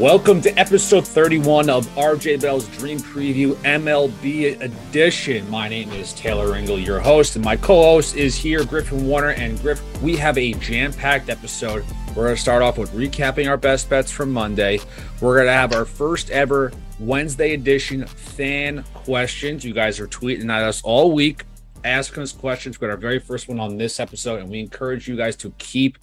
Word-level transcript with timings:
Welcome 0.00 0.40
to 0.40 0.58
episode 0.58 1.06
31 1.06 1.68
of 1.68 1.86
RJ 1.88 2.40
Bell's 2.40 2.66
Dream 2.68 3.00
Preview 3.00 3.52
MLB 3.56 4.58
edition. 4.58 5.50
My 5.50 5.68
name 5.68 5.92
is 5.92 6.14
Taylor 6.14 6.46
Ringold, 6.46 6.86
your 6.86 7.00
host, 7.00 7.36
and 7.36 7.44
my 7.44 7.54
co 7.54 7.82
host 7.82 8.16
is 8.16 8.34
here, 8.34 8.64
Griffin 8.64 9.06
Warner. 9.06 9.32
And 9.32 9.60
Griff, 9.60 9.82
we 10.00 10.16
have 10.16 10.38
a 10.38 10.54
jam 10.54 10.94
packed 10.94 11.28
episode. 11.28 11.84
We're 12.16 12.24
going 12.24 12.34
to 12.34 12.40
start 12.40 12.62
off 12.62 12.78
with 12.78 12.90
recapping 12.92 13.46
our 13.46 13.58
best 13.58 13.90
bets 13.90 14.10
from 14.10 14.32
Monday. 14.32 14.80
We're 15.20 15.34
going 15.34 15.48
to 15.48 15.52
have 15.52 15.74
our 15.74 15.84
first 15.84 16.30
ever 16.30 16.72
Wednesday 16.98 17.52
edition 17.52 18.06
fan 18.06 18.82
questions. 18.94 19.66
You 19.66 19.74
guys 19.74 20.00
are 20.00 20.08
tweeting 20.08 20.50
at 20.50 20.62
us 20.62 20.80
all 20.80 21.12
week, 21.12 21.44
asking 21.84 22.22
us 22.22 22.32
questions. 22.32 22.80
We 22.80 22.86
got 22.86 22.92
our 22.92 22.96
very 22.96 23.18
first 23.18 23.48
one 23.48 23.60
on 23.60 23.76
this 23.76 24.00
episode, 24.00 24.40
and 24.40 24.48
we 24.48 24.60
encourage 24.60 25.06
you 25.06 25.16
guys 25.18 25.36
to 25.36 25.50
keep 25.58 25.98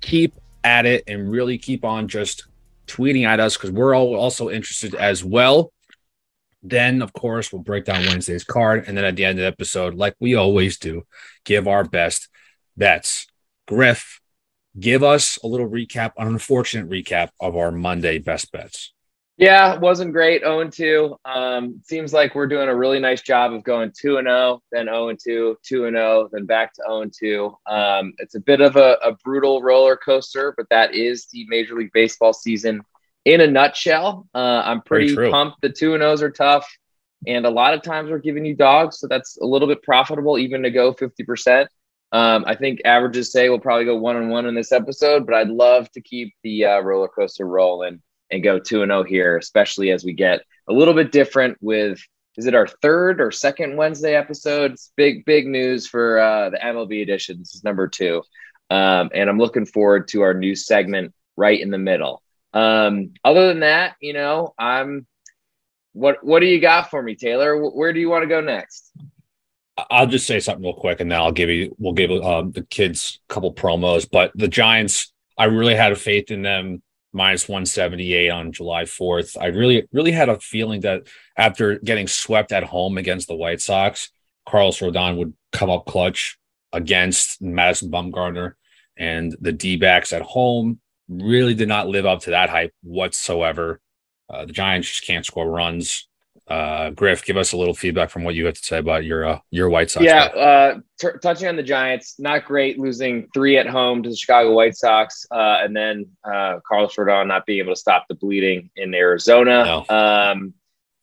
keep 0.00 0.36
at 0.64 0.86
it 0.86 1.04
and 1.06 1.30
really 1.30 1.58
keep 1.58 1.84
on 1.84 2.08
just 2.08 2.46
tweeting 2.86 3.26
at 3.26 3.40
us 3.40 3.56
because 3.56 3.70
we're 3.70 3.94
all 3.94 4.14
also 4.14 4.50
interested 4.50 4.94
as 4.94 5.24
well. 5.24 5.72
Then, 6.62 7.02
of 7.02 7.12
course, 7.12 7.52
we'll 7.52 7.62
break 7.62 7.84
down 7.84 8.06
Wednesday's 8.06 8.44
card. 8.44 8.84
And 8.86 8.96
then 8.96 9.04
at 9.04 9.16
the 9.16 9.24
end 9.24 9.38
of 9.38 9.42
the 9.42 9.46
episode, 9.46 9.94
like 9.94 10.14
we 10.18 10.34
always 10.34 10.78
do, 10.78 11.02
give 11.44 11.68
our 11.68 11.84
best 11.84 12.28
bets. 12.76 13.26
Griff, 13.68 14.20
give 14.78 15.02
us 15.02 15.38
a 15.44 15.46
little 15.46 15.68
recap, 15.68 16.12
an 16.16 16.28
unfortunate 16.28 16.88
recap 16.88 17.30
of 17.40 17.56
our 17.56 17.70
Monday 17.70 18.18
best 18.18 18.50
bets. 18.52 18.92
Yeah, 19.38 19.74
it 19.74 19.80
wasn't 19.80 20.12
great. 20.12 20.42
0 20.42 20.68
2. 20.68 21.16
Um, 21.26 21.80
seems 21.84 22.14
like 22.14 22.34
we're 22.34 22.46
doing 22.46 22.68
a 22.68 22.74
really 22.74 22.98
nice 22.98 23.20
job 23.20 23.52
of 23.52 23.64
going 23.64 23.92
2 23.94 24.16
and 24.16 24.26
0, 24.26 24.62
then 24.72 24.86
0 24.86 25.10
and 25.10 25.18
2, 25.22 25.58
2 25.62 25.84
and 25.84 25.96
0, 25.96 26.28
then 26.32 26.46
back 26.46 26.72
to 26.74 26.82
0 26.88 27.02
and 27.02 27.12
2. 27.12 27.56
Um, 27.66 28.14
it's 28.18 28.34
a 28.34 28.40
bit 28.40 28.62
of 28.62 28.76
a, 28.76 28.96
a, 29.04 29.12
brutal 29.22 29.60
roller 29.60 29.96
coaster, 29.96 30.54
but 30.56 30.66
that 30.70 30.94
is 30.94 31.26
the 31.26 31.44
Major 31.48 31.74
League 31.74 31.92
Baseball 31.92 32.32
season 32.32 32.80
in 33.26 33.42
a 33.42 33.46
nutshell. 33.46 34.26
Uh, 34.34 34.62
I'm 34.64 34.80
pretty 34.80 35.14
pumped. 35.14 35.60
The 35.60 35.68
2 35.68 35.92
and 35.92 36.02
0s 36.02 36.22
are 36.22 36.30
tough, 36.30 36.66
and 37.26 37.44
a 37.44 37.50
lot 37.50 37.74
of 37.74 37.82
times 37.82 38.10
we're 38.10 38.18
giving 38.18 38.46
you 38.46 38.56
dogs, 38.56 39.00
so 39.00 39.06
that's 39.06 39.36
a 39.36 39.44
little 39.44 39.68
bit 39.68 39.82
profitable 39.82 40.38
even 40.38 40.62
to 40.62 40.70
go 40.70 40.94
50%. 40.94 41.66
Um, 42.12 42.44
I 42.46 42.54
think 42.54 42.80
averages 42.86 43.32
say 43.32 43.50
we'll 43.50 43.58
probably 43.58 43.84
go 43.84 43.96
1 43.96 44.16
and 44.16 44.30
1 44.30 44.46
in 44.46 44.54
this 44.54 44.72
episode, 44.72 45.26
but 45.26 45.34
I'd 45.34 45.50
love 45.50 45.90
to 45.90 46.00
keep 46.00 46.32
the 46.42 46.64
uh, 46.64 46.80
roller 46.80 47.08
coaster 47.08 47.44
rolling 47.44 48.00
and 48.30 48.42
go 48.42 48.58
2 48.58 48.82
and 48.82 48.90
0 48.90 49.04
here, 49.04 49.36
especially 49.36 49.90
as 49.90 50.04
we 50.04 50.12
get 50.12 50.40
a 50.68 50.72
little 50.72 50.94
bit 50.94 51.12
different 51.12 51.56
with 51.60 52.00
is 52.36 52.46
it 52.46 52.54
our 52.54 52.66
third 52.66 53.20
or 53.20 53.30
second 53.30 53.76
Wednesday 53.76 54.14
episode? 54.14 54.72
It's 54.72 54.92
big, 54.94 55.24
big 55.24 55.46
news 55.46 55.86
for 55.86 56.18
uh, 56.18 56.50
the 56.50 56.58
MLB 56.58 57.02
edition. 57.02 57.38
This 57.38 57.54
is 57.54 57.64
number 57.64 57.88
two. 57.88 58.22
Um, 58.68 59.10
and 59.14 59.30
I'm 59.30 59.38
looking 59.38 59.64
forward 59.64 60.08
to 60.08 60.20
our 60.22 60.34
new 60.34 60.54
segment 60.54 61.14
right 61.36 61.58
in 61.58 61.70
the 61.70 61.78
middle. 61.78 62.22
Um, 62.52 63.14
other 63.24 63.48
than 63.48 63.60
that, 63.60 63.96
you 64.00 64.12
know, 64.12 64.54
I'm 64.58 65.06
what 65.92 66.22
what 66.22 66.40
do 66.40 66.46
you 66.46 66.60
got 66.60 66.90
for 66.90 67.02
me, 67.02 67.14
Taylor? 67.14 67.70
Where 67.70 67.92
do 67.92 68.00
you 68.00 68.10
want 68.10 68.22
to 68.22 68.28
go 68.28 68.40
next? 68.40 68.92
I'll 69.90 70.06
just 70.06 70.26
say 70.26 70.40
something 70.40 70.64
real 70.64 70.74
quick, 70.74 71.00
and 71.00 71.10
then 71.10 71.18
I'll 71.18 71.32
give 71.32 71.48
you 71.48 71.74
we'll 71.78 71.92
give 71.92 72.10
um, 72.10 72.52
the 72.52 72.62
kids 72.62 73.20
a 73.28 73.32
couple 73.32 73.52
promos. 73.54 74.08
But 74.10 74.32
the 74.34 74.48
Giants, 74.48 75.12
I 75.38 75.44
really 75.44 75.74
had 75.74 75.96
faith 75.98 76.30
in 76.30 76.42
them 76.42 76.82
minus 77.16 77.48
178 77.48 78.28
on 78.28 78.52
July 78.52 78.84
4th. 78.84 79.36
I 79.40 79.46
really, 79.46 79.88
really 79.90 80.12
had 80.12 80.28
a 80.28 80.38
feeling 80.38 80.82
that 80.82 81.08
after 81.36 81.78
getting 81.78 82.06
swept 82.06 82.52
at 82.52 82.62
home 82.62 82.98
against 82.98 83.26
the 83.26 83.34
White 83.34 83.62
Sox, 83.62 84.10
Carlos 84.46 84.78
Rodon 84.78 85.16
would 85.16 85.32
come 85.50 85.70
up 85.70 85.86
clutch 85.86 86.38
against 86.72 87.40
Madison 87.40 87.90
Bumgarner 87.90 88.52
and 88.96 89.34
the 89.40 89.52
D 89.52 89.76
backs 89.76 90.12
at 90.12 90.22
home 90.22 90.78
really 91.08 91.54
did 91.54 91.68
not 91.68 91.88
live 91.88 92.04
up 92.04 92.20
to 92.20 92.30
that 92.30 92.50
hype 92.50 92.74
whatsoever. 92.82 93.80
Uh, 94.28 94.44
the 94.44 94.52
Giants 94.52 94.88
just 94.88 95.06
can't 95.06 95.24
score 95.24 95.50
runs 95.50 96.08
uh, 96.48 96.90
Griff, 96.90 97.24
give 97.24 97.36
us 97.36 97.52
a 97.52 97.56
little 97.56 97.74
feedback 97.74 98.10
from 98.10 98.22
what 98.22 98.34
you 98.34 98.46
have 98.46 98.54
to 98.54 98.64
say 98.64 98.78
about 98.78 99.04
your 99.04 99.24
uh, 99.24 99.38
your 99.50 99.68
White 99.68 99.90
Sox. 99.90 100.04
Yeah, 100.04 100.24
uh, 100.24 100.78
t- 100.98 101.18
touching 101.20 101.48
on 101.48 101.56
the 101.56 101.62
Giants, 101.62 102.20
not 102.20 102.44
great 102.44 102.78
losing 102.78 103.28
three 103.34 103.58
at 103.58 103.66
home 103.66 104.02
to 104.02 104.08
the 104.08 104.16
Chicago 104.16 104.52
White 104.52 104.76
Sox, 104.76 105.26
uh, 105.30 105.58
and 105.62 105.74
then 105.74 106.06
uh, 106.24 106.60
Carlos 106.66 106.94
Rodon 106.94 107.26
not 107.26 107.46
being 107.46 107.58
able 107.58 107.72
to 107.72 107.80
stop 107.80 108.06
the 108.08 108.14
bleeding 108.14 108.70
in 108.76 108.94
Arizona. 108.94 109.64
No. 109.64 109.86
Um, 109.88 110.54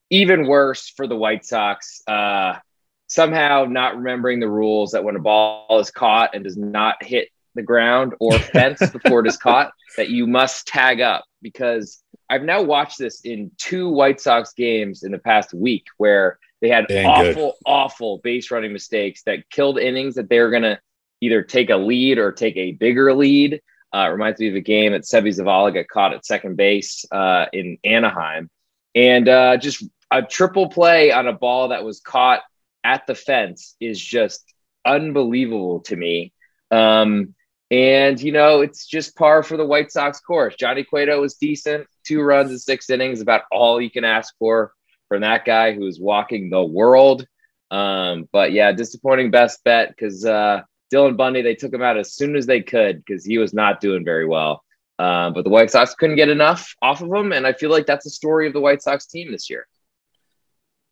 even 0.10 0.48
worse 0.48 0.90
for 0.96 1.08
the 1.08 1.16
White 1.16 1.46
Sox. 1.46 2.02
Uh, 2.08 2.60
somehow 3.08 3.66
not 3.66 3.98
remembering 3.98 4.40
the 4.40 4.50
rules 4.50 4.92
that 4.92 5.04
when 5.04 5.16
a 5.16 5.20
ball 5.20 5.80
is 5.80 5.92
caught 5.92 6.34
and 6.34 6.44
does 6.44 6.58
not 6.58 7.04
hit 7.04 7.30
the 7.56 7.62
ground 7.62 8.14
or 8.20 8.38
fence 8.40 8.80
before 8.92 9.20
it 9.20 9.28
is 9.28 9.38
caught, 9.38 9.72
that 9.98 10.10
you 10.10 10.26
must 10.26 10.68
tag 10.68 11.02
up 11.02 11.26
because 11.42 12.03
I've 12.30 12.44
now 12.44 12.62
watched 12.62 12.98
this 12.98 13.22
in 13.22 13.52
two 13.58 13.90
White 13.90 14.20
Sox 14.20 14.54
games 14.54 15.04
in 15.04 15.12
the 15.12 15.20
past 15.20 15.54
week 15.54 15.86
where 15.98 16.40
they 16.62 16.70
had 16.70 16.88
Dang 16.88 17.06
awful, 17.06 17.34
good. 17.34 17.54
awful 17.66 18.18
base 18.24 18.50
running 18.50 18.74
mistakes 18.74 19.24
that 19.24 19.50
killed 19.50 19.78
innings 19.78 20.16
that 20.16 20.30
they 20.30 20.40
were 20.40 20.50
going 20.50 20.64
to 20.64 20.80
either 21.22 21.42
take 21.42 21.70
a 21.70 21.76
lead 21.76 22.18
or 22.18 22.32
take 22.32 22.58
a 22.58 22.72
bigger 22.72 23.14
lead. 23.14 23.62
Uh, 23.94 24.10
reminds 24.10 24.40
me 24.40 24.50
of 24.50 24.56
a 24.56 24.62
game 24.62 24.94
that 24.94 25.04
Seby 25.04 25.30
Zavala 25.30 25.74
got 25.74 25.88
caught 25.88 26.14
at 26.14 26.26
second 26.26 26.58
base 26.58 27.06
uh, 27.12 27.46
in 27.54 27.78
Anaheim. 27.84 28.50
And 28.96 29.30
uh, 29.30 29.58
just 29.58 29.84
a 30.10 30.24
triple 30.24 30.70
play 30.70 31.12
on 31.12 31.28
a 31.28 31.34
ball 31.34 31.70
that 31.70 31.84
was 31.84 32.00
caught 32.00 32.42
at 32.84 33.06
the 33.08 33.16
fence 33.16 33.76
is 33.80 34.00
just 34.00 34.44
unbelievable 34.86 35.82
to 35.82 35.96
me. 35.96 36.34
Um, 36.72 37.36
and, 37.74 38.22
you 38.22 38.32
know, 38.32 38.62
it's 38.62 38.86
just 38.86 39.16
par 39.16 39.42
for 39.42 39.58
the 39.58 39.66
White 39.66 39.92
Sox 39.92 40.20
course. 40.20 40.56
Johnny 40.56 40.84
Cueto 40.84 41.20
was 41.20 41.34
decent, 41.34 41.88
two 42.06 42.22
runs 42.22 42.52
in 42.52 42.60
six 42.60 42.88
innings, 42.92 43.20
about 43.20 43.46
all 43.52 43.82
you 43.82 43.90
can 43.90 44.04
ask 44.04 44.36
for 44.38 44.74
from 45.08 45.22
that 45.22 45.44
guy 45.44 45.74
who 45.74 45.88
is 45.88 46.00
walking 46.00 46.52
the 46.52 46.64
world. 46.64 47.26
Um, 47.72 48.30
but 48.32 48.52
yeah, 48.52 48.74
disappointing 48.74 49.32
best 49.32 49.64
bet 49.64 49.90
because 49.90 50.24
uh, 50.24 50.62
Dylan 50.94 51.18
Bundy, 51.18 51.42
they 51.42 51.56
took 51.56 51.74
him 51.74 51.82
out 51.82 51.98
as 51.98 52.14
soon 52.14 52.36
as 52.36 52.46
they 52.46 52.62
could 52.62 53.04
because 53.04 53.26
he 53.26 53.40
was 53.40 53.56
not 53.56 53.82
doing 53.82 54.06
very 54.06 54.28
well. 54.28 54.64
Uh, 55.00 55.32
but 55.32 55.44
the 55.44 55.50
White 55.50 55.72
Sox 55.72 55.96
couldn't 55.96 56.18
get 56.18 56.30
enough 56.30 56.76
off 56.80 57.02
of 57.02 57.12
him. 57.12 57.32
And 57.32 57.48
I 57.48 57.54
feel 57.54 57.72
like 57.72 57.88
that's 57.88 58.04
the 58.04 58.12
story 58.12 58.46
of 58.46 58.54
the 58.54 58.62
White 58.62 58.84
Sox 58.84 59.08
team 59.08 59.32
this 59.32 59.50
year. 59.50 59.66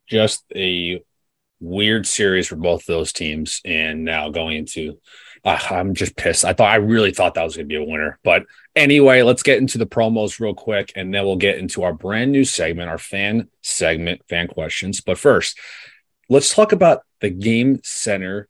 Just 0.08 0.46
a 0.56 1.04
weird 1.60 2.08
series 2.08 2.48
for 2.48 2.56
both 2.56 2.88
those 2.88 3.14
teams. 3.14 3.62
And 3.64 4.04
now 4.04 4.30
going 4.32 4.58
into 4.58 4.98
I'm 5.44 5.96
just 5.96 6.16
pissed. 6.16 6.46
I 6.46 6.54
thought 6.54 6.72
I 6.72 6.76
really 6.76 7.12
thought 7.12 7.34
that 7.34 7.44
was 7.44 7.56
going 7.56 7.68
to 7.68 7.74
be 7.74 7.84
a 7.84 7.84
winner. 7.84 8.20
But 8.24 8.46
anyway, 8.76 9.24
let's 9.24 9.44
get 9.44 9.58
into 9.58 9.78
the 9.78 9.88
promos 9.88 10.40
real 10.40 10.54
quick, 10.54 10.92
and 10.96 11.14
then 11.14 11.26
we'll 11.26 11.36
get 11.36 11.58
into 11.58 11.84
our 11.84 11.94
brand 11.94 12.32
new 12.32 12.46
segment, 12.46 12.90
our 12.90 13.00
fan 13.00 13.48
segment, 13.62 14.22
fan 14.30 14.48
questions. 14.48 15.02
But 15.02 15.18
first, 15.18 15.60
let's 16.30 16.54
talk 16.54 16.72
about 16.72 17.02
the 17.22 17.32
game 17.32 17.80
center 17.84 18.48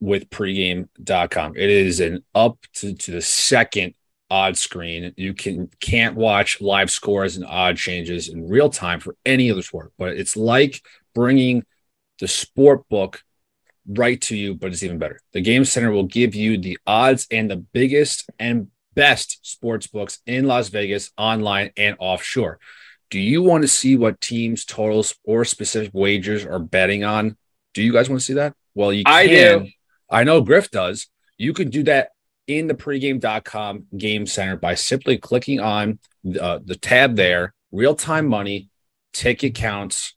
with 0.00 0.28
pregame.com. 0.28 1.56
It 1.56 1.70
is 1.70 2.00
an 2.00 2.22
up 2.34 2.58
to, 2.74 2.94
to 2.94 3.10
the 3.12 3.22
second 3.22 3.94
odd 4.30 4.58
screen. 4.58 5.14
You 5.16 5.32
can 5.32 5.70
can't 5.80 6.16
watch 6.16 6.60
live 6.60 6.90
scores 6.90 7.36
and 7.36 7.46
odd 7.46 7.76
changes 7.76 8.28
in 8.28 8.48
real 8.48 8.68
time 8.68 9.00
for 9.00 9.16
any 9.24 9.50
other 9.50 9.62
sport, 9.62 9.92
but 9.96 10.16
it's 10.16 10.36
like 10.36 10.82
bringing 11.14 11.64
the 12.18 12.28
sport 12.28 12.88
book 12.88 13.22
right 13.88 14.20
to 14.22 14.36
you, 14.36 14.54
but 14.54 14.72
it's 14.72 14.82
even 14.82 14.98
better. 14.98 15.20
The 15.32 15.40
Game 15.40 15.64
Center 15.64 15.90
will 15.90 16.04
give 16.04 16.34
you 16.34 16.58
the 16.58 16.78
odds 16.86 17.26
and 17.30 17.50
the 17.50 17.56
biggest 17.56 18.28
and 18.38 18.68
best 18.94 19.38
sports 19.42 19.86
books 19.86 20.20
in 20.26 20.46
Las 20.46 20.68
Vegas, 20.68 21.10
online 21.16 21.70
and 21.76 21.96
offshore. 21.98 22.58
Do 23.10 23.20
you 23.20 23.42
want 23.42 23.62
to 23.62 23.68
see 23.68 23.96
what 23.96 24.20
teams, 24.20 24.64
totals, 24.64 25.14
or 25.24 25.44
specific 25.44 25.92
wagers 25.94 26.44
are 26.44 26.58
betting 26.58 27.04
on? 27.04 27.36
Do 27.74 27.82
you 27.82 27.92
guys 27.92 28.08
want 28.08 28.20
to 28.20 28.26
see 28.26 28.34
that? 28.34 28.54
Well, 28.74 28.92
you 28.92 29.04
can. 29.04 29.14
I 29.14 29.26
do. 29.26 29.68
I 30.10 30.24
know 30.24 30.40
Griff 30.40 30.70
does. 30.70 31.08
You 31.38 31.52
can 31.52 31.70
do 31.70 31.82
that 31.84 32.10
in 32.46 32.66
the 32.66 32.74
pregame.com 32.74 33.86
game 33.96 34.26
center 34.26 34.56
by 34.56 34.74
simply 34.74 35.18
clicking 35.18 35.60
on 35.60 35.98
uh, 36.40 36.60
the 36.64 36.76
tab 36.76 37.16
there. 37.16 37.54
Real 37.72 37.94
time 37.94 38.26
money, 38.26 38.70
ticket 39.12 39.54
counts 39.54 40.14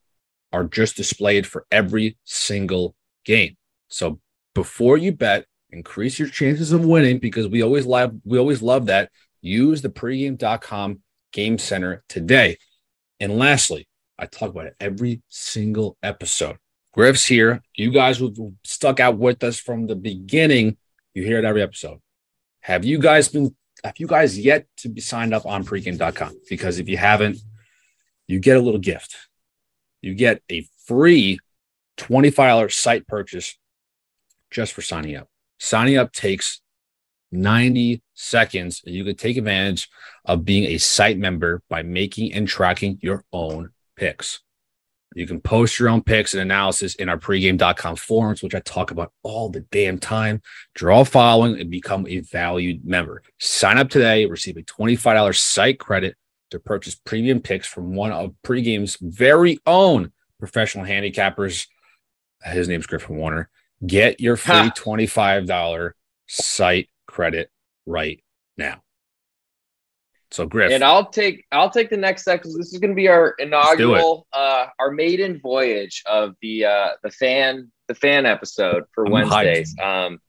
are 0.52 0.64
just 0.64 0.96
displayed 0.96 1.46
for 1.46 1.66
every 1.72 2.18
single 2.26 2.96
game. 3.26 3.56
So 3.90 4.20
before 4.56 4.98
you 4.98 5.12
bet, 5.12 5.46
increase 5.70 6.18
your 6.18 6.30
chances 6.30 6.72
of 6.72 6.86
winning 6.86 7.20
because 7.20 7.48
we 7.48 7.62
always 7.62 7.86
love 7.86 8.16
we 8.24 8.38
always 8.38 8.62
love 8.62 8.88
that. 8.88 9.12
Use 9.42 9.82
the 9.82 9.90
pregame.com 9.90 11.00
game 11.32 11.58
center 11.58 12.04
today. 12.10 12.58
And 13.20 13.38
lastly, 13.38 13.88
I 14.18 14.26
talk 14.26 14.50
about 14.50 14.68
it 14.68 14.76
every 14.80 15.22
single 15.28 15.98
episode. 16.02 16.58
Griff's 16.94 17.26
here. 17.26 17.62
You 17.76 17.92
guys 17.92 18.18
who 18.18 18.56
stuck 18.64 19.00
out 19.00 19.18
with 19.18 19.44
us 19.44 19.60
from 19.60 19.88
the 19.88 19.96
beginning, 19.96 20.78
you 21.14 21.24
hear 21.24 21.38
it 21.40 21.46
every 21.46 21.62
episode. 21.62 22.00
Have 22.62 22.84
you 22.84 23.00
guys 23.00 23.30
been 23.30 23.56
have 23.84 23.98
you 23.98 24.08
guys 24.08 24.38
yet 24.38 24.68
to 24.78 24.90
be 24.90 25.02
signed 25.02 25.34
up 25.34 25.46
on 25.46 25.64
pregame.com? 25.64 26.42
Because 26.50 26.80
if 26.80 26.90
you 26.90 26.98
haven't, 26.98 27.38
you 28.28 28.40
get 28.40 28.58
a 28.58 28.62
little 28.62 28.80
gift. 28.80 29.16
You 30.02 30.14
get 30.16 30.42
a 30.52 30.68
free 30.86 31.40
$25 31.98 32.72
site 32.72 33.08
purchase 33.08 33.58
just 34.52 34.74
for 34.74 34.82
signing 34.82 35.16
up. 35.16 35.28
Signing 35.60 35.98
up 35.98 36.14
takes 36.14 36.62
90 37.32 38.02
seconds. 38.14 38.82
You 38.86 39.04
can 39.04 39.16
take 39.16 39.38
advantage 39.38 39.90
of 40.26 40.46
being 40.46 40.66
a 40.66 40.78
site 40.78 41.18
member 41.18 41.62
by 41.70 41.84
making 41.84 42.34
and 42.34 42.48
tracking 42.48 43.00
your 43.02 43.24
own 43.32 43.72
picks. 43.96 44.42
You 45.16 45.26
can 45.26 45.42
post 45.42 45.80
your 45.80 45.90
own 45.90 46.04
picks 46.04 46.34
and 46.34 46.42
analysis 46.42 46.96
in 46.96 47.10
our 47.10 47.18
pregame.com 47.18 47.96
forums, 47.96 48.44
which 48.44 48.54
I 48.54 48.60
talk 48.60 48.92
about 48.92 49.12
all 49.24 49.50
the 49.50 49.62
damn 49.62 49.98
time. 49.98 50.42
Draw 50.76 51.02
a 51.02 51.06
following 51.06 51.60
and 51.60 51.70
become 51.70 52.06
a 52.08 52.20
valued 52.20 52.86
member. 52.86 53.24
Sign 53.40 53.80
up 53.80 53.90
today, 53.90 54.26
receive 54.28 54.58
a 54.58 54.62
$25 54.62 55.36
site 55.36 55.80
credit 55.80 56.16
to 56.52 56.60
purchase 56.60 56.96
premium 56.96 57.40
picks 57.40 57.68
from 57.68 57.96
one 57.96 58.12
of 58.12 58.36
pregame's 58.44 58.98
very 59.02 59.60
own 59.66 60.12
professional 60.40 60.86
handicappers. 60.86 61.68
His 62.44 62.68
name's 62.68 62.86
Griffin 62.86 63.18
Warner. 63.18 63.50
Get 63.86 64.20
your 64.20 64.36
free 64.36 64.54
ha. 64.54 64.72
$25 64.76 65.92
site 66.28 66.90
credit 67.08 67.50
right 67.86 68.22
now. 68.58 68.82
So 70.32 70.46
Griff. 70.46 70.72
And 70.72 70.84
I'll 70.84 71.10
take 71.10 71.46
I'll 71.52 71.72
take 71.72 71.90
the 71.90 71.98
next 71.98 72.22
step 72.22 72.40
because 72.40 72.56
this 72.56 72.72
is 72.72 72.80
going 72.80 72.92
to 72.92 72.96
be 72.96 73.08
our 73.08 73.32
inaugural 73.40 74.28
uh 74.32 74.68
our 74.78 74.92
maiden 74.92 75.40
voyage 75.40 76.04
of 76.06 76.36
the 76.44 76.66
uh 76.66 76.90
the 77.02 77.10
fan 77.10 77.72
the 77.88 77.96
fan 77.96 78.28
episode 78.28 78.84
for 78.94 79.08
I'm 79.08 79.12
Wednesdays. 79.12 79.76
Hyped. 79.76 80.06
Um 80.08 80.20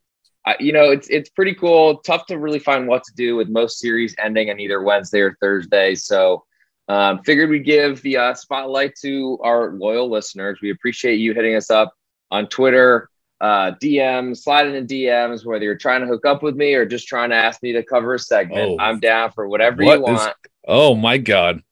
uh, 0.47 0.55
you 0.59 0.73
know, 0.73 0.91
it's 0.91 1.09
it's 1.11 1.29
pretty 1.29 1.55
cool. 1.55 1.99
Tough 1.99 2.27
to 2.27 2.39
really 2.39 2.59
find 2.59 2.89
what 2.89 3.05
to 3.05 3.13
do 3.15 3.37
with 3.37 3.49
most 3.49 3.79
series 3.79 4.15
ending 4.19 4.51
on 4.51 4.59
either 4.59 4.83
Wednesday 4.83 5.21
or 5.21 5.37
Thursday. 5.41 5.95
So, 5.95 6.45
um, 6.89 7.23
figured 7.25 7.51
we'd 7.51 7.67
give 7.67 8.01
the 8.01 8.17
uh, 8.17 8.35
spotlight 8.35 8.95
to 9.03 9.39
our 9.43 9.73
loyal 9.73 10.11
listeners. 10.11 10.59
We 10.63 10.71
appreciate 10.71 11.17
you 11.17 11.35
hitting 11.35 11.57
us 11.57 11.71
up 11.71 11.93
on 12.31 12.47
Twitter, 12.47 13.10
uh, 13.41 13.73
DMs, 13.83 14.39
sliding 14.39 14.75
in 14.75 14.87
DMs, 14.87 15.45
whether 15.45 15.65
you're 15.65 15.77
trying 15.77 16.03
to 16.03 16.07
hook 16.07 16.27
up 16.27 16.43
with 16.43 16.57
me 16.57 16.75
or 16.75 16.85
just 16.85 17.09
trying 17.09 17.31
to 17.31 17.37
ask 17.37 17.63
me 17.63 17.73
to 17.73 17.83
cover 17.83 18.15
a 18.15 18.19
segment. 18.19 18.73
Oh, 18.73 18.77
I'm 18.79 19.01
down 19.01 19.33
for 19.33 19.49
whatever 19.49 19.83
what 19.85 19.99
you 19.99 20.05
want. 20.05 20.29
Is, 20.31 20.51
oh 20.69 20.95
my 20.95 21.19
god. 21.19 21.63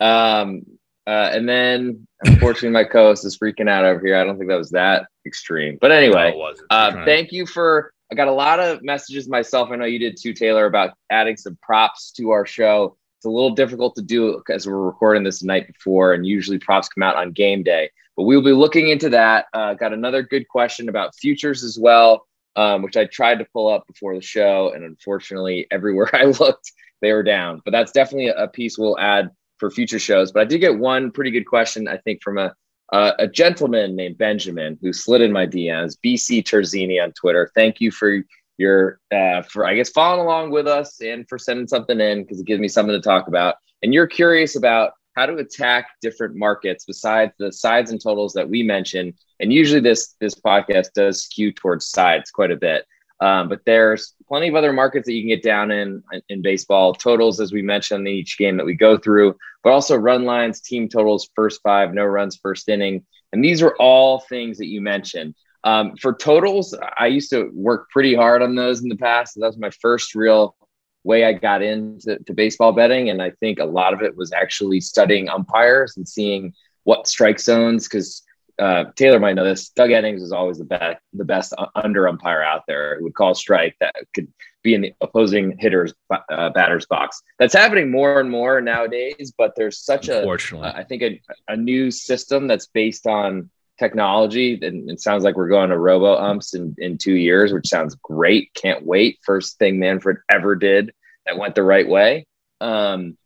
Um, 0.00 0.66
uh, 1.06 1.30
and 1.32 1.48
then 1.48 2.06
unfortunately, 2.24 2.70
my 2.70 2.84
co-host 2.84 3.24
is 3.24 3.38
freaking 3.38 3.68
out 3.68 3.84
over 3.84 4.04
here. 4.04 4.16
I 4.16 4.24
don't 4.24 4.38
think 4.38 4.50
that 4.50 4.58
was 4.58 4.70
that 4.70 5.06
extreme, 5.26 5.78
but 5.80 5.90
anyway, 5.90 6.34
no, 6.36 6.52
uh, 6.70 7.04
thank 7.04 7.32
you 7.32 7.46
for 7.46 7.94
I 8.14 8.14
got 8.14 8.28
a 8.28 8.32
lot 8.32 8.60
of 8.60 8.82
messages 8.82 9.28
myself. 9.28 9.70
I 9.70 9.76
know 9.76 9.86
you 9.86 9.98
did 9.98 10.16
too, 10.16 10.34
Taylor, 10.34 10.66
about 10.66 10.92
adding 11.10 11.36
some 11.36 11.58
props 11.62 12.12
to 12.12 12.30
our 12.30 12.46
show. 12.46 12.96
It's 13.18 13.24
a 13.24 13.30
little 13.30 13.50
difficult 13.50 13.94
to 13.96 14.02
do 14.02 14.36
because 14.36 14.66
we're 14.66 14.76
recording 14.76 15.24
this 15.24 15.40
the 15.40 15.46
night 15.46 15.66
before, 15.66 16.12
and 16.12 16.26
usually 16.26 16.58
props 16.58 16.88
come 16.88 17.02
out 17.02 17.16
on 17.16 17.32
game 17.32 17.62
day. 17.62 17.90
But 18.16 18.24
we 18.24 18.36
will 18.36 18.44
be 18.44 18.52
looking 18.52 18.88
into 18.88 19.08
that. 19.10 19.46
Uh, 19.52 19.74
got 19.74 19.92
another 19.92 20.22
good 20.22 20.46
question 20.48 20.88
about 20.88 21.14
futures 21.16 21.64
as 21.64 21.78
well, 21.78 22.26
um, 22.56 22.82
which 22.82 22.96
I 22.96 23.06
tried 23.06 23.38
to 23.40 23.46
pull 23.52 23.68
up 23.68 23.86
before 23.86 24.14
the 24.14 24.22
show, 24.22 24.72
and 24.74 24.84
unfortunately, 24.84 25.66
everywhere 25.70 26.10
I 26.14 26.24
looked, 26.24 26.72
they 27.00 27.12
were 27.12 27.22
down. 27.22 27.60
But 27.64 27.72
that's 27.72 27.92
definitely 27.92 28.28
a 28.28 28.48
piece 28.48 28.78
we'll 28.78 28.98
add 28.98 29.30
for 29.58 29.70
future 29.70 29.98
shows. 29.98 30.32
But 30.32 30.40
I 30.40 30.44
did 30.44 30.58
get 30.58 30.78
one 30.78 31.10
pretty 31.10 31.30
good 31.30 31.46
question, 31.46 31.88
I 31.88 31.98
think, 31.98 32.22
from 32.22 32.38
a 32.38 32.54
uh, 32.92 33.12
a 33.18 33.26
gentleman 33.26 33.96
named 33.96 34.18
Benjamin 34.18 34.78
who 34.80 34.92
slid 34.92 35.22
in 35.22 35.32
my 35.32 35.46
DMs, 35.46 35.96
BC 36.04 36.44
Terzini 36.44 37.02
on 37.02 37.12
Twitter. 37.12 37.50
Thank 37.54 37.80
you 37.80 37.90
for 37.90 38.22
your 38.58 39.00
uh, 39.12 39.42
for 39.42 39.66
I 39.66 39.74
guess 39.74 39.90
following 39.90 40.24
along 40.24 40.50
with 40.50 40.66
us 40.66 41.00
and 41.00 41.28
for 41.28 41.38
sending 41.38 41.66
something 41.66 42.00
in 42.00 42.22
because 42.22 42.40
it 42.40 42.46
gives 42.46 42.60
me 42.60 42.68
something 42.68 42.94
to 42.94 43.00
talk 43.00 43.26
about. 43.26 43.56
And 43.82 43.92
you're 43.92 44.06
curious 44.06 44.56
about 44.56 44.92
how 45.14 45.26
to 45.26 45.36
attack 45.36 45.88
different 46.00 46.36
markets 46.36 46.84
besides 46.84 47.32
the 47.38 47.52
sides 47.52 47.90
and 47.90 48.02
totals 48.02 48.32
that 48.34 48.48
we 48.48 48.62
mentioned. 48.62 49.14
And 49.40 49.52
usually 49.52 49.80
this 49.80 50.14
this 50.20 50.34
podcast 50.34 50.92
does 50.94 51.24
skew 51.24 51.52
towards 51.52 51.88
sides 51.88 52.30
quite 52.30 52.50
a 52.50 52.56
bit. 52.56 52.86
Um, 53.20 53.48
but 53.48 53.60
there's 53.64 54.14
plenty 54.26 54.48
of 54.48 54.54
other 54.56 54.72
markets 54.72 55.06
that 55.06 55.12
you 55.12 55.22
can 55.22 55.28
get 55.28 55.42
down 55.42 55.70
in 55.70 56.02
in 56.28 56.42
baseball. 56.42 56.94
Totals, 56.94 57.40
as 57.40 57.52
we 57.52 57.62
mentioned 57.62 58.06
in 58.06 58.14
each 58.14 58.36
game 58.38 58.56
that 58.56 58.66
we 58.66 58.74
go 58.74 58.98
through, 58.98 59.36
but 59.62 59.70
also 59.70 59.96
run 59.96 60.24
lines, 60.24 60.60
team 60.60 60.88
totals, 60.88 61.30
first 61.34 61.60
five, 61.62 61.94
no 61.94 62.04
runs, 62.04 62.36
first 62.36 62.68
inning, 62.68 63.04
and 63.32 63.42
these 63.42 63.62
are 63.62 63.74
all 63.78 64.20
things 64.20 64.58
that 64.58 64.66
you 64.66 64.80
mentioned. 64.80 65.34
Um, 65.62 65.96
for 65.96 66.12
totals, 66.12 66.76
I 66.98 67.06
used 67.06 67.30
to 67.30 67.50
work 67.54 67.88
pretty 67.90 68.14
hard 68.14 68.42
on 68.42 68.54
those 68.54 68.82
in 68.82 68.90
the 68.90 68.96
past. 68.96 69.34
That 69.36 69.46
was 69.46 69.56
my 69.56 69.70
first 69.70 70.14
real 70.14 70.54
way 71.04 71.24
I 71.24 71.34
got 71.34 71.62
into 71.62 72.18
baseball 72.34 72.72
betting, 72.72 73.10
and 73.10 73.22
I 73.22 73.30
think 73.30 73.58
a 73.58 73.64
lot 73.64 73.92
of 73.92 74.02
it 74.02 74.16
was 74.16 74.32
actually 74.32 74.80
studying 74.80 75.28
umpires 75.28 75.96
and 75.96 76.08
seeing 76.08 76.54
what 76.84 77.06
strike 77.06 77.38
zones 77.38 77.86
because 77.86 78.22
uh, 78.58 78.84
Taylor 78.96 79.18
might 79.18 79.34
know 79.34 79.44
this. 79.44 79.70
Doug 79.70 79.90
Eddings 79.90 80.22
is 80.22 80.32
always 80.32 80.58
the 80.58 80.64
best, 80.64 80.98
the 81.12 81.24
best 81.24 81.52
under 81.74 82.08
umpire 82.08 82.42
out 82.42 82.62
there 82.66 82.98
who 82.98 83.04
would 83.04 83.14
call 83.14 83.32
a 83.32 83.34
strike 83.34 83.76
that 83.80 83.94
could 84.14 84.28
be 84.62 84.74
in 84.74 84.80
the 84.80 84.94
opposing 85.00 85.56
hitter's 85.58 85.92
uh, 86.10 86.50
batter's 86.50 86.86
box. 86.86 87.22
That's 87.38 87.52
happening 87.52 87.90
more 87.90 88.20
and 88.20 88.30
more 88.30 88.60
nowadays. 88.60 89.32
But 89.36 89.54
there's 89.56 89.78
such 89.78 90.08
a, 90.08 90.22
uh, 90.62 90.72
I 90.74 90.84
think 90.84 91.02
a, 91.02 91.20
a 91.48 91.56
new 91.56 91.90
system 91.90 92.46
that's 92.46 92.66
based 92.66 93.06
on 93.06 93.50
technology, 93.78 94.58
and 94.62 94.90
it 94.90 95.00
sounds 95.00 95.24
like 95.24 95.36
we're 95.36 95.48
going 95.48 95.70
to 95.70 95.78
robo 95.78 96.16
umps 96.16 96.54
in 96.54 96.74
in 96.78 96.98
two 96.98 97.14
years, 97.14 97.52
which 97.52 97.68
sounds 97.68 97.94
great. 97.96 98.52
Can't 98.54 98.84
wait. 98.84 99.18
First 99.22 99.58
thing 99.58 99.78
Manfred 99.78 100.18
ever 100.30 100.56
did 100.56 100.92
that 101.26 101.38
went 101.38 101.54
the 101.54 101.62
right 101.62 101.88
way. 101.88 102.26
Um, 102.60 103.16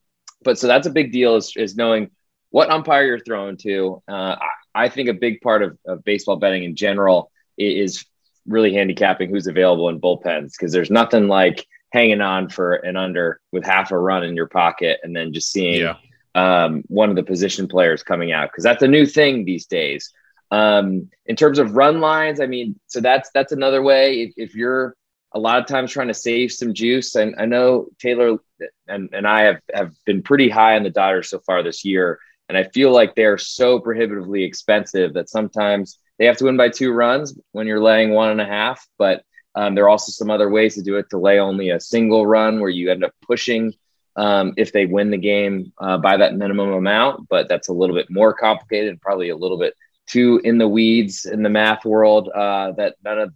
but 0.43 0.59
so 0.59 0.67
that's 0.67 0.87
a 0.87 0.91
big 0.91 1.13
deal 1.13 1.37
is, 1.37 1.53
is 1.57 1.77
knowing 1.77 2.11
what 2.51 2.71
umpire 2.71 3.05
you're 3.05 3.19
throwing 3.19 3.57
to. 3.59 4.03
Uh, 4.09 4.37
I 4.75 4.89
think 4.89 5.09
a 5.09 5.15
big 5.15 5.41
part 5.41 5.63
of, 5.63 5.77
of 5.87 6.05
baseball 6.05 6.37
betting 6.37 6.65
in 6.65 6.77
general 6.77 7.31
is 7.57 8.05
really 8.47 8.73
handicapping 8.73 9.29
who's 9.29 9.47
available 9.47 9.89
in 9.89 10.01
bullpens 10.01 10.53
because 10.53 10.73
there's 10.73 10.91
nothing 10.91 11.29
like 11.29 11.67
hanging 11.93 12.21
on 12.21 12.49
for 12.49 12.75
an 12.75 12.97
under 12.97 13.41
with 13.53 13.65
half 13.65 13.91
a 13.91 13.99
run 13.99 14.23
in 14.23 14.37
your 14.37 14.47
pocket 14.47 15.01
and 15.03 15.15
then 15.15 15.33
just 15.33 15.51
seeing 15.51 15.81
yeah. 15.81 15.95
um, 16.35 16.83
one 16.89 17.11
of 17.11 17.17
the 17.17 17.23
position 17.23 17.67
players 17.67 18.03
coming 18.03 18.33
out 18.33 18.51
because 18.51 18.65
that's 18.65 18.83
a 18.83 18.89
new 18.89 19.07
thing 19.07 19.45
these 19.45 19.67
days. 19.67 20.13
Um, 20.51 21.11
in 21.27 21.37
terms 21.37 21.59
of 21.59 21.77
run 21.77 22.01
lines, 22.01 22.41
I 22.41 22.47
mean, 22.47 22.79
so 22.87 23.01
that's 23.01 23.31
that's 23.35 23.53
another 23.53 23.83
way. 23.83 24.23
If, 24.23 24.35
if 24.37 24.55
you're 24.55 24.97
a 25.33 25.39
lot 25.39 25.61
of 25.61 25.67
times 25.67 25.93
trying 25.93 26.09
to 26.09 26.15
save 26.15 26.53
some 26.53 26.73
juice, 26.73 27.15
and 27.15 27.35
I 27.39 27.45
know 27.45 27.89
Taylor 27.99 28.39
and, 28.87 29.11
and 29.13 29.27
I 29.27 29.43
have, 29.43 29.61
have 29.75 29.93
been 30.07 30.23
pretty 30.23 30.49
high 30.49 30.77
on 30.77 30.83
the 30.83 30.91
Dodgers 30.91 31.29
so 31.31 31.39
far 31.41 31.63
this 31.63 31.85
year. 31.85 32.19
And 32.49 32.57
I 32.57 32.65
feel 32.65 32.93
like 32.93 33.15
they're 33.15 33.39
so 33.39 33.79
prohibitively 33.79 34.43
expensive 34.43 35.15
that 35.15 35.29
sometimes 35.29 35.99
they 36.19 36.25
have 36.25 36.39
to 36.39 36.45
win 36.45 36.57
by 36.57 36.71
two 36.71 36.93
runs 36.93 37.39
when 37.53 37.67
you're 37.67 37.83
laying 37.83 38.11
one 38.11 38.31
and 38.31 38.41
a 38.41 38.47
half. 38.47 38.87
But 38.97 39.23
um, 39.55 39.75
there 39.75 39.85
are 39.85 39.91
also 39.91 40.13
some 40.13 40.31
other 40.31 40.49
ways 40.49 40.75
to 40.75 40.83
do 40.83 40.97
it 40.97 41.11
to 41.11 41.19
lay 41.19 41.39
only 41.39 41.71
a 41.71 41.81
single 41.81 42.27
run 42.27 42.61
where 42.61 42.71
you 42.71 42.91
end 42.91 43.05
up 43.05 43.13
pushing 43.23 43.75
um, 44.17 44.55
if 44.57 44.73
they 44.73 44.87
win 44.87 45.11
the 45.11 45.19
game 45.19 45.73
uh, 45.79 45.99
by 45.99 46.17
that 46.17 46.37
minimum 46.37 46.73
amount. 46.73 47.29
But 47.29 47.49
that's 47.49 47.69
a 47.69 47.73
little 47.73 47.95
bit 47.95 48.11
more 48.11 48.33
complicated 48.33 48.89
and 48.89 49.01
probably 49.01 49.29
a 49.29 49.37
little 49.37 49.59
bit 49.59 49.75
too 50.09 50.41
in 50.45 50.59
the 50.59 50.69
weeds 50.69 51.27
in 51.27 51.43
the 51.43 51.49
math 51.49 51.85
world 51.85 52.29
uh, 52.29 52.73
that 52.73 52.97
none 53.05 53.19
of 53.19 53.35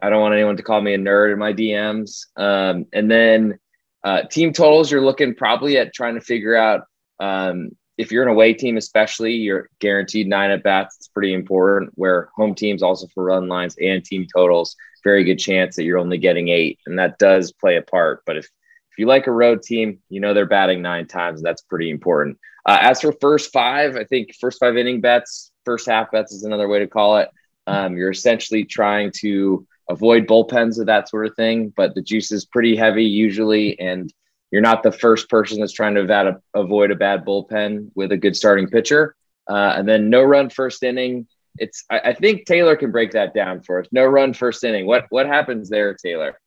I 0.00 0.10
don't 0.10 0.20
want 0.20 0.34
anyone 0.34 0.56
to 0.56 0.62
call 0.62 0.80
me 0.80 0.94
a 0.94 0.98
nerd 0.98 1.32
in 1.32 1.38
my 1.38 1.52
DMs. 1.52 2.26
Um, 2.36 2.86
and 2.92 3.10
then 3.10 3.58
uh, 4.04 4.22
team 4.22 4.52
totals, 4.52 4.90
you're 4.90 5.04
looking 5.04 5.34
probably 5.34 5.76
at 5.76 5.92
trying 5.92 6.14
to 6.14 6.20
figure 6.20 6.54
out 6.54 6.82
um, 7.20 7.70
if 7.98 8.10
you're 8.10 8.22
an 8.22 8.28
away 8.28 8.54
team, 8.54 8.76
especially, 8.76 9.34
you're 9.34 9.68
guaranteed 9.78 10.26
nine 10.26 10.50
at 10.50 10.62
bats. 10.62 10.96
It's 10.98 11.08
pretty 11.08 11.32
important. 11.32 11.92
Where 11.94 12.30
home 12.34 12.54
teams 12.54 12.82
also 12.82 13.06
for 13.14 13.24
run 13.24 13.48
lines 13.48 13.76
and 13.80 14.04
team 14.04 14.26
totals, 14.34 14.76
very 15.04 15.24
good 15.24 15.38
chance 15.38 15.76
that 15.76 15.84
you're 15.84 15.98
only 15.98 16.18
getting 16.18 16.48
eight, 16.48 16.78
and 16.86 16.98
that 16.98 17.18
does 17.18 17.52
play 17.52 17.76
a 17.76 17.82
part. 17.82 18.22
But 18.26 18.36
if 18.36 18.48
if 18.90 18.98
you 18.98 19.06
like 19.06 19.26
a 19.26 19.32
road 19.32 19.62
team, 19.62 20.00
you 20.08 20.20
know 20.20 20.34
they're 20.34 20.46
batting 20.46 20.82
nine 20.82 21.06
times. 21.06 21.40
and 21.40 21.46
That's 21.46 21.62
pretty 21.62 21.90
important. 21.90 22.38
Uh, 22.66 22.78
as 22.80 23.00
for 23.00 23.12
first 23.20 23.52
five, 23.52 23.96
I 23.96 24.04
think 24.04 24.34
first 24.40 24.58
five 24.58 24.76
inning 24.76 25.00
bets, 25.00 25.51
first 25.64 25.86
half 25.86 26.10
bets 26.10 26.32
is 26.32 26.44
another 26.44 26.68
way 26.68 26.80
to 26.80 26.86
call 26.86 27.18
it. 27.18 27.28
Um, 27.66 27.96
you're 27.96 28.10
essentially 28.10 28.64
trying 28.64 29.12
to 29.16 29.66
avoid 29.88 30.26
bullpens 30.26 30.78
of 30.78 30.86
that 30.86 31.08
sort 31.08 31.26
of 31.26 31.36
thing, 31.36 31.72
but 31.76 31.94
the 31.94 32.02
juice 32.02 32.32
is 32.32 32.44
pretty 32.44 32.76
heavy 32.76 33.04
usually, 33.04 33.78
and 33.78 34.12
you're 34.50 34.62
not 34.62 34.82
the 34.82 34.92
first 34.92 35.28
person 35.28 35.60
that's 35.60 35.72
trying 35.72 35.94
to 35.94 36.40
avoid 36.54 36.90
a 36.90 36.96
bad 36.96 37.24
bullpen 37.24 37.90
with 37.94 38.12
a 38.12 38.16
good 38.16 38.36
starting 38.36 38.68
pitcher. 38.68 39.14
Uh, 39.48 39.74
and 39.76 39.88
then 39.88 40.10
no 40.10 40.22
run 40.22 40.50
first 40.50 40.82
inning. 40.82 41.26
It's 41.58 41.84
I, 41.90 42.00
I, 42.00 42.14
think 42.14 42.46
Taylor 42.46 42.76
can 42.76 42.92
break 42.92 43.12
that 43.12 43.34
down 43.34 43.60
for 43.62 43.80
us. 43.80 43.88
No 43.92 44.04
run 44.04 44.32
first 44.32 44.62
inning. 44.64 44.86
What 44.86 45.06
what 45.10 45.26
happens 45.26 45.68
there, 45.68 45.94
Taylor? 45.94 46.38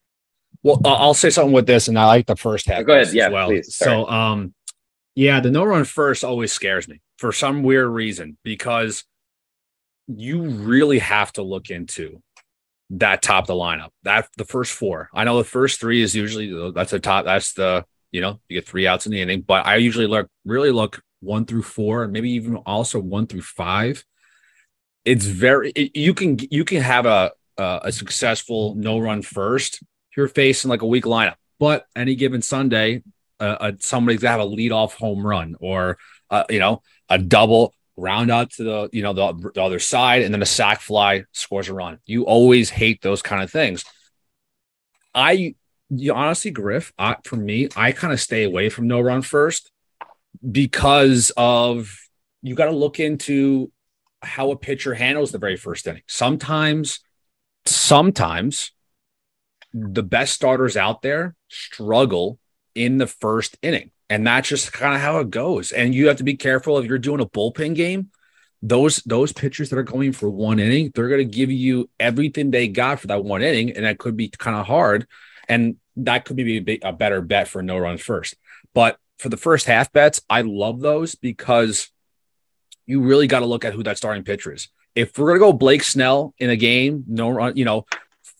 Well, 0.63 0.79
I'll 0.83 1.13
say 1.13 1.29
something 1.29 1.51
with 1.51 1.67
this, 1.67 1.87
and 1.87 1.99
I 1.99 2.05
like 2.05 2.25
the 2.25 2.35
first 2.35 2.67
half. 2.67 2.85
Go 2.85 2.93
ahead, 2.93 3.13
yeah, 3.13 3.29
well. 3.29 3.47
please. 3.47 3.75
So, 3.75 4.07
um, 4.09 4.55
yeah, 5.13 5.39
the 5.39 5.51
no 5.51 5.63
run 5.63 5.83
first 5.83 6.23
always 6.23 6.51
scares 6.51 6.87
me 6.87 7.01
for 7.25 7.31
some 7.31 7.63
weird 7.63 7.89
reason 7.89 8.37
because 8.43 9.03
you 10.07 10.43
really 10.43 10.99
have 10.99 11.33
to 11.33 11.41
look 11.41 11.71
into 11.71 12.21
that 12.91 13.23
top 13.23 13.45
of 13.45 13.47
the 13.47 13.53
lineup. 13.55 13.89
That 14.03 14.27
the 14.37 14.45
first 14.45 14.71
four. 14.71 15.09
I 15.11 15.23
know 15.23 15.39
the 15.39 15.43
first 15.43 15.79
three 15.79 16.03
is 16.03 16.15
usually 16.15 16.71
that's 16.71 16.91
the 16.91 16.99
top. 16.99 17.25
That's 17.25 17.53
the 17.53 17.83
you 18.11 18.21
know, 18.21 18.39
you 18.47 18.57
get 18.59 18.67
three 18.67 18.85
outs 18.85 19.07
in 19.07 19.11
the 19.11 19.21
inning. 19.21 19.41
But 19.41 19.65
I 19.65 19.77
usually 19.77 20.05
look 20.05 20.29
really 20.45 20.69
look 20.69 21.01
one 21.19 21.45
through 21.45 21.63
four, 21.63 22.03
and 22.03 22.13
maybe 22.13 22.29
even 22.33 22.57
also 22.57 22.99
one 22.99 23.25
through 23.25 23.41
five. 23.41 24.05
It's 25.03 25.25
very 25.25 25.71
it, 25.71 25.97
you 25.97 26.13
can 26.13 26.37
you 26.51 26.63
can 26.63 26.81
have 26.83 27.07
a 27.07 27.31
a, 27.57 27.79
a 27.85 27.91
successful 27.91 28.75
no 28.75 28.99
run 28.99 29.23
first 29.23 29.81
you're 30.15 30.27
facing 30.27 30.69
like 30.69 30.83
a 30.83 30.87
weak 30.87 31.05
lineup. 31.05 31.35
But 31.59 31.87
any 31.95 32.13
given 32.13 32.43
Sunday, 32.43 33.01
uh, 33.39 33.57
uh, 33.59 33.71
somebody's 33.79 34.21
gonna 34.21 34.37
have 34.37 34.47
a 34.47 34.55
leadoff 34.55 34.93
home 34.93 35.25
run 35.25 35.55
or 35.59 35.97
uh, 36.29 36.43
you 36.49 36.59
know 36.59 36.81
a 37.09 37.17
double 37.17 37.73
round 37.97 38.29
out 38.29 38.51
to 38.51 38.63
the 38.63 38.89
you 38.91 39.01
know 39.01 39.13
the, 39.13 39.51
the 39.53 39.63
other 39.63 39.79
side, 39.79 40.23
and 40.23 40.33
then 40.33 40.41
a 40.41 40.45
sac 40.45 40.81
fly 40.81 41.25
scores 41.31 41.69
a 41.69 41.73
run. 41.73 41.99
You 42.05 42.25
always 42.25 42.69
hate 42.69 43.01
those 43.01 43.21
kind 43.21 43.43
of 43.43 43.51
things. 43.51 43.85
I 45.13 45.55
you 45.89 46.13
honestly, 46.13 46.51
Griff, 46.51 46.93
I, 46.97 47.17
for 47.23 47.35
me, 47.35 47.69
I 47.75 47.91
kind 47.91 48.13
of 48.13 48.19
stay 48.19 48.43
away 48.43 48.69
from 48.69 48.87
no 48.87 48.99
run 48.99 49.21
first 49.21 49.71
because 50.49 51.31
of 51.37 51.97
you 52.41 52.55
got 52.55 52.65
to 52.65 52.71
look 52.71 52.99
into 52.99 53.71
how 54.21 54.51
a 54.51 54.57
pitcher 54.57 54.93
handles 54.93 55.31
the 55.31 55.37
very 55.37 55.57
first 55.57 55.87
inning. 55.87 56.01
Sometimes, 56.07 56.99
sometimes 57.65 58.71
the 59.73 60.03
best 60.03 60.33
starters 60.33 60.77
out 60.77 61.01
there 61.01 61.35
struggle 61.49 62.39
in 62.73 62.97
the 62.97 63.07
first 63.07 63.57
inning. 63.61 63.91
And 64.09 64.25
that's 64.27 64.47
just 64.47 64.71
kind 64.71 64.95
of 64.95 65.01
how 65.01 65.19
it 65.19 65.29
goes. 65.29 65.71
And 65.71 65.95
you 65.95 66.07
have 66.07 66.17
to 66.17 66.23
be 66.23 66.35
careful 66.35 66.77
if 66.77 66.85
you're 66.85 66.99
doing 66.99 67.21
a 67.21 67.25
bullpen 67.25 67.75
game. 67.75 68.11
Those 68.61 68.97
those 68.97 69.31
pitchers 69.31 69.69
that 69.69 69.77
are 69.77 69.83
going 69.83 70.11
for 70.11 70.29
one 70.29 70.59
inning, 70.59 70.91
they're 70.93 71.09
going 71.09 71.27
to 71.27 71.35
give 71.35 71.51
you 71.51 71.89
everything 71.99 72.51
they 72.51 72.67
got 72.67 72.99
for 72.99 73.07
that 73.07 73.23
one 73.23 73.43
inning, 73.43 73.71
and 73.71 73.85
that 73.85 73.99
could 73.99 74.17
be 74.17 74.29
kind 74.29 74.55
of 74.55 74.65
hard. 74.65 75.07
And 75.47 75.75
that 75.97 76.25
could 76.25 76.35
be 76.35 76.79
a 76.81 76.93
better 76.93 77.21
bet 77.21 77.47
for 77.47 77.61
no 77.61 77.77
runs 77.77 78.01
first. 78.01 78.35
But 78.73 78.97
for 79.17 79.29
the 79.29 79.37
first 79.37 79.65
half 79.65 79.91
bets, 79.91 80.21
I 80.29 80.41
love 80.41 80.81
those 80.81 81.15
because 81.15 81.91
you 82.85 83.01
really 83.01 83.27
got 83.27 83.39
to 83.39 83.45
look 83.45 83.65
at 83.65 83.73
who 83.73 83.83
that 83.83 83.97
starting 83.97 84.23
pitcher 84.23 84.53
is. 84.53 84.69
If 84.93 85.17
we're 85.17 85.27
gonna 85.27 85.39
go 85.39 85.53
Blake 85.53 85.83
Snell 85.83 86.33
in 86.37 86.49
a 86.49 86.55
game, 86.55 87.03
no 87.07 87.29
run, 87.29 87.57
you 87.57 87.65
know, 87.65 87.85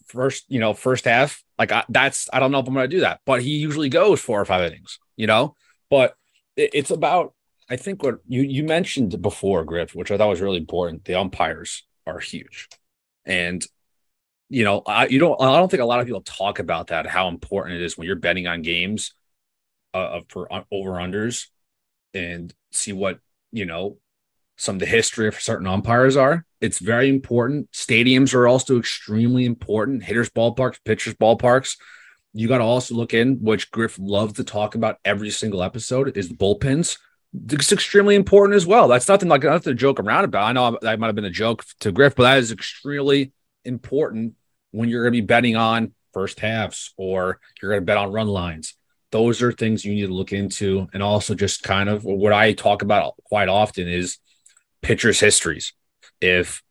first, 0.07 0.45
you 0.47 0.59
know, 0.59 0.73
first 0.73 1.05
half, 1.05 1.43
like 1.59 1.71
I, 1.71 1.83
that's 1.89 2.29
I 2.31 2.39
don't 2.39 2.51
know 2.51 2.59
if 2.59 2.67
I'm 2.67 2.73
gonna 2.73 2.87
do 2.87 3.01
that, 3.01 3.19
but 3.25 3.41
he 3.41 3.57
usually 3.57 3.89
goes 3.89 4.21
four 4.21 4.39
or 4.39 4.45
five 4.45 4.63
innings, 4.71 4.99
you 5.15 5.27
know. 5.27 5.55
But 5.89 6.15
it, 6.55 6.71
it's 6.73 6.91
about 6.91 7.33
I 7.69 7.77
think 7.77 8.03
what 8.03 8.19
you 8.27 8.41
you 8.41 8.63
mentioned 8.63 9.21
before, 9.21 9.63
Griff, 9.63 9.95
which 9.95 10.11
I 10.11 10.17
thought 10.17 10.29
was 10.29 10.41
really 10.41 10.57
important. 10.57 11.05
The 11.05 11.15
umpires 11.15 11.83
are 12.05 12.19
huge, 12.19 12.69
and 13.25 13.65
you 14.49 14.63
know, 14.63 14.83
I 14.85 15.07
you 15.07 15.19
don't 15.19 15.41
I 15.41 15.57
don't 15.57 15.69
think 15.69 15.81
a 15.81 15.85
lot 15.85 15.99
of 15.99 16.05
people 16.05 16.21
talk 16.21 16.59
about 16.59 16.87
that 16.87 17.07
how 17.07 17.27
important 17.27 17.75
it 17.75 17.81
is 17.81 17.97
when 17.97 18.07
you're 18.07 18.15
betting 18.15 18.47
on 18.47 18.61
games 18.61 19.13
uh, 19.93 20.21
for 20.29 20.51
uh, 20.53 20.63
over 20.71 20.91
unders 20.91 21.47
and 22.13 22.53
see 22.71 22.93
what 22.93 23.19
you 23.51 23.65
know 23.65 23.97
some 24.57 24.75
of 24.75 24.79
the 24.79 24.85
history 24.85 25.27
of 25.27 25.39
certain 25.39 25.67
umpires 25.67 26.15
are. 26.15 26.45
It's 26.61 26.79
very 26.79 27.09
important. 27.09 27.71
Stadiums 27.71 28.33
are 28.33 28.47
also 28.47 28.79
extremely 28.79 29.45
important. 29.45 30.03
Hitters 30.03 30.29
ballparks, 30.29 30.77
pitchers 30.85 31.13
ballparks. 31.15 31.77
You 32.37 32.49
got 32.49 32.57
to 32.57 32.65
also 32.65 32.95
look 32.95 33.13
in, 33.13 33.35
which 33.41 33.71
Griff 33.71 33.97
loves 33.97 34.33
to 34.33 34.43
talk 34.43 34.75
about 34.75 34.99
every 35.05 35.29
single 35.29 35.63
episode, 35.63 36.17
is 36.17 36.27
the 36.27 36.35
bullpens. 36.35 36.97
It's 37.49 37.71
extremely 37.71 38.15
important 38.15 38.55
as 38.57 38.65
well. 38.65 38.89
That's 38.89 39.07
nothing 39.07 39.29
like 39.29 39.43
nothing 39.43 39.71
to 39.71 39.73
joke 39.73 40.01
around 40.01 40.25
about. 40.25 40.43
I 40.43 40.51
know 40.51 40.77
that 40.81 40.99
might 40.99 41.07
have 41.07 41.15
been 41.15 41.23
a 41.23 41.29
joke 41.29 41.63
to 41.79 41.93
Griff, 41.93 42.13
but 42.13 42.23
that 42.23 42.39
is 42.39 42.51
extremely 42.51 43.31
important 43.63 44.35
when 44.71 44.89
you're 44.89 45.03
going 45.03 45.13
to 45.13 45.21
be 45.21 45.25
betting 45.25 45.55
on 45.55 45.93
first 46.13 46.41
halves 46.41 46.93
or 46.97 47.39
you're 47.61 47.71
going 47.71 47.81
to 47.81 47.85
bet 47.85 47.97
on 47.97 48.11
run 48.11 48.27
lines. 48.27 48.75
Those 49.11 49.41
are 49.41 49.53
things 49.53 49.85
you 49.85 49.93
need 49.93 50.07
to 50.07 50.13
look 50.13 50.33
into. 50.33 50.87
And 50.93 51.01
also, 51.01 51.35
just 51.35 51.63
kind 51.63 51.87
of 51.87 52.03
what 52.03 52.33
I 52.33 52.51
talk 52.51 52.81
about 52.81 53.15
quite 53.23 53.47
often 53.47 53.87
is 53.87 54.17
pitchers' 54.81 55.21
histories. 55.21 55.71
If 56.19 56.61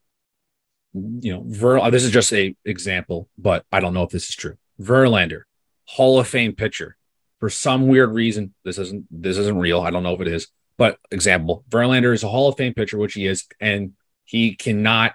you 0.93 1.33
know, 1.33 1.43
Ver, 1.45 1.89
this 1.89 2.03
is 2.03 2.11
just 2.11 2.31
a 2.33 2.55
example, 2.65 3.29
but 3.37 3.65
I 3.71 3.79
don't 3.79 3.93
know 3.93 4.03
if 4.03 4.11
this 4.11 4.29
is 4.29 4.35
true. 4.35 4.57
Verlander, 4.79 5.41
Hall 5.85 6.19
of 6.19 6.27
Fame 6.27 6.53
pitcher. 6.53 6.97
For 7.39 7.49
some 7.49 7.87
weird 7.87 8.11
reason, 8.11 8.53
this 8.63 8.77
isn't 8.77 9.05
this 9.11 9.37
isn't 9.37 9.57
real. 9.57 9.81
I 9.81 9.91
don't 9.91 10.03
know 10.03 10.13
if 10.13 10.21
it 10.21 10.27
is, 10.27 10.47
but 10.77 10.99
example, 11.11 11.63
Verlander 11.69 12.13
is 12.13 12.23
a 12.23 12.29
Hall 12.29 12.49
of 12.49 12.57
Fame 12.57 12.73
pitcher, 12.73 12.97
which 12.97 13.13
he 13.13 13.27
is, 13.27 13.45
and 13.59 13.93
he 14.23 14.55
cannot 14.55 15.13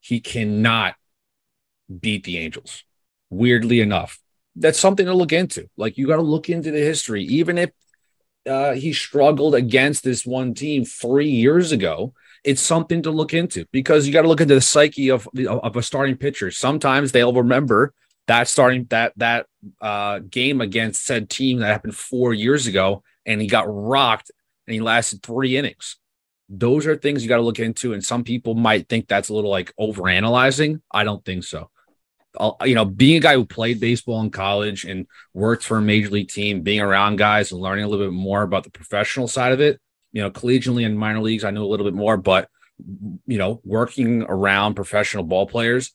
he 0.00 0.20
cannot 0.20 0.94
beat 2.00 2.24
the 2.24 2.38
Angels. 2.38 2.84
Weirdly 3.30 3.80
enough, 3.80 4.18
that's 4.56 4.78
something 4.78 5.06
to 5.06 5.14
look 5.14 5.32
into. 5.32 5.68
Like 5.76 5.96
you 5.96 6.06
got 6.06 6.16
to 6.16 6.22
look 6.22 6.48
into 6.48 6.70
the 6.70 6.78
history, 6.78 7.22
even 7.24 7.58
if 7.58 7.70
uh, 8.48 8.72
he 8.72 8.92
struggled 8.92 9.54
against 9.54 10.02
this 10.02 10.26
one 10.26 10.54
team 10.54 10.84
three 10.84 11.30
years 11.30 11.72
ago 11.72 12.12
it's 12.44 12.62
something 12.62 13.02
to 13.02 13.10
look 13.10 13.34
into 13.34 13.66
because 13.72 14.06
you 14.06 14.12
got 14.12 14.22
to 14.22 14.28
look 14.28 14.40
into 14.40 14.54
the 14.54 14.60
psyche 14.60 15.10
of 15.10 15.28
of 15.46 15.76
a 15.76 15.82
starting 15.82 16.16
pitcher. 16.16 16.50
Sometimes 16.50 17.12
they'll 17.12 17.32
remember 17.32 17.92
that 18.30 18.46
starting 18.46 18.86
that 18.90 19.12
that 19.16 19.46
uh, 19.80 20.20
game 20.20 20.60
against 20.60 21.04
said 21.04 21.28
team 21.28 21.58
that 21.58 21.66
happened 21.66 21.96
four 21.96 22.32
years 22.32 22.68
ago, 22.68 23.02
and 23.26 23.40
he 23.40 23.48
got 23.48 23.64
rocked 23.68 24.30
and 24.66 24.74
he 24.74 24.80
lasted 24.80 25.20
three 25.20 25.56
innings. 25.56 25.96
Those 26.48 26.86
are 26.86 26.94
things 26.94 27.24
you 27.24 27.28
got 27.28 27.36
to 27.36 27.42
look 27.42 27.58
into, 27.58 27.92
and 27.92 28.04
some 28.04 28.22
people 28.22 28.54
might 28.54 28.88
think 28.88 29.08
that's 29.08 29.30
a 29.30 29.34
little 29.34 29.50
like 29.50 29.74
over 29.76 30.08
analyzing. 30.08 30.80
I 30.92 31.02
don't 31.02 31.24
think 31.24 31.42
so. 31.42 31.70
I'll, 32.38 32.56
you 32.64 32.76
know, 32.76 32.84
being 32.84 33.16
a 33.16 33.20
guy 33.20 33.34
who 33.34 33.44
played 33.44 33.80
baseball 33.80 34.20
in 34.20 34.30
college 34.30 34.84
and 34.84 35.08
worked 35.34 35.64
for 35.64 35.78
a 35.78 35.82
major 35.82 36.10
league 36.10 36.28
team, 36.28 36.62
being 36.62 36.80
around 36.80 37.16
guys 37.16 37.50
and 37.50 37.60
learning 37.60 37.84
a 37.84 37.88
little 37.88 38.06
bit 38.06 38.14
more 38.14 38.42
about 38.42 38.62
the 38.62 38.70
professional 38.70 39.26
side 39.26 39.50
of 39.50 39.60
it, 39.60 39.80
you 40.12 40.22
know, 40.22 40.30
collegially 40.30 40.86
and 40.86 40.96
minor 40.96 41.20
leagues, 41.20 41.42
I 41.42 41.50
knew 41.50 41.64
a 41.64 41.66
little 41.66 41.86
bit 41.86 41.94
more, 41.94 42.16
but 42.16 42.48
you 43.26 43.38
know, 43.38 43.60
working 43.64 44.22
around 44.22 44.74
professional 44.74 45.24
ball 45.24 45.48
players, 45.48 45.92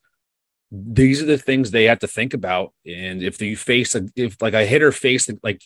these 0.71 1.21
are 1.21 1.25
the 1.25 1.37
things 1.37 1.71
they 1.71 1.85
have 1.85 1.99
to 1.99 2.07
think 2.07 2.33
about. 2.33 2.73
And 2.85 3.23
if 3.23 3.41
you 3.41 3.55
face 3.55 3.95
a, 3.95 4.07
if 4.15 4.41
like 4.41 4.53
a 4.53 4.65
hitter 4.65 4.91
faced 4.91 5.31
like 5.43 5.61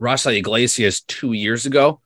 Raisel 0.00 0.36
Iglesias 0.36 1.02
two 1.02 1.32
years 1.32 1.66
ago, 1.66 2.00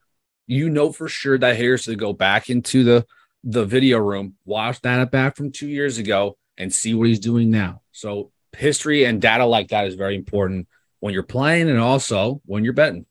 you 0.46 0.70
know 0.70 0.92
for 0.92 1.08
sure 1.08 1.38
that 1.38 1.56
hitter's 1.56 1.84
to 1.86 1.96
go 1.96 2.12
back 2.12 2.50
into 2.50 2.84
the 2.84 3.06
the 3.42 3.64
video 3.64 3.98
room, 3.98 4.34
watch 4.44 4.80
that 4.80 4.98
at 5.00 5.10
bat 5.12 5.36
from 5.36 5.52
two 5.52 5.68
years 5.68 5.98
ago, 5.98 6.36
and 6.56 6.72
see 6.72 6.94
what 6.94 7.06
he's 7.06 7.20
doing 7.20 7.50
now. 7.50 7.80
So 7.92 8.32
history 8.56 9.04
and 9.04 9.22
data 9.22 9.44
like 9.44 9.68
that 9.68 9.86
is 9.86 9.94
very 9.94 10.16
important 10.16 10.68
when 11.00 11.14
you're 11.14 11.22
playing 11.22 11.68
and 11.68 11.78
also 11.78 12.40
when 12.44 12.64
you're 12.64 12.72
betting. 12.72 13.06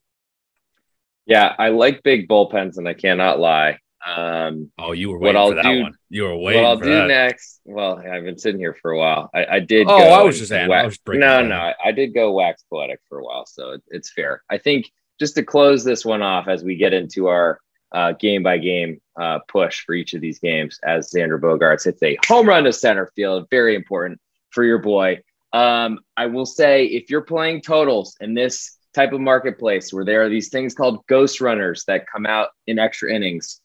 Yeah, 1.24 1.54
I 1.58 1.70
like 1.70 2.02
big 2.02 2.28
bullpens, 2.28 2.76
and 2.76 2.88
I 2.88 2.94
cannot 2.94 3.40
lie. 3.40 3.78
Um, 4.06 4.70
oh, 4.78 4.92
you 4.92 5.10
were 5.10 5.18
waiting 5.18 5.34
what 5.34 5.42
I'll 5.42 5.48
for 5.50 5.54
that 5.56 5.62
do, 5.64 5.82
one. 5.82 5.94
You 6.10 6.22
were 6.24 6.36
waiting. 6.36 6.62
What 6.62 6.68
I'll 6.68 6.76
do 6.76 6.90
that. 6.90 7.08
next? 7.08 7.60
Well, 7.64 7.98
I've 7.98 8.24
been 8.24 8.38
sitting 8.38 8.60
here 8.60 8.74
for 8.80 8.92
a 8.92 8.98
while. 8.98 9.30
I, 9.34 9.46
I 9.46 9.60
did. 9.60 9.88
Oh, 9.88 9.96
I 9.96 10.22
was 10.22 10.38
just 10.38 10.50
saying. 10.50 10.68
Wax, 10.68 10.82
I 10.82 10.86
was 10.86 11.18
no, 11.18 11.42
no, 11.42 11.56
I, 11.56 11.74
I, 11.86 11.92
did 11.92 12.14
go 12.14 12.30
wax 12.32 12.64
poetic 12.70 13.00
for 13.08 13.18
a 13.18 13.24
while, 13.24 13.46
so 13.46 13.72
it, 13.72 13.82
it's 13.88 14.12
fair. 14.12 14.42
I 14.48 14.58
think 14.58 14.90
just 15.18 15.34
to 15.36 15.42
close 15.42 15.82
this 15.82 16.04
one 16.04 16.22
off 16.22 16.46
as 16.46 16.62
we 16.62 16.76
get 16.76 16.92
into 16.92 17.26
our 17.26 17.58
uh, 17.92 18.12
game 18.12 18.42
by 18.42 18.58
game 18.58 19.00
uh, 19.20 19.40
push 19.48 19.84
for 19.84 19.94
each 19.94 20.14
of 20.14 20.20
these 20.20 20.38
games, 20.38 20.78
as 20.84 21.10
Xander 21.10 21.40
Bogaerts 21.40 21.84
hits 21.84 22.02
a 22.02 22.16
home 22.28 22.48
run 22.48 22.64
to 22.64 22.72
center 22.72 23.10
field, 23.16 23.48
very 23.50 23.74
important 23.74 24.20
for 24.50 24.62
your 24.62 24.78
boy. 24.78 25.20
Um, 25.52 26.00
I 26.16 26.26
will 26.26 26.46
say, 26.46 26.84
if 26.84 27.10
you're 27.10 27.22
playing 27.22 27.62
totals 27.62 28.16
in 28.20 28.34
this 28.34 28.76
type 28.96 29.12
of 29.12 29.20
marketplace 29.20 29.92
where 29.92 30.04
there 30.06 30.22
are 30.22 30.28
these 30.28 30.48
things 30.48 30.74
called 30.74 31.06
ghost 31.06 31.40
runners 31.40 31.84
that 31.86 32.06
come 32.10 32.24
out 32.24 32.48
in 32.66 32.78
extra 32.78 33.12
innings. 33.12 33.60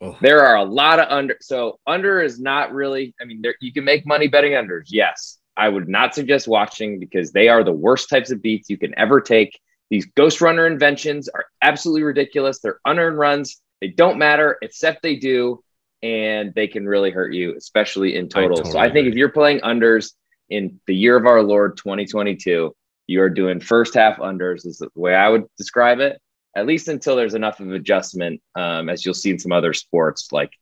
Oh. 0.00 0.16
There 0.20 0.44
are 0.44 0.56
a 0.56 0.64
lot 0.64 0.98
of 0.98 1.08
under. 1.08 1.36
So 1.40 1.78
under 1.86 2.20
is 2.20 2.40
not 2.40 2.72
really. 2.72 3.14
I 3.20 3.24
mean, 3.24 3.40
there, 3.42 3.54
you 3.60 3.72
can 3.72 3.84
make 3.84 4.06
money 4.06 4.28
betting 4.28 4.52
unders. 4.52 4.86
Yes, 4.88 5.38
I 5.56 5.68
would 5.68 5.88
not 5.88 6.14
suggest 6.14 6.48
watching 6.48 6.98
because 6.98 7.32
they 7.32 7.48
are 7.48 7.64
the 7.64 7.72
worst 7.72 8.08
types 8.08 8.30
of 8.30 8.42
beats 8.42 8.68
you 8.68 8.78
can 8.78 8.96
ever 8.98 9.20
take. 9.20 9.58
These 9.90 10.06
ghost 10.16 10.40
runner 10.40 10.66
inventions 10.66 11.28
are 11.28 11.46
absolutely 11.62 12.02
ridiculous. 12.02 12.58
They're 12.58 12.80
unearned 12.84 13.18
runs. 13.18 13.60
They 13.80 13.88
don't 13.88 14.18
matter 14.18 14.58
except 14.62 15.02
they 15.02 15.16
do, 15.16 15.62
and 16.02 16.52
they 16.54 16.66
can 16.66 16.86
really 16.86 17.10
hurt 17.10 17.32
you, 17.32 17.54
especially 17.56 18.16
in 18.16 18.28
total. 18.28 18.56
Totally 18.56 18.72
so 18.72 18.78
I 18.78 18.84
think 18.84 19.06
agree. 19.06 19.10
if 19.10 19.14
you're 19.16 19.28
playing 19.30 19.60
unders 19.60 20.12
in 20.50 20.80
the 20.86 20.94
year 20.94 21.16
of 21.16 21.26
our 21.26 21.42
Lord 21.42 21.76
2022, 21.76 22.74
you 23.06 23.22
are 23.22 23.30
doing 23.30 23.60
first 23.60 23.94
half 23.94 24.18
unders 24.18 24.66
is 24.66 24.78
the 24.78 24.88
way 24.94 25.14
I 25.14 25.28
would 25.28 25.44
describe 25.56 26.00
it, 26.00 26.20
at 26.56 26.66
least 26.66 26.88
until 26.88 27.16
there's 27.16 27.34
enough 27.34 27.60
of 27.60 27.72
adjustment, 27.72 28.40
um, 28.54 28.88
as 28.88 29.04
you'll 29.04 29.14
see 29.14 29.30
in 29.30 29.38
some 29.38 29.52
other 29.52 29.72
sports 29.72 30.32
like 30.32 30.52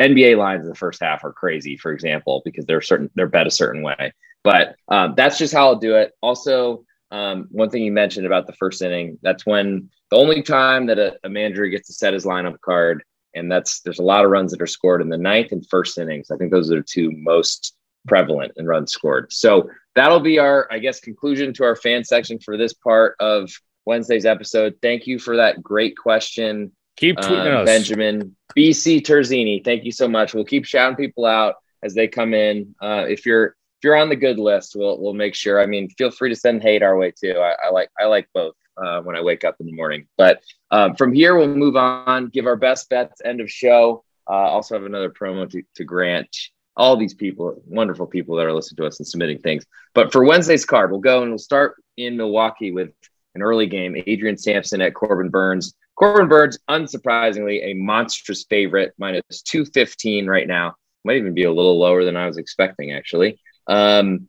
NBA 0.00 0.36
lines 0.36 0.62
in 0.62 0.68
the 0.68 0.74
first 0.74 1.00
half 1.00 1.24
are 1.24 1.32
crazy, 1.32 1.76
for 1.76 1.92
example, 1.92 2.42
because 2.44 2.66
they're 2.66 2.80
certain 2.80 3.10
they're 3.14 3.26
bet 3.26 3.46
a 3.46 3.50
certain 3.50 3.82
way. 3.82 4.12
But 4.44 4.76
um, 4.88 5.14
that's 5.16 5.38
just 5.38 5.52
how 5.52 5.66
I'll 5.66 5.76
do 5.76 5.96
it. 5.96 6.12
Also, 6.22 6.84
um, 7.10 7.48
one 7.50 7.70
thing 7.70 7.82
you 7.82 7.92
mentioned 7.92 8.26
about 8.26 8.46
the 8.46 8.52
first 8.54 8.82
inning, 8.82 9.18
that's 9.22 9.44
when 9.46 9.90
the 10.10 10.16
only 10.16 10.42
time 10.42 10.86
that 10.86 10.98
a, 10.98 11.18
a 11.24 11.28
manager 11.28 11.66
gets 11.66 11.88
to 11.88 11.94
set 11.94 12.14
his 12.14 12.24
lineup 12.24 12.60
card, 12.60 13.02
and 13.34 13.50
that's 13.50 13.80
there's 13.80 13.98
a 13.98 14.04
lot 14.04 14.24
of 14.24 14.30
runs 14.30 14.52
that 14.52 14.62
are 14.62 14.66
scored 14.66 15.02
in 15.02 15.08
the 15.08 15.18
ninth 15.18 15.52
and 15.52 15.66
first 15.68 15.98
innings. 15.98 16.30
I 16.30 16.36
think 16.36 16.50
those 16.50 16.70
are 16.70 16.76
the 16.76 16.82
two 16.82 17.10
most 17.12 17.74
prevalent 18.06 18.52
in 18.56 18.66
runs 18.66 18.92
scored. 18.92 19.32
So 19.32 19.68
that'll 19.94 20.20
be 20.20 20.38
our, 20.38 20.68
I 20.70 20.78
guess, 20.78 21.00
conclusion 21.00 21.52
to 21.54 21.64
our 21.64 21.76
fan 21.76 22.04
section 22.04 22.38
for 22.38 22.56
this 22.56 22.72
part 22.72 23.16
of 23.18 23.50
Wednesday's 23.86 24.26
episode. 24.26 24.76
Thank 24.82 25.06
you 25.06 25.18
for 25.18 25.36
that 25.36 25.62
great 25.62 25.96
question. 25.96 26.72
Keep 26.96 27.18
tweeting 27.18 27.60
um, 27.60 27.64
Benjamin 27.64 28.36
BC 28.56 29.02
Terzini. 29.02 29.64
Thank 29.64 29.84
you 29.84 29.92
so 29.92 30.08
much. 30.08 30.34
We'll 30.34 30.44
keep 30.44 30.64
shouting 30.64 30.96
people 30.96 31.24
out 31.26 31.56
as 31.82 31.94
they 31.94 32.08
come 32.08 32.34
in. 32.34 32.74
Uh, 32.82 33.04
if 33.08 33.26
you're 33.26 33.46
if 33.46 33.84
you're 33.84 33.96
on 33.96 34.08
the 34.08 34.16
good 34.16 34.38
list, 34.38 34.74
we'll 34.76 35.00
we'll 35.00 35.14
make 35.14 35.34
sure. 35.34 35.60
I 35.60 35.66
mean, 35.66 35.88
feel 35.90 36.10
free 36.10 36.30
to 36.30 36.36
send 36.36 36.62
hate 36.62 36.82
our 36.82 36.96
way 36.96 37.12
too. 37.12 37.38
I, 37.38 37.66
I 37.66 37.70
like 37.70 37.90
I 37.98 38.06
like 38.06 38.28
both 38.34 38.54
uh, 38.76 39.00
when 39.02 39.16
I 39.16 39.22
wake 39.22 39.44
up 39.44 39.56
in 39.60 39.66
the 39.66 39.72
morning. 39.72 40.06
But 40.16 40.40
um, 40.70 40.96
from 40.96 41.12
here, 41.12 41.36
we'll 41.36 41.48
move 41.48 41.76
on. 41.76 42.28
Give 42.28 42.46
our 42.46 42.56
best 42.56 42.88
bets. 42.88 43.20
End 43.24 43.40
of 43.40 43.50
show. 43.50 44.04
Uh, 44.28 44.32
also 44.32 44.74
have 44.74 44.84
another 44.84 45.10
promo 45.10 45.48
to, 45.48 45.62
to 45.76 45.84
grant 45.84 46.34
all 46.76 46.96
these 46.96 47.14
people, 47.14 47.62
wonderful 47.66 48.06
people 48.06 48.36
that 48.36 48.46
are 48.46 48.52
listening 48.52 48.76
to 48.76 48.86
us 48.86 48.98
and 48.98 49.06
submitting 49.06 49.38
things. 49.38 49.64
But 49.94 50.12
for 50.12 50.24
Wednesday's 50.24 50.64
card, 50.64 50.90
we'll 50.90 51.00
go 51.00 51.22
and 51.22 51.30
we'll 51.30 51.38
start 51.38 51.76
in 51.96 52.16
Milwaukee 52.16 52.70
with 52.70 52.90
an 53.36 53.42
early 53.42 53.66
game. 53.66 53.94
Adrian 54.06 54.36
Sampson 54.36 54.80
at 54.80 54.94
Corbin 54.94 55.28
Burnes. 55.28 55.74
Corbin 55.94 56.28
Burnes, 56.28 56.58
unsurprisingly, 56.68 57.64
a 57.64 57.74
monstrous 57.74 58.44
favorite, 58.44 58.92
minus 58.98 59.42
215 59.42 60.26
right 60.26 60.48
now. 60.48 60.74
Might 61.04 61.18
even 61.18 61.34
be 61.34 61.44
a 61.44 61.52
little 61.52 61.78
lower 61.78 62.04
than 62.04 62.16
I 62.16 62.26
was 62.26 62.36
expecting, 62.36 62.92
actually. 62.92 63.38
Um, 63.68 64.28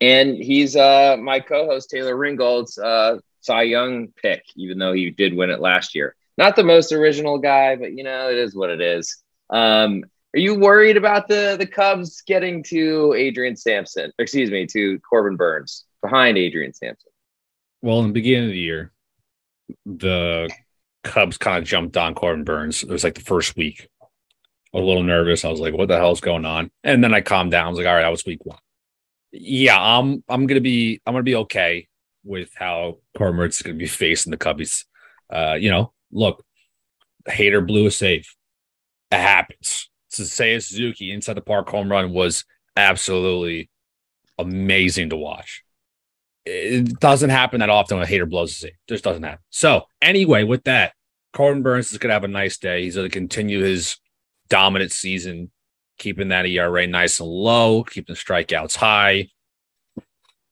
and 0.00 0.36
he's 0.36 0.74
uh, 0.76 1.16
my 1.20 1.40
co 1.40 1.66
host, 1.66 1.90
Taylor 1.90 2.16
Ringold's 2.16 2.78
uh, 2.78 3.18
Cy 3.40 3.62
Young 3.62 4.08
pick, 4.22 4.42
even 4.56 4.78
though 4.78 4.92
he 4.92 5.10
did 5.10 5.34
win 5.34 5.50
it 5.50 5.60
last 5.60 5.94
year. 5.94 6.16
Not 6.36 6.56
the 6.56 6.64
most 6.64 6.92
original 6.92 7.38
guy, 7.38 7.76
but 7.76 7.92
you 7.92 8.02
know, 8.02 8.30
it 8.30 8.36
is 8.36 8.56
what 8.56 8.70
it 8.70 8.80
is. 8.80 9.22
Um, 9.50 10.04
are 10.34 10.40
you 10.40 10.56
worried 10.58 10.96
about 10.96 11.28
the 11.28 11.56
the 11.58 11.66
Cubs 11.66 12.22
getting 12.22 12.64
to 12.64 13.14
Adrian 13.16 13.56
Sampson? 13.56 14.12
Excuse 14.18 14.50
me, 14.50 14.66
to 14.66 14.98
Corbin 15.00 15.36
Burnes 15.36 15.84
behind 16.02 16.38
Adrian 16.38 16.74
Sampson? 16.74 17.12
Well, 17.84 18.00
in 18.00 18.06
the 18.06 18.12
beginning 18.14 18.44
of 18.44 18.52
the 18.52 18.58
year, 18.58 18.92
the 19.84 20.48
Cubs 21.02 21.36
kind 21.36 21.58
of 21.58 21.64
jumped 21.64 21.98
on 21.98 22.14
Corbin 22.14 22.42
Burnes. 22.42 22.82
It 22.82 22.88
was 22.88 23.04
like 23.04 23.14
the 23.14 23.20
first 23.20 23.58
week. 23.58 23.90
A 24.72 24.78
little 24.78 25.02
nervous. 25.02 25.44
I 25.44 25.50
was 25.50 25.60
like, 25.60 25.74
"What 25.74 25.88
the 25.88 25.98
hell's 25.98 26.22
going 26.22 26.46
on?" 26.46 26.70
And 26.82 27.04
then 27.04 27.12
I 27.12 27.20
calmed 27.20 27.50
down. 27.50 27.66
I 27.66 27.68
was 27.68 27.76
like, 27.76 27.86
"All 27.86 27.92
right, 27.92 28.00
that 28.00 28.08
was 28.08 28.24
week 28.24 28.46
one." 28.46 28.56
Yeah, 29.32 29.76
I'm. 29.78 30.24
I'm 30.30 30.46
gonna 30.46 30.62
be. 30.62 31.02
I'm 31.04 31.12
gonna 31.12 31.24
be 31.24 31.34
okay 31.34 31.86
with 32.24 32.52
how 32.54 33.00
Corbin 33.18 33.36
Burnes 33.36 33.56
is 33.56 33.62
gonna 33.62 33.76
be 33.76 33.86
facing 33.86 34.30
the 34.30 34.38
Cubbies. 34.38 34.86
Uh, 35.28 35.58
you 35.60 35.70
know, 35.70 35.92
look, 36.10 36.42
Hader 37.28 37.66
blew 37.66 37.84
a 37.84 37.90
save. 37.90 38.34
It 39.12 39.18
happens. 39.18 39.90
Seiya 40.10 40.62
Suzuki 40.62 41.12
inside 41.12 41.34
the 41.34 41.42
park 41.42 41.68
home 41.68 41.92
run 41.92 42.12
was 42.12 42.46
absolutely 42.78 43.68
amazing 44.38 45.10
to 45.10 45.16
watch. 45.16 45.63
It 46.46 47.00
doesn't 47.00 47.30
happen 47.30 47.60
that 47.60 47.70
often 47.70 47.98
when 47.98 48.06
a 48.06 48.10
Hader 48.10 48.28
blows. 48.28 48.62
It 48.62 48.74
just 48.88 49.04
doesn't 49.04 49.22
happen. 49.22 49.42
So 49.50 49.84
anyway, 50.02 50.44
with 50.44 50.64
that, 50.64 50.92
Corbin 51.32 51.62
Burnes 51.62 51.92
is 51.92 51.98
gonna 51.98 52.14
have 52.14 52.24
a 52.24 52.28
nice 52.28 52.58
day. 52.58 52.82
He's 52.82 52.96
gonna 52.96 53.08
continue 53.08 53.60
his 53.60 53.96
dominant 54.48 54.92
season, 54.92 55.50
keeping 55.98 56.28
that 56.28 56.46
ERA 56.46 56.86
nice 56.86 57.20
and 57.20 57.28
low, 57.28 57.82
keeping 57.84 58.14
the 58.14 58.20
strikeouts 58.20 58.76
high. 58.76 59.28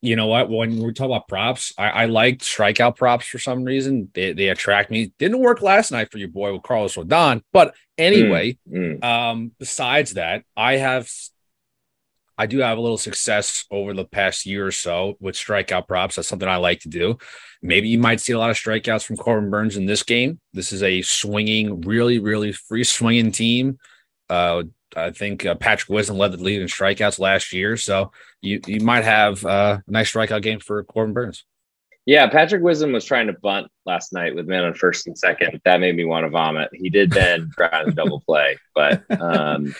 You 0.04 0.16
know 0.16 0.26
what? 0.26 0.50
When 0.50 0.82
we 0.82 0.92
talk 0.92 1.06
about 1.06 1.28
props, 1.28 1.72
I, 1.78 1.88
I 1.90 2.04
like 2.06 2.38
strikeout 2.38 2.96
props 2.96 3.26
for 3.26 3.38
some 3.38 3.62
reason. 3.62 4.11
They, 4.14 4.32
they 4.32 4.49
attract 4.49 4.90
me. 4.90 5.12
Didn't 5.18 5.38
work 5.38 5.62
last 5.62 5.92
night 5.92 6.11
for 6.11 6.18
your 6.18 6.28
boy 6.28 6.52
with 6.52 6.64
Carlos 6.64 6.96
Rodon, 6.96 7.42
but 7.52 7.75
Anyway, 7.99 8.58
mm, 8.70 8.99
mm. 8.99 9.04
Um, 9.04 9.52
besides 9.58 10.14
that, 10.14 10.44
I 10.56 10.76
have 10.76 11.11
I 12.39 12.47
do 12.47 12.59
have 12.59 12.79
a 12.79 12.81
little 12.81 12.99
success 12.99 13.65
over 13.71 13.95
the 13.95 14.05
past 14.05 14.47
year 14.47 14.67
or 14.67 14.73
so 14.73 15.17
with 15.21 15.35
strikeout 15.35 15.87
props. 15.87 16.17
That's 16.17 16.29
something 16.29 16.49
I 16.49 16.57
like 16.57 16.81
to 16.81 16.89
do. 16.89 17.19
Maybe 17.62 17.89
you 17.89 17.99
might 17.99 18.21
see 18.21 18.33
a 18.33 18.39
lot 18.39 18.51
of 18.51 18.57
strikeouts 18.57 19.05
from 19.05 19.17
Corbin 19.17 19.51
Burnes 19.51 19.77
in 19.77 19.87
this 19.87 20.03
game. 20.03 20.41
This 20.53 20.73
is 20.73 20.83
a 20.83 21.03
swinging, 21.03 21.83
really, 21.83 22.19
really 22.19 22.53
free 22.53 22.85
swinging 22.85 23.33
team. 23.33 23.79
Uh, 24.29 24.65
I 24.97 25.11
think 25.11 25.47
uh, 25.47 25.55
Patrick 25.55 25.89
Wisdom 25.89 26.18
led 26.18 26.33
the 26.33 26.38
lead 26.38 26.61
in 26.61 26.68
strikeouts 26.68 27.18
last 27.18 27.53
year, 27.53 27.77
so 27.77 28.12
you 28.40 28.61
you 28.66 28.81
might 28.81 29.05
have 29.05 29.45
uh, 29.45 29.79
a 29.87 29.90
nice 29.90 30.12
strikeout 30.12 30.42
game 30.42 30.61
for 30.61 30.83
Corbin 30.85 31.14
Burnes. 31.14 31.45
Yeah, 32.05 32.29
Patrick 32.29 32.62
Wisdom 32.62 32.92
was 32.92 33.05
trying 33.05 33.29
to 33.29 33.33
bunt 33.33 33.68
last 33.87 34.12
night 34.12 34.35
with 34.35 34.49
men 34.49 34.64
on 34.64 34.75
first 34.75 35.07
and 35.07 35.16
second. 35.16 35.61
That 35.64 35.81
made 35.81 35.95
me 35.95 36.05
want 36.05 36.25
to 36.25 36.31
vomit. 36.31 36.71
He 36.73 36.90
did 36.90 37.11
then 37.11 37.51
try 37.57 37.85
to 37.85 37.92
double 37.92 38.21
play, 38.21 38.59
but 38.75 39.05
um, 39.21 39.75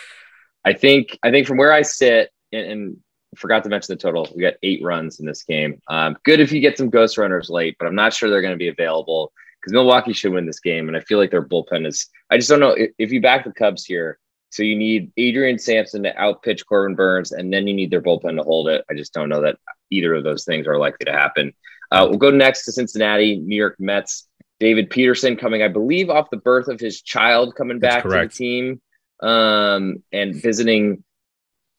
I 0.65 0.73
think 0.73 1.19
I 1.23 1.31
think 1.31 1.47
from 1.47 1.59
where 1.59 1.73
I 1.73 1.83
sit 1.83 2.31
and, 2.53 2.67
and, 2.67 2.97
forgot 3.37 3.63
to 3.63 3.71
mention 3.71 3.95
the 3.95 3.99
total. 3.99 4.29
We 4.37 4.43
got 4.43 4.55
eight 4.63 4.83
runs 4.83 5.19
in 5.19 5.25
this 5.25 5.43
game. 5.43 5.81
Um, 5.89 6.19
good 6.23 6.39
if 6.39 6.53
you 6.53 6.61
get 6.61 6.77
some 6.77 6.91
ghost 6.91 7.17
runners 7.17 7.49
late, 7.49 7.77
but 7.79 7.87
I'm 7.87 7.95
not 7.95 8.13
sure 8.13 8.29
they're 8.29 8.43
going 8.43 8.53
to 8.53 8.59
be 8.59 8.69
available 8.69 9.33
because 9.59 9.73
Milwaukee 9.73 10.13
should 10.13 10.35
win 10.35 10.45
this 10.45 10.61
game, 10.61 10.89
and 10.89 10.97
I 10.97 11.01
feel 11.01 11.17
like 11.17 11.31
their 11.31 11.43
bullpen 11.43 11.87
is. 11.87 12.09
I 12.31 12.37
just 12.37 12.51
don't 12.51 12.61
know 12.61 12.73
if, 12.73 12.91
if 12.99 13.11
you 13.11 13.23
back 13.23 13.45
the 13.45 13.53
Cubs 13.53 13.87
here. 13.87 14.19
So 14.51 14.63
you 14.63 14.77
need 14.77 15.13
Adrian 15.17 15.59
Sampson 15.59 16.03
to 16.03 16.15
outpitch 16.21 16.67
Corbin 16.67 16.95
Burnes, 16.95 17.33
and 17.33 17.51
then 17.51 17.67
you 17.67 17.73
need 17.73 17.91
their 17.91 18.03
bullpen 18.03 18.37
to 18.37 18.43
hold 18.43 18.69
it. 18.69 18.85
I 18.91 18.95
just 18.95 19.15
don't 19.15 19.31
know 19.31 19.41
that 19.41 19.57
either 19.91 20.15
of 20.15 20.25
those 20.25 20.45
things 20.45 20.67
are 20.67 20.77
likely 20.77 21.07
to 21.07 21.13
happen. 21.13 21.55
Uh, 21.91 22.07
we'll 22.09 22.19
go 22.19 22.31
next 22.31 22.67
to 22.67 22.73
Cincinnati, 22.73 23.37
New 23.37 23.57
York 23.57 23.77
Mets. 23.79 24.29
David 24.61 24.91
Peterson 24.91 25.37
coming, 25.37 25.63
I 25.63 25.69
believe, 25.69 26.11
off 26.11 26.29
the 26.31 26.37
birth 26.37 26.69
of 26.69 26.79
his 26.79 27.01
child, 27.01 27.55
coming 27.57 27.79
back 27.79 28.03
to 28.03 28.09
the 28.11 28.29
team 28.29 28.81
um, 29.23 30.03
and 30.13 30.35
visiting 30.35 31.03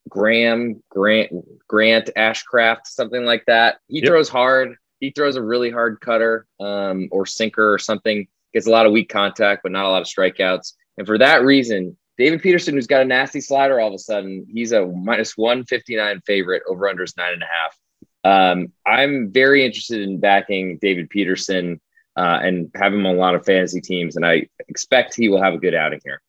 Graham, 0.10 0.84
Grant, 0.90 1.32
Grant, 1.68 2.10
Ashcraft, 2.16 2.86
something 2.86 3.26
like 3.26 3.46
that. 3.48 3.78
He 3.88 4.00
yep. 4.00 4.08
throws 4.08 4.30
hard. 4.30 4.76
He 5.00 5.12
throws 5.12 5.36
a 5.36 5.42
really 5.42 5.70
hard 5.70 6.00
cutter 6.02 6.46
um, 6.60 7.10
or 7.12 7.26
sinker 7.26 7.74
or 7.74 7.80
something. 7.80 8.28
Gets 8.54 8.68
a 8.68 8.72
lot 8.72 8.86
of 8.86 8.92
weak 8.92 9.10
contact, 9.10 9.64
but 9.64 9.72
not 9.72 9.86
a 9.86 9.90
lot 9.90 10.02
of 10.02 10.08
strikeouts. 10.08 10.74
And 10.98 11.08
for 11.08 11.18
that 11.18 11.44
reason, 11.44 11.98
David 12.18 12.42
Peterson, 12.42 12.76
who's 12.76 12.88
got 12.88 13.02
a 13.02 13.06
nasty 13.06 13.42
slider 13.42 13.80
all 13.80 13.88
of 13.88 13.94
a 13.96 14.00
sudden, 14.00 14.46
he's 14.50 14.72
a 14.72 14.86
minus 14.86 15.36
159 15.36 16.22
favorite 16.26 16.64
over 16.68 16.86
unders 16.86 17.18
nine 17.18 17.34
and 17.34 17.44
a 17.44 17.48
half. 17.48 17.78
Um, 18.26 18.72
I'm 18.86 19.32
very 19.32 19.66
interested 19.66 20.02
in 20.02 20.20
backing 20.20 20.78
David 20.82 21.10
Peterson 21.10 21.82
uh, 22.16 22.40
and 22.42 22.70
have 22.76 22.94
him 22.94 23.06
on 23.06 23.16
a 23.16 23.20
lot 23.20 23.36
of 23.36 23.46
fantasy 23.46 23.82
teams, 23.82 24.16
and 24.16 24.26
I 24.26 24.48
expect 24.70 25.16
he 25.16 25.30
will 25.30 25.42
have 25.42 25.56
a 25.56 25.58
good 25.58 25.74
outing 25.74 26.00
here. 26.04 26.22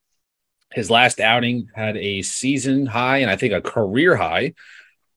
His 0.75 0.91
last 0.91 1.21
outing 1.21 1.69
had 1.73 1.95
a 1.95 2.21
season 2.21 2.85
high 2.85 3.19
and 3.19 3.31
I 3.31 3.37
think 3.37 3.53
a 3.53 3.61
career 3.61 4.17
high 4.17 4.55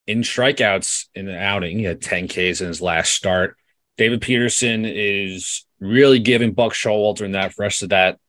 in 0.07 0.21
strikeouts 0.21 1.07
in 1.13 1.27
an 1.27 1.35
outing. 1.35 1.77
He 1.77 1.83
had 1.83 2.01
10 2.01 2.29
Ks 2.29 2.61
in 2.61 2.67
his 2.67 2.81
last 2.81 3.11
start. 3.11 3.57
David 3.97 4.21
Peterson 4.21 4.85
is 4.85 5.65
really 5.81 6.19
giving 6.19 6.53
Buck 6.53 6.71
Showalter 6.71 7.25
and 7.25 7.35
that 7.35 7.55
rest 7.59 7.83
of 7.83 7.89
that 7.89 8.19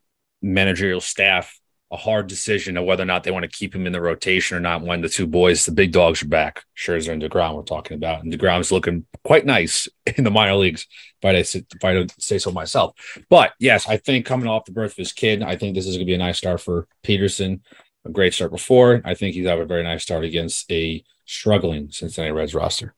managerial 0.43 1.01
staff 1.01 1.60
a 1.93 1.97
hard 1.97 2.29
decision 2.29 2.77
of 2.77 2.85
whether 2.85 3.03
or 3.03 3.07
not 3.07 3.25
they 3.25 3.33
want 3.33 3.43
to 3.43 3.49
keep 3.49 3.75
him 3.75 3.87
in 3.87 3.93
the 3.93 4.01
rotation 4.01 4.57
or 4.57 4.61
not 4.61 4.83
when 4.83 5.01
the 5.01 5.09
two 5.09 5.27
boys, 5.27 5.67
the 5.67 5.73
big 5.73 5.91
dogs, 5.91 6.23
are 6.23 6.29
back. 6.29 6.65
Scherzer 6.77 7.13
and 7.13 7.21
DeGrom 7.21 7.57
we're 7.57 7.63
talking 7.63 7.97
about. 7.97 8.23
And 8.23 8.33
DeGrom's 8.33 8.71
looking 8.71 9.07
quite 9.25 9.45
nice 9.45 9.89
in 10.17 10.25
the 10.25 10.31
minor 10.31 10.55
leagues, 10.55 10.87
if 11.23 11.27
I, 11.27 11.33
if 11.33 11.85
I 11.85 11.95
don't 11.95 12.23
say 12.23 12.39
so 12.39 12.53
myself. 12.53 12.95
But 13.29 13.53
yes, 13.59 13.89
I 13.89 13.97
think 13.97 14.25
coming 14.25 14.49
off 14.49 14.67
the 14.67 14.73
birth 14.73 14.93
of 14.93 14.99
his 14.99 15.13
kid, 15.13 15.43
I 15.43 15.57
think 15.57 15.75
this 15.75 15.87
is 15.87 15.97
going 15.97 16.07
to 16.07 16.11
be 16.11 16.15
a 16.15 16.19
nice 16.19 16.39
start 16.39 16.61
for 16.61 16.87
Peterson. 17.03 17.63
A 18.05 18.11
great 18.11 18.33
start 18.33 18.53
before. 18.53 19.03
I 19.05 19.15
think 19.15 19.35
he's 19.35 19.47
have 19.47 19.59
a 19.59 19.67
very 19.67 19.83
nice 19.83 20.03
start 20.03 20.25
against 20.25 20.71
a 20.73 21.05
struggling 21.27 21.91
Cincinnati 21.91 22.33
Reds 22.33 22.55
roster. 22.55 22.95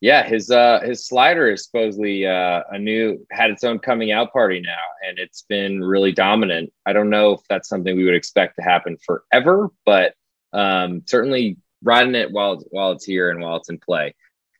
Yeah, 0.00 0.22
his 0.24 0.50
uh 0.50 0.80
his 0.84 1.06
slider 1.06 1.50
is 1.50 1.64
supposedly 1.64 2.26
uh 2.26 2.62
a 2.70 2.78
new 2.78 3.26
had 3.30 3.50
its 3.50 3.64
own 3.64 3.78
coming 3.78 4.12
out 4.12 4.32
party 4.32 4.60
now 4.60 4.84
and 5.06 5.18
it's 5.18 5.42
been 5.42 5.82
really 5.82 6.12
dominant. 6.12 6.72
I 6.84 6.92
don't 6.92 7.10
know 7.10 7.32
if 7.32 7.40
that's 7.48 7.68
something 7.68 7.96
we 7.96 8.04
would 8.04 8.14
expect 8.14 8.56
to 8.56 8.62
happen 8.62 8.98
forever, 9.04 9.70
but 9.84 10.14
um 10.52 11.02
certainly 11.06 11.56
riding 11.82 12.14
it 12.14 12.30
while 12.30 12.62
while 12.70 12.92
it's 12.92 13.04
here 13.04 13.30
and 13.30 13.40
while 13.40 13.56
it's 13.56 13.70
in 13.70 13.78
play. 13.78 14.14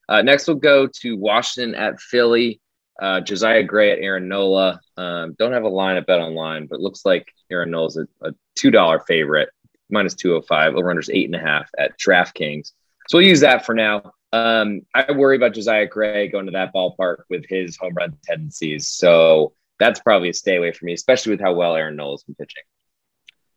Uh, 0.08 0.22
next 0.22 0.46
we'll 0.46 0.56
go 0.56 0.86
to 0.86 1.16
Washington 1.16 1.74
at 1.74 2.00
Philly. 2.00 2.60
Uh, 3.00 3.20
Josiah 3.20 3.62
Gray 3.62 3.90
at 3.92 3.98
Aaron 3.98 4.28
Nola. 4.28 4.80
Um, 4.96 5.34
don't 5.38 5.52
have 5.52 5.64
a 5.64 5.68
line 5.68 5.96
at 5.98 6.06
Bet 6.06 6.20
Online, 6.20 6.66
but 6.66 6.80
looks 6.80 7.04
like 7.04 7.30
Aaron 7.50 7.70
Nola's 7.72 7.98
a, 7.98 8.06
a 8.26 8.32
two 8.54 8.70
dollar 8.70 9.00
favorite, 9.00 9.50
minus 9.90 10.14
two 10.14 10.30
hundred 10.30 10.46
five. 10.46 10.74
Over 10.76 10.94
unders 10.94 11.10
eight 11.12 11.26
and 11.26 11.34
a 11.34 11.38
half 11.40 11.68
at 11.78 11.98
DraftKings. 11.98 12.72
So 13.08 13.18
we'll 13.18 13.26
use 13.26 13.40
that 13.40 13.66
for 13.66 13.74
now. 13.74 14.12
Um, 14.36 14.82
I 14.94 15.12
worry 15.12 15.36
about 15.36 15.54
Josiah 15.54 15.86
Gray 15.86 16.28
going 16.28 16.46
to 16.46 16.52
that 16.52 16.74
ballpark 16.74 17.22
with 17.30 17.44
his 17.48 17.76
home 17.76 17.94
run 17.94 18.16
tendencies. 18.24 18.88
So 18.88 19.54
that's 19.78 20.00
probably 20.00 20.30
a 20.30 20.34
stay 20.34 20.56
away 20.56 20.72
for 20.72 20.84
me, 20.84 20.92
especially 20.92 21.32
with 21.32 21.40
how 21.40 21.54
well 21.54 21.74
Aaron 21.74 21.96
Nola's 21.96 22.24
been 22.24 22.34
pitching. 22.34 22.62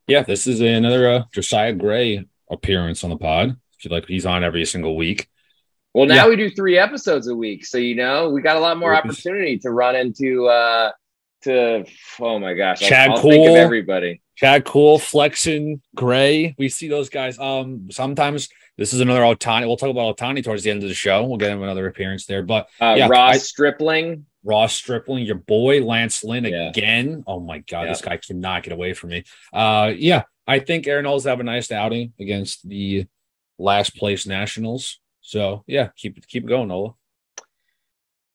Yeah, 0.07 0.23
this 0.23 0.47
is 0.47 0.59
another 0.61 1.09
uh, 1.09 1.23
Josiah 1.33 1.73
Gray 1.73 2.25
appearance 2.49 3.03
on 3.03 3.09
the 3.09 3.17
pod. 3.17 3.57
Like 3.85 4.07
he's 4.07 4.25
on 4.25 4.43
every 4.43 4.65
single 4.65 4.95
week. 4.97 5.29
Well, 5.93 6.05
now 6.05 6.15
yeah. 6.15 6.27
we 6.27 6.35
do 6.35 6.49
three 6.49 6.77
episodes 6.77 7.27
a 7.27 7.35
week, 7.35 7.65
so 7.65 7.77
you 7.77 7.95
know 7.95 8.29
we 8.29 8.41
got 8.41 8.57
a 8.57 8.59
lot 8.59 8.77
more 8.77 8.93
opportunity 8.93 9.57
to 9.59 9.71
run 9.71 9.95
into 9.95 10.47
uh 10.47 10.91
to 11.43 11.85
oh 12.19 12.39
my 12.39 12.53
gosh, 12.53 12.79
Chad 12.79 13.11
I'll, 13.11 13.21
Kuhl, 13.21 13.55
everybody. 13.55 14.21
Chad 14.39 14.63
Kuhl, 14.63 14.99
Flexen, 14.99 15.82
Gray. 15.95 16.56
We 16.58 16.69
see 16.69 16.88
those 16.88 17.10
guys. 17.10 17.38
Um, 17.38 17.91
sometimes 17.91 18.47
this 18.78 18.93
is 18.93 19.02
another 19.02 19.19
Ohtani. 19.19 19.67
We'll 19.67 19.75
talk 19.75 19.89
about 19.89 20.15
Ohtani 20.15 20.41
towards 20.41 20.63
the 20.63 20.71
end 20.71 20.82
of 20.82 20.88
the 20.88 20.95
show. 20.95 21.25
We'll 21.25 21.38
get 21.38 21.52
him 21.52 21.62
another 21.62 21.88
appearance 21.88 22.25
there. 22.25 22.41
But 22.41 22.69
uh, 22.80 22.95
yeah, 22.97 23.10
Ross 23.10 23.36
I, 23.36 23.38
Stripling. 23.39 24.25
Ross 24.45 24.73
Stripling, 24.73 25.25
your 25.25 25.36
boy 25.36 25.84
Lance 25.84 26.23
Lynn 26.23 26.45
yeah. 26.45 26.69
again. 26.69 27.25
Oh 27.28 27.41
my 27.41 27.58
god, 27.58 27.82
yeah. 27.82 27.89
this 27.89 28.02
guy 28.02 28.15
cannot 28.15 28.63
get 28.63 28.71
away 28.71 28.93
from 28.93 29.10
me. 29.10 29.25
Uh 29.52 29.91
yeah, 29.93 30.23
I 30.47 30.60
think 30.60 30.88
Aaron 30.88 31.04
Nola's 31.04 31.25
have 31.25 31.41
a 31.41 31.43
nice 31.43 31.69
outing 31.73 32.13
against 32.17 32.65
the 32.67 33.08
last 33.58 33.97
place 33.97 34.25
Nationals. 34.25 35.02
So 35.19 35.65
yeah, 35.67 35.89
keep 35.97 36.17
it 36.17 36.25
keep 36.25 36.47
going, 36.47 36.69
Nola. 36.69 36.93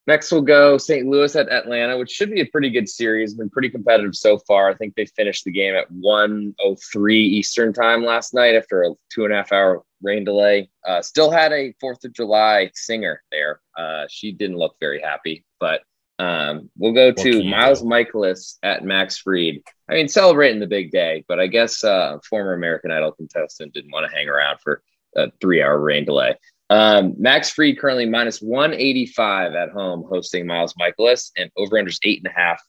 Next, 0.07 0.31
we'll 0.31 0.43
go 0.43 0.77
St. 0.77 1.07
Louis 1.07 1.35
at 1.35 1.51
Atlanta, 1.51 1.97
which 1.97 2.11
should 2.11 2.31
be 2.31 2.43
a 2.43 2.47
pretty 2.47 2.69
good 2.69 2.88
series. 2.88 3.35
Been 3.35 3.49
pretty 3.49 3.71
competitive 3.71 4.14
so 4.14 4.38
far. 4.47 4.69
I 4.69 4.75
think 4.75 4.95
they 4.95 5.07
finished 5.07 5.45
the 5.45 5.51
game 5.51 5.75
at 5.75 5.90
1:03 5.90 7.14
Eastern 7.14 7.73
time 7.73 8.05
last 8.05 8.35
night 8.35 8.55
after 8.55 8.83
a 8.83 8.90
two 9.11 9.25
and 9.25 9.33
a 9.33 9.37
half 9.37 9.51
hour 9.51 9.83
rain 10.03 10.25
delay. 10.25 10.69
Uh, 10.87 11.01
still 11.01 11.31
had 11.31 11.53
a 11.53 11.75
Fourth 11.81 12.05
of 12.05 12.12
July 12.12 12.71
singer 12.75 13.23
there. 13.33 13.61
Uh, 13.77 14.05
she 14.11 14.33
didn't 14.33 14.59
look 14.59 14.77
very 14.79 15.01
happy, 15.01 15.45
but 15.59 15.81
um, 16.19 16.71
we'll 16.77 16.93
go 16.93 17.11
to 17.11 17.43
Miles? 17.43 17.83
Mikolas 17.83 18.59
at 18.62 18.85
Max 18.85 19.19
Fried. 19.19 19.62
I 19.88 19.95
mean, 19.95 20.09
celebrating 20.09 20.61
the 20.61 20.67
big 20.67 20.90
day, 20.90 21.25
but 21.29 21.40
I 21.40 21.47
guess 21.47 21.83
uh, 21.83 22.19
former 22.29 22.53
American 22.53 22.93
Idol 22.93 23.12
contestant 23.12 23.73
didn't 23.73 23.90
want 23.90 24.09
to 24.09 24.14
hang 24.14 24.29
around 24.29 24.59
for 24.62 24.83
a 25.17 25.31
three 25.40 25.62
hour 25.62 25.79
rain 25.79 26.05
delay. 26.05 26.37
Um, 26.70 27.14
Max 27.18 27.50
Fried 27.50 27.79
currently 27.79 28.07
minus 28.07 28.40
185 28.40 29.55
at 29.55 29.70
home 29.70 30.05
hosting 30.09 30.46
Miles 30.46 30.74
Mikolas 30.74 31.31
and 31.37 31.50
over 31.57 31.77
unders 31.77 31.98
eight 32.05 32.22
and 32.24 32.33
a 32.33 32.38
half. 32.38 32.62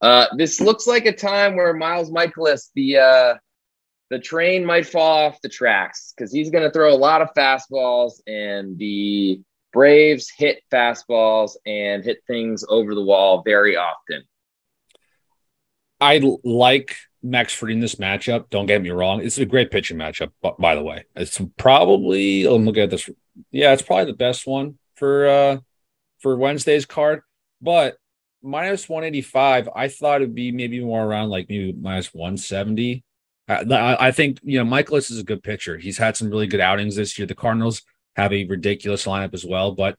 Uh, 0.00 0.26
this 0.36 0.60
looks 0.60 0.86
like 0.86 1.06
a 1.06 1.12
time 1.12 1.56
where 1.56 1.72
Miles 1.72 2.10
Mikolas, 2.10 2.70
the 2.74 2.98
uh, 2.98 3.34
the 4.10 4.18
train 4.18 4.64
might 4.64 4.86
fall 4.86 5.26
off 5.26 5.40
the 5.40 5.48
tracks 5.48 6.12
because 6.16 6.32
he's 6.32 6.50
going 6.50 6.64
to 6.64 6.70
throw 6.70 6.92
a 6.92 6.96
lot 6.96 7.22
of 7.22 7.28
fastballs, 7.36 8.20
and 8.26 8.78
the 8.78 9.40
Braves 9.72 10.30
hit 10.36 10.62
fastballs 10.72 11.52
and 11.66 12.04
hit 12.04 12.18
things 12.26 12.64
over 12.68 12.94
the 12.94 13.02
wall 13.02 13.42
very 13.42 13.76
often. 13.76 14.22
I 16.00 16.20
like 16.44 16.96
Max 17.22 17.52
Fried 17.52 17.72
in 17.72 17.80
this 17.80 17.96
matchup. 17.96 18.50
Don't 18.50 18.66
get 18.66 18.82
me 18.82 18.90
wrong; 18.90 19.20
it's 19.22 19.38
a 19.38 19.44
great 19.44 19.70
pitching 19.70 19.96
matchup. 19.96 20.30
By 20.58 20.74
the 20.74 20.82
way, 20.82 21.04
it's 21.14 21.40
probably 21.56 22.44
I'm 22.46 22.64
looking 22.64 22.84
at 22.84 22.90
this. 22.90 23.08
Yeah, 23.50 23.72
it's 23.72 23.82
probably 23.82 24.06
the 24.06 24.16
best 24.16 24.46
one 24.46 24.78
for 24.94 25.26
uh 25.26 25.58
for 26.20 26.36
Wednesday's 26.36 26.86
card. 26.86 27.22
But 27.60 27.96
minus 28.42 28.88
185, 28.88 29.68
I 29.74 29.88
thought 29.88 30.22
it'd 30.22 30.34
be 30.34 30.52
maybe 30.52 30.80
more 30.84 31.04
around 31.04 31.30
like 31.30 31.46
maybe 31.48 31.72
minus 31.72 32.12
170. 32.14 33.04
I, 33.48 33.96
I 34.00 34.10
think 34.10 34.40
you 34.42 34.62
know 34.62 34.70
Mikolas 34.70 35.10
is 35.10 35.18
a 35.18 35.24
good 35.24 35.42
pitcher. 35.42 35.78
He's 35.78 35.98
had 35.98 36.16
some 36.16 36.30
really 36.30 36.46
good 36.46 36.60
outings 36.60 36.96
this 36.96 37.18
year. 37.18 37.26
The 37.26 37.34
Cardinals 37.34 37.82
have 38.16 38.32
a 38.32 38.46
ridiculous 38.46 39.06
lineup 39.06 39.34
as 39.34 39.44
well, 39.44 39.72
but 39.72 39.98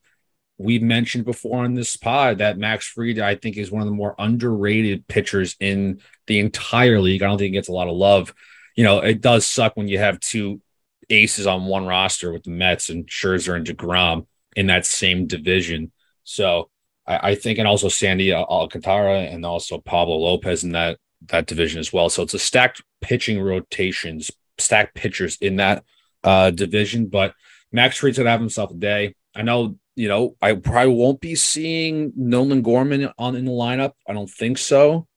we've 0.58 0.82
mentioned 0.82 1.26
before 1.26 1.64
on 1.64 1.74
this 1.74 1.96
pod 1.98 2.40
that 2.40 2.58
Max 2.58 2.88
Fried, 2.88 3.20
I 3.20 3.36
think, 3.36 3.58
is 3.58 3.72
one 3.72 3.82
of 3.82 3.88
the 3.88 3.94
more 3.94 4.16
underrated 4.18 5.08
pitchers 5.08 5.56
in 5.60 6.02
the 6.26 6.40
entire 6.40 7.00
league. 7.00 7.22
I 7.22 7.28
don't 7.28 7.38
think 7.38 7.48
he 7.48 7.52
gets 7.52 7.70
a 7.70 7.74
lot 7.74 7.88
of 7.88 7.96
love. 7.96 8.34
You 8.76 8.84
know, 8.84 9.00
it 9.00 9.22
does 9.22 9.46
suck 9.46 9.78
when 9.78 9.88
you 9.88 10.00
have 10.00 10.20
two 10.20 10.62
aces 11.10 11.48
on 11.48 11.66
one 11.66 11.86
roster 11.86 12.34
with 12.34 12.44
the 12.44 12.50
Mets 12.50 12.90
and 12.90 13.08
Scherzer 13.08 13.56
and 13.56 13.66
DeGrom 13.66 14.26
in 14.56 14.68
that 14.68 14.86
same 14.86 15.28
division. 15.28 15.92
So 16.24 16.70
I, 17.06 17.32
I 17.32 17.36
think, 17.36 17.60
and 17.60 17.68
also 17.68 17.90
Sandy 17.90 18.34
Alcantara 18.34 19.22
and 19.22 19.46
also 19.46 19.78
Pablo 19.80 20.18
Lopez 20.18 20.64
in 20.64 20.72
that 20.72 20.98
that 21.28 21.48
division 21.48 21.80
as 21.80 21.92
well. 21.92 22.10
So 22.10 22.24
it's 22.24 22.34
a 22.36 22.40
stacked 22.40 22.84
pitching 23.02 23.42
rotations, 23.42 24.30
stacked 24.58 24.96
pitchers 24.96 25.38
in 25.42 25.56
that 25.56 25.84
uh, 26.24 26.52
division. 26.52 27.08
But 27.08 27.34
Max 27.72 27.98
Fried's 27.98 28.18
gonna 28.18 28.30
have 28.30 28.40
himself 28.40 28.72
a 28.72 28.76
day. 28.76 29.16
I 29.36 29.42
know 29.42 29.78
you 29.98 30.08
know, 30.08 30.36
I 30.42 30.54
probably 30.54 30.94
won't 30.94 31.20
be 31.20 31.34
seeing 31.34 32.14
Nolan 32.16 32.62
Gorman 32.62 33.10
on 33.18 33.36
in 33.36 33.46
the 33.46 33.52
lineup. 33.52 33.94
I 34.08 34.14
don't 34.14 34.30
think 34.30 34.60
so. 34.60 35.08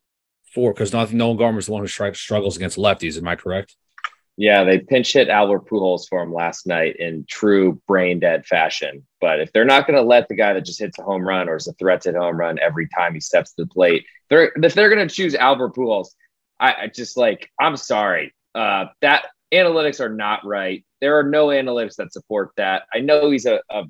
For 0.54 0.72
because 0.72 0.92
Nolan 0.92 1.36
Gorman 1.36 1.58
is 1.58 1.66
the 1.66 1.72
one 1.72 1.82
who 1.82 2.12
struggles 2.14 2.56
against 2.56 2.78
lefties. 2.78 3.18
Am 3.18 3.28
I 3.28 3.36
correct? 3.36 3.76
Yeah, 4.38 4.64
they 4.64 4.78
pinch 4.78 5.12
hit 5.12 5.28
Albert 5.28 5.66
Pujols 5.68 6.08
for 6.08 6.22
him 6.22 6.32
last 6.32 6.66
night 6.66 6.96
in 6.96 7.26
true 7.28 7.80
brain 7.86 8.20
dead 8.20 8.46
fashion. 8.46 9.06
But 9.20 9.40
if 9.40 9.52
they're 9.52 9.66
not 9.66 9.86
going 9.86 9.98
to 9.98 10.02
let 10.02 10.28
the 10.28 10.34
guy 10.34 10.54
that 10.54 10.64
just 10.64 10.80
hits 10.80 10.98
a 10.98 11.02
home 11.02 11.28
run 11.28 11.50
or 11.50 11.56
is 11.56 11.68
a 11.68 11.74
threat 11.74 12.00
to 12.02 12.12
home 12.14 12.38
run 12.38 12.58
every 12.58 12.88
time 12.88 13.12
he 13.12 13.20
steps 13.20 13.52
to 13.52 13.64
the 13.64 13.68
plate, 13.68 14.06
they're 14.30 14.50
if 14.62 14.72
they're 14.72 14.88
going 14.88 15.06
to 15.06 15.14
choose 15.14 15.34
Albert 15.34 15.74
Pujols, 15.74 16.08
I, 16.58 16.72
I, 16.72 16.86
just 16.86 17.18
like 17.18 17.50
I'm 17.60 17.76
sorry. 17.76 18.34
Uh, 18.54 18.86
that 19.02 19.26
analytics 19.52 20.00
are 20.00 20.08
not 20.08 20.46
right. 20.46 20.86
There 21.02 21.18
are 21.18 21.24
no 21.24 21.48
analytics 21.48 21.96
that 21.96 22.14
support 22.14 22.52
that. 22.56 22.84
I 22.94 23.00
know 23.00 23.30
he's 23.30 23.44
a, 23.44 23.60
a 23.68 23.84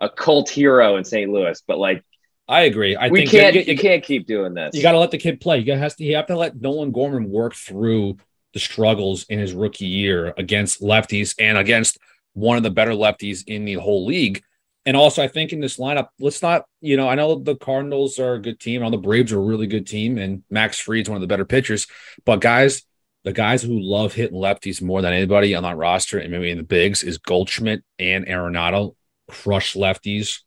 a 0.00 0.08
cult 0.08 0.48
hero 0.48 0.96
in 0.96 1.04
St. 1.04 1.30
Louis, 1.30 1.62
but 1.66 1.78
like 1.78 2.04
I 2.48 2.62
agree. 2.62 2.94
I 2.94 3.08
we 3.08 3.26
can't. 3.26 3.54
You, 3.54 3.62
you, 3.62 3.72
you, 3.72 3.78
can't 3.78 4.04
keep 4.04 4.26
doing 4.26 4.54
this. 4.54 4.74
You 4.74 4.82
got 4.82 4.92
to 4.92 4.98
let 4.98 5.10
the 5.10 5.18
kid 5.18 5.40
play. 5.40 5.58
You 5.58 5.64
got 5.64 5.78
has 5.78 5.96
to. 5.96 6.04
You 6.04 6.16
have 6.16 6.26
to 6.26 6.36
let 6.36 6.60
Nolan 6.60 6.92
Gorman 6.92 7.28
work 7.28 7.54
through 7.54 8.18
the 8.52 8.60
struggles 8.60 9.24
in 9.24 9.38
his 9.38 9.52
rookie 9.52 9.86
year 9.86 10.32
against 10.38 10.80
lefties 10.80 11.34
and 11.38 11.58
against 11.58 11.98
one 12.34 12.56
of 12.56 12.62
the 12.62 12.70
better 12.70 12.92
lefties 12.92 13.42
in 13.46 13.64
the 13.64 13.74
whole 13.74 14.06
league. 14.06 14.42
And 14.84 14.96
also, 14.96 15.22
I 15.22 15.28
think 15.28 15.52
in 15.52 15.58
this 15.58 15.78
lineup, 15.78 16.08
let's 16.20 16.40
not. 16.40 16.66
You 16.80 16.96
know, 16.96 17.08
I 17.08 17.16
know 17.16 17.34
the 17.34 17.56
Cardinals 17.56 18.20
are 18.20 18.34
a 18.34 18.40
good 18.40 18.60
team. 18.60 18.82
I 18.82 18.84
know 18.84 18.92
the 18.92 18.98
Braves 18.98 19.32
are 19.32 19.38
a 19.38 19.44
really 19.44 19.66
good 19.66 19.86
team, 19.86 20.16
and 20.16 20.44
Max 20.48 20.78
Fried's 20.78 21.08
one 21.08 21.16
of 21.16 21.22
the 21.22 21.26
better 21.26 21.44
pitchers. 21.44 21.88
But 22.24 22.40
guys, 22.40 22.82
the 23.24 23.32
guys 23.32 23.60
who 23.60 23.80
love 23.80 24.12
hitting 24.12 24.38
lefties 24.38 24.80
more 24.80 25.02
than 25.02 25.12
anybody 25.12 25.56
on 25.56 25.64
that 25.64 25.76
roster, 25.76 26.20
and 26.20 26.30
maybe 26.30 26.52
in 26.52 26.58
the 26.58 26.62
bigs, 26.62 27.02
is 27.02 27.18
Goldschmidt 27.18 27.82
and 27.98 28.24
Arenado 28.26 28.94
crush 29.28 29.74
lefties, 29.74 30.40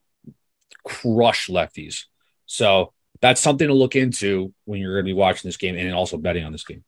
crush 0.83 1.47
lefties. 1.47 2.05
So 2.45 2.93
that's 3.21 3.41
something 3.41 3.67
to 3.67 3.73
look 3.73 3.95
into 3.95 4.53
when 4.65 4.79
you're 4.79 4.95
going 4.95 5.05
to 5.05 5.09
be 5.09 5.13
watching 5.13 5.47
this 5.47 5.57
game 5.57 5.75
and 5.75 5.93
also 5.93 6.17
betting 6.17 6.45
on 6.45 6.51
this 6.51 6.63
game. 6.63 6.83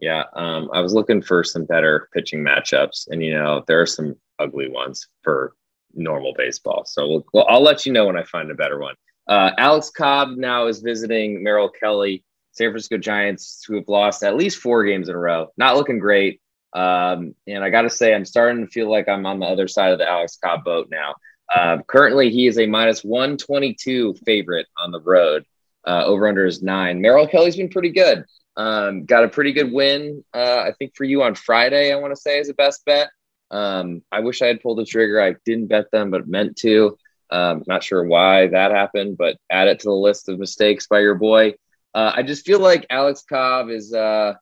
Yeah, 0.00 0.24
um, 0.34 0.70
I 0.72 0.80
was 0.80 0.94
looking 0.94 1.20
for 1.20 1.44
some 1.44 1.66
better 1.66 2.08
pitching 2.14 2.42
matchups, 2.42 3.08
and 3.10 3.22
you 3.22 3.34
know 3.34 3.62
there 3.66 3.80
are 3.80 3.86
some 3.86 4.16
ugly 4.38 4.68
ones 4.68 5.06
for 5.22 5.54
normal 5.94 6.32
baseball. 6.36 6.84
So 6.86 7.06
we'll, 7.06 7.26
well, 7.34 7.46
I'll 7.48 7.62
let 7.62 7.84
you 7.84 7.92
know 7.92 8.06
when 8.06 8.16
I 8.16 8.24
find 8.24 8.50
a 8.50 8.54
better 8.54 8.78
one. 8.78 8.94
Uh, 9.26 9.50
Alex 9.58 9.90
Cobb 9.90 10.30
now 10.36 10.66
is 10.66 10.80
visiting 10.80 11.42
Merrill 11.42 11.68
Kelly, 11.68 12.24
San 12.52 12.70
Francisco 12.70 12.96
Giants, 12.96 13.62
who 13.66 13.76
have 13.76 13.88
lost 13.88 14.22
at 14.22 14.36
least 14.36 14.58
four 14.58 14.84
games 14.84 15.08
in 15.08 15.14
a 15.14 15.18
row. 15.18 15.48
Not 15.56 15.76
looking 15.76 15.98
great. 15.98 16.40
Um, 16.72 17.34
and 17.46 17.64
I 17.64 17.70
got 17.70 17.82
to 17.82 17.90
say, 17.90 18.14
I'm 18.14 18.24
starting 18.24 18.64
to 18.64 18.70
feel 18.70 18.90
like 18.90 19.08
I'm 19.08 19.26
on 19.26 19.40
the 19.40 19.46
other 19.46 19.68
side 19.68 19.92
of 19.92 19.98
the 19.98 20.08
Alex 20.08 20.38
Cobb 20.42 20.64
boat 20.64 20.88
now. 20.90 21.14
Uh, 21.52 21.78
currently, 21.86 22.30
he 22.30 22.46
is 22.46 22.58
a 22.58 22.66
minus 22.66 23.02
122 23.02 24.14
favorite 24.24 24.66
on 24.76 24.92
the 24.92 25.00
road. 25.00 25.44
Uh, 25.86 26.04
over 26.04 26.28
under 26.28 26.46
is 26.46 26.62
nine. 26.62 27.00
Merrill 27.00 27.26
Kelly's 27.26 27.56
been 27.56 27.70
pretty 27.70 27.90
good. 27.90 28.24
Um, 28.56 29.06
got 29.06 29.24
a 29.24 29.28
pretty 29.28 29.52
good 29.52 29.72
win, 29.72 30.22
uh, 30.34 30.58
I 30.66 30.72
think, 30.78 30.94
for 30.94 31.04
you 31.04 31.22
on 31.22 31.34
Friday, 31.34 31.92
I 31.92 31.96
want 31.96 32.14
to 32.14 32.20
say, 32.20 32.38
is 32.38 32.50
a 32.50 32.54
best 32.54 32.84
bet. 32.84 33.08
Um, 33.50 34.02
I 34.12 34.20
wish 34.20 34.42
I 34.42 34.46
had 34.46 34.62
pulled 34.62 34.78
the 34.78 34.84
trigger. 34.84 35.20
I 35.20 35.36
didn't 35.44 35.68
bet 35.68 35.90
them, 35.90 36.10
but 36.10 36.28
meant 36.28 36.56
to. 36.58 36.96
Um, 37.30 37.62
not 37.66 37.82
sure 37.82 38.04
why 38.04 38.48
that 38.48 38.72
happened, 38.72 39.16
but 39.16 39.36
add 39.50 39.68
it 39.68 39.80
to 39.80 39.88
the 39.88 39.94
list 39.94 40.28
of 40.28 40.38
mistakes 40.38 40.86
by 40.86 41.00
your 41.00 41.14
boy. 41.14 41.54
Uh, 41.94 42.12
I 42.14 42.22
just 42.22 42.44
feel 42.44 42.60
like 42.60 42.86
Alex 42.90 43.24
Cobb 43.28 43.70
is 43.70 43.94
uh, 43.94 44.34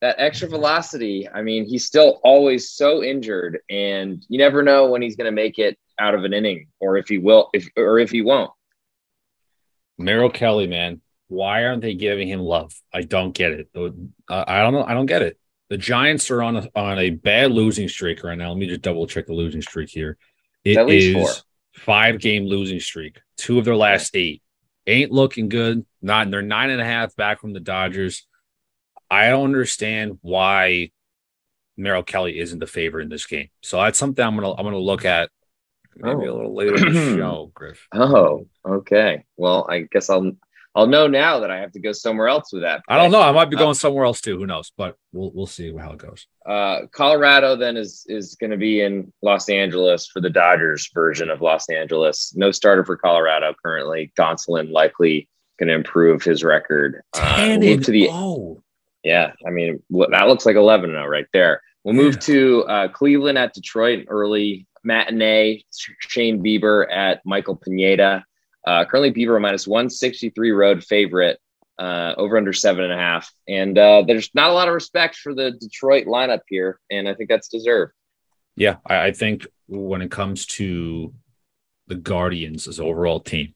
that 0.00 0.16
extra 0.18 0.48
velocity. 0.48 1.28
I 1.32 1.42
mean, 1.42 1.66
he's 1.66 1.84
still 1.84 2.20
always 2.24 2.70
so 2.70 3.02
injured, 3.02 3.60
and 3.68 4.24
you 4.28 4.38
never 4.38 4.62
know 4.62 4.90
when 4.90 5.02
he's 5.02 5.16
going 5.16 5.26
to 5.26 5.32
make 5.32 5.58
it 5.58 5.78
out 5.98 6.14
of 6.14 6.24
an 6.24 6.32
inning, 6.32 6.68
or 6.80 6.96
if 6.96 7.08
he 7.08 7.18
will, 7.18 7.50
if 7.52 7.68
or 7.76 7.98
if 7.98 8.10
he 8.10 8.22
won't. 8.22 8.50
Merrill 9.98 10.30
Kelly, 10.30 10.66
man, 10.66 11.02
why 11.28 11.64
aren't 11.64 11.82
they 11.82 11.94
giving 11.94 12.28
him 12.28 12.40
love? 12.40 12.72
I 12.92 13.02
don't 13.02 13.32
get 13.32 13.52
it. 13.52 13.68
Uh, 13.76 13.90
I 14.28 14.60
don't 14.60 14.72
know. 14.72 14.84
I 14.84 14.94
don't 14.94 15.06
get 15.06 15.22
it. 15.22 15.38
The 15.68 15.76
Giants 15.76 16.30
are 16.30 16.42
on 16.42 16.56
a, 16.56 16.68
on 16.74 16.98
a 16.98 17.10
bad 17.10 17.52
losing 17.52 17.88
streak 17.88 18.24
right 18.24 18.36
now. 18.36 18.48
Let 18.48 18.58
me 18.58 18.66
just 18.66 18.82
double 18.82 19.06
check 19.06 19.26
the 19.26 19.34
losing 19.34 19.62
streak 19.62 19.88
here. 19.88 20.16
It 20.64 20.78
is 20.88 21.44
five 21.76 22.18
game 22.18 22.46
losing 22.46 22.80
streak. 22.80 23.20
Two 23.36 23.58
of 23.58 23.64
their 23.64 23.76
last 23.76 24.16
eight 24.16 24.42
ain't 24.86 25.12
looking 25.12 25.48
good. 25.48 25.86
Not 26.02 26.30
they're 26.30 26.42
nine 26.42 26.70
and 26.70 26.80
a 26.80 26.84
half 26.84 27.14
back 27.14 27.40
from 27.40 27.52
the 27.52 27.60
Dodgers. 27.60 28.26
I 29.10 29.28
don't 29.28 29.44
understand 29.44 30.18
why 30.22 30.90
Merrill 31.76 32.02
Kelly 32.02 32.38
isn't 32.38 32.58
the 32.58 32.66
favorite 32.66 33.04
in 33.04 33.08
this 33.08 33.26
game. 33.26 33.48
So 33.62 33.80
that's 33.80 33.98
something 33.98 34.24
I'm 34.24 34.36
gonna 34.36 34.52
I'm 34.52 34.64
gonna 34.64 34.78
look 34.78 35.04
at 35.04 35.30
maybe 35.96 36.28
oh. 36.28 36.32
a 36.32 36.36
little 36.36 36.54
later 36.54 36.86
in 36.86 36.94
the 36.94 37.00
show, 37.16 37.50
Griff. 37.54 37.88
Oh, 37.94 38.46
okay. 38.66 39.24
Well, 39.36 39.66
I 39.68 39.80
guess 39.90 40.10
I'll 40.10 40.32
I'll 40.74 40.86
know 40.86 41.08
now 41.08 41.40
that 41.40 41.50
I 41.50 41.58
have 41.58 41.72
to 41.72 41.80
go 41.80 41.90
somewhere 41.90 42.28
else 42.28 42.52
with 42.52 42.62
that. 42.62 42.82
I 42.88 42.96
don't 42.96 43.10
know. 43.10 43.22
I 43.22 43.32
might 43.32 43.50
be 43.50 43.56
going 43.56 43.70
uh, 43.70 43.74
somewhere 43.74 44.04
else 44.04 44.20
too. 44.20 44.38
Who 44.38 44.46
knows? 44.46 44.72
But 44.76 44.96
we'll 45.12 45.32
we'll 45.34 45.46
see 45.46 45.74
how 45.76 45.92
it 45.92 45.98
goes. 45.98 46.26
Uh, 46.46 46.82
Colorado 46.92 47.56
then 47.56 47.76
is 47.76 48.04
is 48.08 48.36
going 48.36 48.52
to 48.52 48.56
be 48.56 48.80
in 48.80 49.12
Los 49.22 49.48
Angeles 49.48 50.06
for 50.06 50.20
the 50.20 50.30
Dodgers 50.30 50.88
version 50.94 51.28
of 51.28 51.40
Los 51.40 51.68
Angeles. 51.68 52.32
No 52.36 52.52
starter 52.52 52.84
for 52.84 52.96
Colorado 52.96 53.54
currently. 53.64 54.12
Gonsolin 54.16 54.70
likely 54.70 55.28
going 55.58 55.68
to 55.68 55.74
improve 55.74 56.22
his 56.22 56.44
record. 56.44 57.02
Uh, 57.16 57.18
uh, 57.20 57.58
to 57.58 57.90
the 57.90 58.08
oh. 58.10 58.62
Yeah, 59.02 59.32
I 59.46 59.50
mean 59.50 59.82
that 59.90 60.28
looks 60.28 60.46
like 60.46 60.56
11 60.56 60.92
now 60.92 61.06
right 61.06 61.26
there. 61.32 61.62
We'll 61.84 61.94
move 61.94 62.14
yeah. 62.14 62.20
to 62.20 62.64
uh, 62.64 62.88
Cleveland 62.88 63.38
at 63.38 63.54
Detroit, 63.54 64.06
early 64.08 64.66
matinee. 64.84 65.64
Shane 66.00 66.42
Bieber 66.42 66.86
at 66.90 67.20
Michael 67.24 67.56
Pineda. 67.56 68.24
Uh, 68.66 68.84
currently, 68.84 69.12
Bieber 69.12 69.40
minus 69.40 69.66
163 69.66 70.50
road 70.50 70.84
favorite, 70.84 71.40
uh, 71.80 72.14
over 72.18 72.36
under 72.36 72.52
seven 72.52 72.84
and 72.84 72.92
a 72.92 72.96
half. 72.96 73.32
And 73.48 73.76
uh, 73.78 74.04
there's 74.06 74.30
not 74.34 74.50
a 74.50 74.52
lot 74.52 74.68
of 74.68 74.74
respect 74.74 75.16
for 75.16 75.34
the 75.34 75.52
Detroit 75.52 76.06
lineup 76.06 76.40
here, 76.48 76.78
and 76.90 77.08
I 77.08 77.14
think 77.14 77.30
that's 77.30 77.48
deserved. 77.48 77.94
Yeah, 78.54 78.76
I, 78.86 79.06
I 79.06 79.12
think 79.12 79.46
when 79.66 80.02
it 80.02 80.10
comes 80.10 80.44
to 80.46 81.14
the 81.86 81.94
Guardians 81.94 82.68
as 82.68 82.78
overall 82.78 83.20
team, 83.20 83.54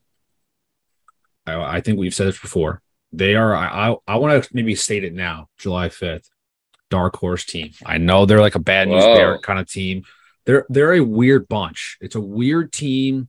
I, 1.47 1.77
I 1.77 1.81
think 1.83 1.99
we've 1.99 2.15
said 2.15 2.29
this 2.29 2.41
before. 2.41 2.81
They 3.17 3.35
are. 3.37 3.55
I 3.55 3.91
I, 3.91 3.97
I 4.07 4.17
want 4.17 4.43
to 4.43 4.51
maybe 4.53 4.75
state 4.75 5.05
it 5.05 5.15
now, 5.15 5.49
July 5.59 5.89
fifth. 5.89 6.29
Dark 6.91 7.17
horse 7.17 7.45
team. 7.45 7.73
I 7.85 7.99
know 7.99 8.27
they're 8.27 8.41
like 8.41 8.55
a 8.55 8.61
bad 8.61 8.89
news 8.89 9.05
bear 9.05 9.39
kind 9.39 9.59
of 9.59 9.69
team. 9.69 10.05
They're 10.45 10.67
they're 10.69 10.95
a 10.95 11.01
weird 11.01 11.49
bunch. 11.49 11.99
It's 12.01 12.15
a 12.15 12.21
weird 12.21 12.73
team. 12.73 13.29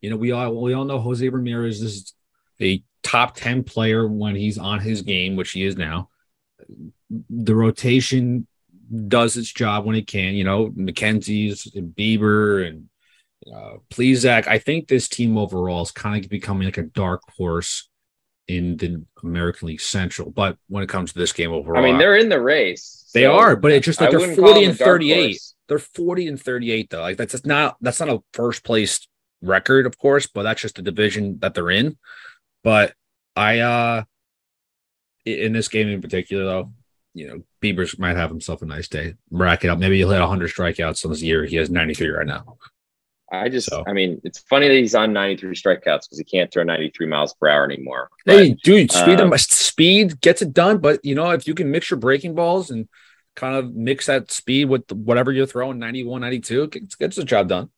You 0.00 0.10
know, 0.10 0.16
we 0.16 0.32
all 0.32 0.60
we 0.60 0.72
all 0.72 0.84
know 0.84 0.98
Jose 1.00 1.28
Ramirez 1.28 1.80
is 1.80 2.14
a 2.60 2.82
top 3.02 3.36
10 3.36 3.64
player 3.64 4.08
when 4.08 4.34
he's 4.34 4.58
on 4.58 4.80
his 4.80 5.02
game, 5.02 5.36
which 5.36 5.52
he 5.52 5.64
is 5.64 5.76
now. 5.76 6.08
The 7.30 7.54
rotation 7.54 8.46
does 9.08 9.36
its 9.36 9.52
job 9.52 9.84
when 9.84 9.96
it 9.96 10.06
can, 10.06 10.34
you 10.34 10.44
know, 10.44 10.70
McKenzie's 10.70 11.72
and 11.74 11.94
Bieber 11.94 12.66
and 12.66 12.88
uh, 13.54 13.76
Plesac. 13.90 14.46
I 14.48 14.58
think 14.58 14.88
this 14.88 15.08
team 15.08 15.36
overall 15.36 15.82
is 15.82 15.90
kind 15.90 16.24
of 16.24 16.30
becoming 16.30 16.66
like 16.66 16.78
a 16.78 16.82
dark 16.82 17.22
horse 17.36 17.88
in 18.48 18.76
the 18.76 19.04
American 19.22 19.68
League 19.68 19.80
Central. 19.80 20.30
But 20.30 20.58
when 20.68 20.82
it 20.82 20.88
comes 20.88 21.12
to 21.12 21.18
this 21.18 21.32
game 21.32 21.52
overall, 21.52 21.82
I 21.82 21.84
mean, 21.84 21.98
they're 21.98 22.16
in 22.16 22.28
the 22.28 22.40
race. 22.40 23.10
They 23.14 23.22
so 23.22 23.34
are, 23.34 23.56
but 23.56 23.72
it's 23.72 23.86
just 23.86 24.00
like 24.00 24.14
I 24.14 24.18
they're 24.18 24.34
40 24.34 24.64
and 24.64 24.78
38. 24.78 25.40
They're 25.68 25.78
40 25.78 26.28
and 26.28 26.40
38 26.40 26.90
though. 26.90 27.00
Like 27.00 27.16
that's 27.16 27.44
not 27.46 27.76
that's 27.80 28.00
not 28.00 28.10
a 28.10 28.22
first 28.32 28.64
place 28.64 29.06
record, 29.40 29.86
of 29.86 29.98
course, 29.98 30.26
but 30.26 30.42
that's 30.42 30.60
just 30.60 30.76
the 30.76 30.82
division 30.82 31.38
that 31.40 31.54
they're 31.54 31.70
in. 31.70 31.96
But 32.62 32.94
I 33.36 33.60
uh 33.60 34.04
in 35.24 35.52
this 35.52 35.68
game 35.68 35.88
in 35.88 36.02
particular 36.02 36.44
though, 36.44 36.72
you 37.14 37.28
know, 37.28 37.42
Bieber's 37.62 37.98
might 37.98 38.16
have 38.16 38.30
himself 38.30 38.62
a 38.62 38.66
nice 38.66 38.88
day. 38.88 39.14
Rack 39.30 39.64
it 39.64 39.68
up. 39.68 39.78
Maybe 39.78 39.96
he'll 39.98 40.10
hit 40.10 40.20
100 40.20 40.50
strikeouts 40.50 41.04
on 41.04 41.12
this 41.12 41.22
year. 41.22 41.44
He 41.44 41.56
has 41.56 41.70
93 41.70 42.08
right 42.08 42.26
now. 42.26 42.58
I 43.40 43.48
just, 43.48 43.68
so. 43.68 43.84
I 43.86 43.92
mean, 43.92 44.20
it's 44.24 44.38
funny 44.38 44.68
that 44.68 44.74
he's 44.74 44.94
on 44.94 45.12
93 45.12 45.54
strikeouts 45.54 45.82
because 45.82 46.18
he 46.18 46.24
can't 46.24 46.52
throw 46.52 46.62
93 46.62 47.06
miles 47.06 47.34
per 47.34 47.48
hour 47.48 47.64
anymore. 47.64 48.10
But, 48.24 48.36
hey, 48.36 48.56
dude, 48.62 48.92
speed, 48.92 49.20
um, 49.20 49.36
speed 49.38 50.20
gets 50.20 50.42
it 50.42 50.52
done. 50.52 50.78
But, 50.78 51.04
you 51.04 51.14
know, 51.14 51.30
if 51.30 51.46
you 51.46 51.54
can 51.54 51.70
mix 51.70 51.90
your 51.90 51.98
breaking 51.98 52.34
balls 52.34 52.70
and 52.70 52.88
kind 53.36 53.56
of 53.56 53.74
mix 53.74 54.06
that 54.06 54.30
speed 54.30 54.66
with 54.66 54.90
whatever 54.92 55.32
you're 55.32 55.46
throwing, 55.46 55.78
91, 55.78 56.20
92, 56.20 56.62
it 56.62 56.98
gets 56.98 57.16
the 57.16 57.24
job 57.24 57.48
done 57.48 57.70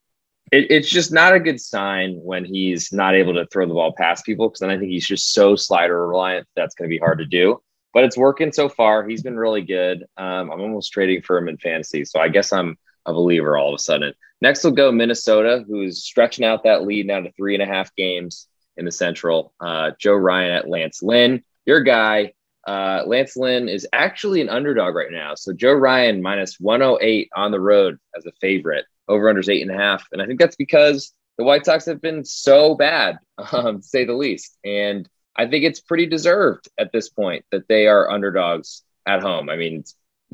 it, 0.52 0.70
it's 0.70 0.88
just 0.88 1.12
not 1.12 1.34
a 1.34 1.40
good 1.40 1.60
sign 1.60 2.20
when 2.22 2.44
he's 2.44 2.92
not 2.92 3.14
able 3.14 3.34
to 3.34 3.46
throw 3.46 3.66
the 3.66 3.74
ball 3.74 3.92
past 3.92 4.24
people 4.24 4.48
because 4.48 4.60
then 4.60 4.70
I 4.70 4.78
think 4.78 4.90
he's 4.90 5.06
just 5.06 5.32
so 5.32 5.56
slider 5.56 6.06
reliant 6.06 6.46
that's 6.54 6.74
going 6.74 6.88
to 6.88 6.94
be 6.94 6.98
hard 6.98 7.18
to 7.18 7.26
do. 7.26 7.60
But 7.92 8.04
it's 8.04 8.16
working 8.16 8.52
so 8.52 8.68
far. 8.68 9.08
He's 9.08 9.22
been 9.22 9.36
really 9.36 9.62
good. 9.62 10.04
Um, 10.16 10.50
I'm 10.50 10.60
almost 10.60 10.92
trading 10.92 11.22
for 11.22 11.38
him 11.38 11.48
in 11.48 11.56
fantasy, 11.56 12.04
so 12.04 12.20
I 12.20 12.28
guess 12.28 12.52
I'm 12.52 12.76
a 13.06 13.12
believer 13.12 13.56
all 13.56 13.68
of 13.68 13.74
a 13.74 13.82
sudden. 13.82 14.12
Next, 14.40 14.62
we'll 14.62 14.74
go 14.74 14.92
Minnesota, 14.92 15.64
who's 15.66 16.02
stretching 16.02 16.44
out 16.44 16.64
that 16.64 16.84
lead 16.84 17.06
now 17.06 17.20
to 17.20 17.32
three 17.32 17.54
and 17.54 17.62
a 17.62 17.66
half 17.66 17.94
games 17.96 18.48
in 18.76 18.84
the 18.84 18.92
Central. 18.92 19.52
Uh, 19.60 19.92
Joe 19.98 20.14
Ryan 20.14 20.52
at 20.52 20.68
Lance 20.68 21.02
Lynn, 21.02 21.42
your 21.64 21.80
guy. 21.80 22.32
Uh, 22.66 23.04
Lance 23.06 23.36
Lynn 23.36 23.68
is 23.68 23.86
actually 23.92 24.40
an 24.40 24.48
underdog 24.48 24.94
right 24.94 25.12
now. 25.12 25.34
So 25.36 25.52
Joe 25.52 25.72
Ryan 25.72 26.20
minus 26.20 26.58
108 26.58 27.30
on 27.34 27.52
the 27.52 27.60
road 27.60 27.98
as 28.16 28.26
a 28.26 28.32
favorite 28.40 28.84
over 29.08 29.32
unders 29.32 29.48
eight 29.48 29.62
and 29.62 29.70
a 29.70 29.76
half. 29.76 30.04
And 30.12 30.20
I 30.20 30.26
think 30.26 30.40
that's 30.40 30.56
because 30.56 31.12
the 31.38 31.44
White 31.44 31.64
Sox 31.64 31.86
have 31.86 32.00
been 32.00 32.24
so 32.24 32.74
bad, 32.74 33.18
um, 33.52 33.80
to 33.80 33.86
say 33.86 34.04
the 34.04 34.14
least. 34.14 34.58
And 34.64 35.08
I 35.36 35.46
think 35.46 35.64
it's 35.64 35.80
pretty 35.80 36.06
deserved 36.06 36.68
at 36.78 36.92
this 36.92 37.08
point 37.08 37.44
that 37.52 37.68
they 37.68 37.86
are 37.86 38.10
underdogs 38.10 38.82
at 39.06 39.20
home. 39.20 39.48
I 39.48 39.56
mean, 39.56 39.84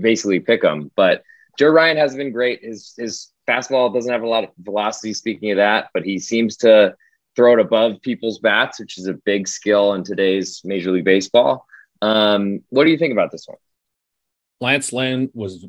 basically 0.01 0.41
pick 0.41 0.63
them. 0.63 0.91
But 0.97 1.23
Joe 1.59 1.69
Ryan 1.69 1.97
hasn't 1.97 2.19
been 2.19 2.33
great. 2.33 2.63
His 2.63 2.95
his 2.97 3.29
fastball 3.49 3.93
doesn't 3.93 4.13
have 4.13 4.23
a 4.23 4.29
lot 4.29 4.45
of 4.45 4.51
velocity. 4.59 5.13
Speaking 5.13 5.51
of 5.51 5.57
that, 5.59 5.91
but 5.93 6.05
he 6.05 6.19
seems 6.19 6.57
to 6.59 6.95
throw 7.37 7.55
it 7.55 7.61
above 7.61 8.01
people's 8.03 8.39
bats, 8.39 8.79
which 8.81 8.99
is 8.99 9.07
a 9.07 9.15
big 9.15 9.49
skill 9.49 9.95
in 9.95 10.05
today's 10.05 10.61
Major 10.65 10.93
League 10.93 11.05
Baseball. 11.05 11.67
Um, 12.01 12.61
what 12.71 12.85
do 12.85 12.91
you 12.91 12.99
think 12.99 13.13
about 13.13 13.31
this 13.31 13.47
one? 13.47 13.59
Lance 14.61 14.93
Lynn 14.93 15.31
was, 15.35 15.67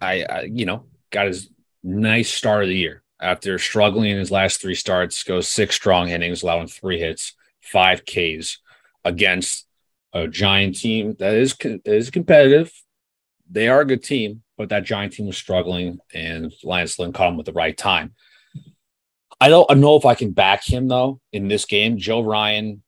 I, 0.00 0.22
I 0.22 0.40
you 0.42 0.66
know, 0.66 0.84
got 1.10 1.26
his 1.26 1.48
nice 1.82 2.30
start 2.30 2.64
of 2.64 2.68
the 2.68 2.76
year 2.76 3.02
after 3.20 3.58
struggling 3.58 4.10
in 4.10 4.18
his 4.18 4.30
last 4.30 4.60
three 4.60 4.74
starts, 4.74 5.22
goes 5.24 5.48
six 5.48 5.74
strong 5.74 6.08
innings, 6.08 6.42
allowing 6.42 6.66
three 6.66 7.00
hits, 7.00 7.32
five 7.60 8.04
Ks 8.04 8.58
against 9.04 9.66
a 10.12 10.28
giant 10.28 10.76
team 10.76 11.14
that 11.18 11.34
is 11.34 11.56
is 11.84 12.10
competitive. 12.10 12.72
They 13.50 13.68
are 13.68 13.80
a 13.80 13.86
good 13.86 14.02
team, 14.02 14.42
but 14.56 14.70
that 14.70 14.84
giant 14.84 15.12
team 15.12 15.26
was 15.26 15.36
struggling, 15.36 15.98
and 16.14 16.52
Lance 16.64 16.98
Lynn 16.98 17.12
caught 17.12 17.30
him 17.30 17.36
with 17.36 17.46
the 17.46 17.52
right 17.52 17.76
time. 17.76 18.14
I 19.40 19.48
don't 19.48 19.78
know 19.78 19.96
if 19.96 20.06
I 20.06 20.14
can 20.14 20.32
back 20.32 20.64
him 20.64 20.88
though 20.88 21.20
in 21.32 21.48
this 21.48 21.66
game. 21.66 21.98
Joe 21.98 22.22
Ryan, 22.22 22.82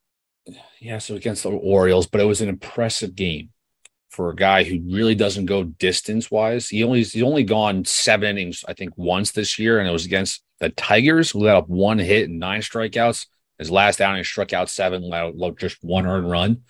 it 0.47 0.93
was 0.93 1.11
against 1.11 1.43
the 1.43 1.51
Orioles, 1.51 2.07
but 2.07 2.21
it 2.21 2.25
was 2.25 2.41
an 2.41 2.49
impressive 2.49 3.15
game 3.15 3.51
for 4.09 4.31
a 4.31 4.37
guy 4.37 4.65
who 4.65 4.81
really 4.91 5.15
doesn't 5.15 5.47
go 5.47 5.63
distance 5.63 6.31
wise. 6.31 6.69
He 6.69 6.83
only 6.83 7.03
he's 7.03 7.23
only 7.23 7.45
gone 7.45 7.85
seven 7.85 8.31
innings, 8.31 8.65
I 8.67 8.73
think, 8.73 8.95
once 8.97 9.33
this 9.33 9.59
year, 9.59 9.79
and 9.79 9.89
it 9.89 9.93
was 9.93 10.07
against 10.07 10.43
the 10.61 10.71
Tigers, 10.71 11.31
who 11.31 11.41
let 11.41 11.57
up 11.57 11.69
one 11.69 11.99
hit 11.99 12.29
and 12.29 12.39
nine 12.39 12.63
strikeouts. 12.63 13.27
His 13.59 13.71
last 13.71 14.01
outing, 14.01 14.25
struck 14.25 14.53
out 14.53 14.71
seven, 14.71 15.03
let 15.03 15.23
out 15.23 15.59
just 15.59 15.79
one 15.83 16.07
earned 16.07 16.31
run. 16.31 16.63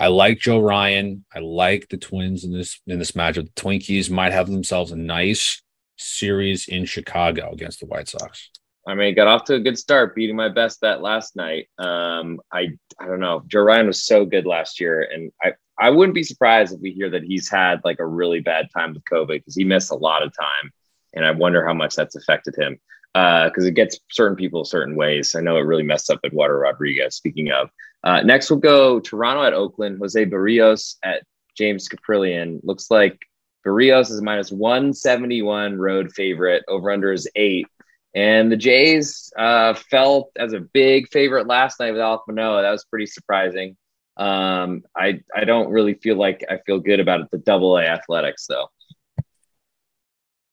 I 0.00 0.06
like 0.06 0.38
Joe 0.38 0.60
Ryan. 0.60 1.26
I 1.32 1.40
like 1.40 1.88
the 1.90 1.98
Twins 1.98 2.44
in 2.44 2.52
this 2.52 2.80
in 2.86 2.98
this 2.98 3.12
matchup. 3.12 3.54
The 3.54 3.62
Twinkies 3.62 4.10
might 4.10 4.32
have 4.32 4.50
themselves 4.50 4.92
a 4.92 4.96
nice 4.96 5.62
series 5.98 6.68
in 6.68 6.86
Chicago 6.86 7.50
against 7.52 7.80
the 7.80 7.86
White 7.86 8.08
Sox. 8.08 8.50
I 8.88 8.94
mean, 8.94 9.14
got 9.14 9.28
off 9.28 9.44
to 9.44 9.56
a 9.56 9.60
good 9.60 9.78
start, 9.78 10.14
beating 10.14 10.36
my 10.36 10.48
best 10.48 10.80
bet 10.80 11.02
last 11.02 11.36
night. 11.36 11.68
Um, 11.78 12.40
I 12.50 12.68
I 12.98 13.06
don't 13.06 13.20
know. 13.20 13.42
Joe 13.46 13.60
Ryan 13.60 13.88
was 13.88 14.06
so 14.06 14.24
good 14.24 14.46
last 14.46 14.80
year, 14.80 15.02
and 15.02 15.30
I 15.42 15.52
I 15.78 15.90
wouldn't 15.90 16.14
be 16.14 16.24
surprised 16.24 16.72
if 16.74 16.80
we 16.80 16.92
hear 16.92 17.10
that 17.10 17.22
he's 17.22 17.50
had 17.50 17.82
like 17.84 17.98
a 17.98 18.06
really 18.06 18.40
bad 18.40 18.68
time 18.74 18.94
with 18.94 19.04
COVID 19.04 19.28
because 19.28 19.54
he 19.54 19.64
missed 19.64 19.90
a 19.90 19.96
lot 19.96 20.22
of 20.22 20.32
time, 20.34 20.72
and 21.12 21.26
I 21.26 21.30
wonder 21.32 21.64
how 21.66 21.74
much 21.74 21.94
that's 21.94 22.16
affected 22.16 22.56
him. 22.56 22.80
Because 23.12 23.64
uh, 23.64 23.68
it 23.68 23.74
gets 23.74 23.98
certain 24.12 24.36
people 24.36 24.64
certain 24.64 24.94
ways. 24.94 25.34
I 25.34 25.40
know 25.40 25.56
it 25.56 25.62
really 25.62 25.82
messed 25.82 26.10
up 26.10 26.20
Eduardo 26.24 26.54
Rodriguez. 26.54 27.16
Speaking 27.16 27.50
of, 27.50 27.68
uh, 28.02 28.22
next 28.22 28.50
we'll 28.50 28.60
go 28.60 29.00
Toronto 29.00 29.44
at 29.44 29.52
Oakland. 29.52 29.98
Jose 29.98 30.24
Berrios 30.26 30.96
at 31.02 31.22
James 31.56 31.88
Kaprielian. 31.88 32.60
Looks 32.62 32.90
like 32.90 33.18
Berrios 33.66 34.10
is 34.10 34.22
minus 34.22 34.50
171 34.50 35.76
road 35.76 36.12
favorite. 36.12 36.64
Over 36.68 36.90
under 36.90 37.12
is 37.12 37.28
eight. 37.36 37.66
And 38.14 38.50
the 38.50 38.56
Jays 38.56 39.32
uh, 39.38 39.74
felt 39.74 40.32
as 40.36 40.52
a 40.52 40.60
big 40.60 41.08
favorite 41.08 41.46
last 41.46 41.78
night 41.78 41.92
with 41.92 42.00
Alek 42.00 42.22
Manoah. 42.26 42.62
That 42.62 42.72
was 42.72 42.84
pretty 42.84 43.06
surprising. 43.06 43.76
Um, 44.16 44.82
I 44.96 45.20
I 45.34 45.44
don't 45.44 45.70
really 45.70 45.94
feel 45.94 46.16
like 46.16 46.44
I 46.48 46.58
feel 46.66 46.80
good 46.80 47.00
about 47.00 47.20
it. 47.20 47.28
The 47.30 47.38
Double 47.38 47.76
A 47.76 47.84
Athletics 47.84 48.46
though. 48.46 48.68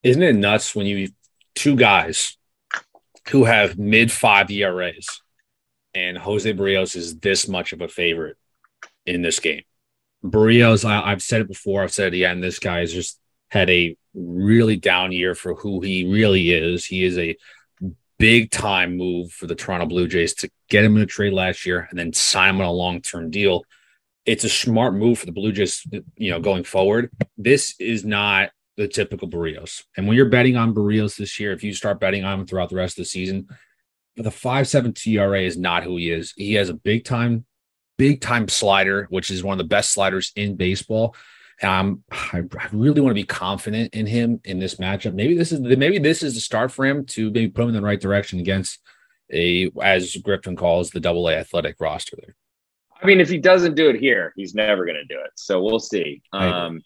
Isn't 0.03 0.21
it 0.21 0.36
nuts 0.36 0.75
when 0.75 0.86
you 0.86 1.10
two 1.55 1.75
guys 1.75 2.38
who 3.29 3.45
have 3.45 3.77
mid 3.77 4.12
five 4.12 4.51
ERAs 4.51 5.21
and 5.97 6.17
Jose 6.17 6.53
Berrios 6.53 6.95
is 6.95 7.17
this 7.17 7.47
much 7.47 7.73
of 7.73 7.81
a 7.81 7.88
favorite 7.88 8.38
in 9.05 9.23
this 9.23 9.39
game? 9.39 9.63
Berrios, 10.23 10.86
I, 10.86 11.10
have 11.10 11.23
said 11.23 11.41
it 11.41 11.47
before. 11.47 11.81
I've 11.81 11.93
said 11.93 12.13
it 12.13 12.17
again. 12.17 12.39
This 12.39 12.60
guy 12.60 12.79
has 12.79 12.93
just 12.93 13.19
had 13.49 13.69
a 13.69 13.97
really 14.13 14.75
down 14.75 15.12
year 15.12 15.33
for 15.33 15.55
who 15.55 15.81
he 15.81 16.12
really 16.12 16.51
is. 16.51 16.86
He 16.86 17.03
is 17.03 17.17
a 17.17 17.36
big 18.19 18.51
time 18.51 18.97
move 18.97 19.31
for 19.31 19.47
the 19.47 19.55
Toronto 19.55 19.88
Blue 19.88 20.07
Jays 20.07 20.33
to 20.36 20.49
get 20.69 20.83
him 20.83 20.97
in 20.97 21.03
a 21.03 21.07
trade 21.07 21.33
last 21.33 21.65
year 21.65 21.88
and 21.89 21.97
then 21.97 22.13
sign 22.13 22.55
him 22.55 22.62
on 22.62 22.67
a 22.67 22.71
long 22.71 23.01
term 23.01 23.31
deal. 23.31 23.63
It's 24.25 24.43
a 24.43 24.49
smart 24.49 24.93
move 24.93 25.19
for 25.19 25.25
the 25.25 25.31
Blue 25.31 25.51
Jays, 25.51 25.86
you 26.15 26.31
know, 26.31 26.39
going 26.39 26.63
forward. 26.63 27.12
This 27.38 27.75
is 27.79 28.03
not 28.03 28.51
the 28.75 28.88
typical 28.88 29.29
Berrios. 29.29 29.83
And 29.95 30.07
when 30.07 30.17
you're 30.17 30.29
betting 30.29 30.57
on 30.57 30.75
Berrios 30.75 31.15
this 31.15 31.39
year, 31.39 31.53
if 31.53 31.63
you 31.63 31.73
start 31.73 31.99
betting 31.99 32.23
on 32.23 32.41
him 32.41 32.45
throughout 32.45 32.69
the 32.69 32.75
rest 32.75 32.97
of 32.97 33.03
the 33.03 33.10
season, 33.10 33.47
the 34.17 34.32
five 34.32 34.67
seven 34.67 34.93
TRA 34.93 35.41
is 35.41 35.58
not 35.58 35.84
who 35.84 35.97
he 35.97 36.12
is. 36.12 36.34
He 36.36 36.56
has 36.56 36.69
a 36.69 36.73
big 36.73 37.06
time, 37.06 37.45
big 37.97 38.21
time 38.21 38.47
slider, 38.47 39.08
which 39.10 39.30
is 39.30 39.43
one 39.43 39.53
of 39.53 39.58
the 39.58 39.69
best 39.69 39.91
sliders 39.91 40.32
in 40.36 40.56
baseball. 40.56 41.15
Um, 41.62 42.03
I, 42.12 42.43
I, 42.60 42.67
really 42.71 43.01
want 43.01 43.12
to 43.12 43.21
be 43.21 43.25
confident 43.25 43.95
in 43.95 44.06
him 44.06 44.41
in 44.43 44.60
this 44.60 44.75
matchup. 44.75 45.15
Maybe 45.15 45.36
this 45.36 45.51
is 45.51 45.60
maybe 45.60 45.97
this 45.97 46.21
is 46.21 46.36
the 46.36 46.39
start 46.39 46.71
for 46.71 46.86
him 46.86 47.06
to 47.08 47.32
maybe 47.32 47.49
put 47.49 47.63
him 47.63 47.69
in 47.69 47.75
the 47.75 47.82
right 47.82 47.99
direction 47.99 48.39
against 48.39 48.80
a 49.34 49.71
as 49.82 50.15
Griffin 50.17 50.56
calls 50.56 50.91
the 50.91 50.99
double 50.99 51.27
A 51.27 51.36
athletic 51.36 51.77
roster 51.80 52.15
there. 52.21 52.36
I 53.01 53.06
mean, 53.06 53.19
if 53.19 53.30
he 53.30 53.38
doesn't 53.38 53.75
do 53.75 53.89
it 53.89 53.99
here, 53.99 54.34
he's 54.36 54.56
never 54.56 54.86
going 54.86 54.97
to 54.97 55.06
do 55.06 55.19
it. 55.19 55.32
So 55.36 55.62
we'll 55.62 55.80
see. 55.80 56.21
Um, 56.34 56.82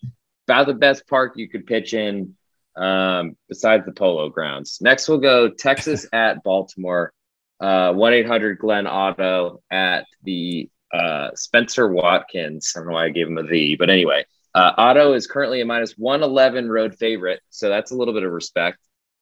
about 0.47 0.67
the 0.67 0.73
best 0.73 1.07
park 1.07 1.33
you 1.35 1.47
could 1.47 1.65
pitch 1.65 1.93
in 1.93 2.35
um, 2.75 3.37
besides 3.47 3.85
the 3.85 3.91
Polo 3.91 4.29
Grounds. 4.29 4.79
Next, 4.81 5.07
we'll 5.07 5.19
go 5.19 5.49
Texas 5.49 6.05
at 6.13 6.43
Baltimore. 6.43 7.13
Uh, 7.61 7.93
one 7.93 8.13
eight 8.13 8.25
hundred 8.25 8.57
Glenn 8.57 8.87
Otto 8.87 9.61
at 9.71 10.05
the 10.23 10.69
uh, 10.91 11.29
Spencer 11.35 11.87
Watkins. 11.87 12.73
I 12.75 12.79
don't 12.79 12.87
know 12.87 12.95
why 12.95 13.05
I 13.05 13.09
gave 13.09 13.27
him 13.27 13.37
a 13.37 13.43
V, 13.43 13.75
but 13.75 13.89
anyway, 13.89 14.25
uh, 14.55 14.71
Otto 14.77 15.13
is 15.13 15.27
currently 15.27 15.61
a 15.61 15.65
minus 15.65 15.93
111 15.93 16.69
road 16.69 16.95
favorite, 16.95 17.41
so 17.49 17.69
that's 17.69 17.91
a 17.91 17.95
little 17.95 18.13
bit 18.13 18.23
of 18.23 18.31
respect. 18.31 18.79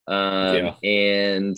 Um, 0.08 0.56
yeah. 0.56 0.76
And 0.84 1.58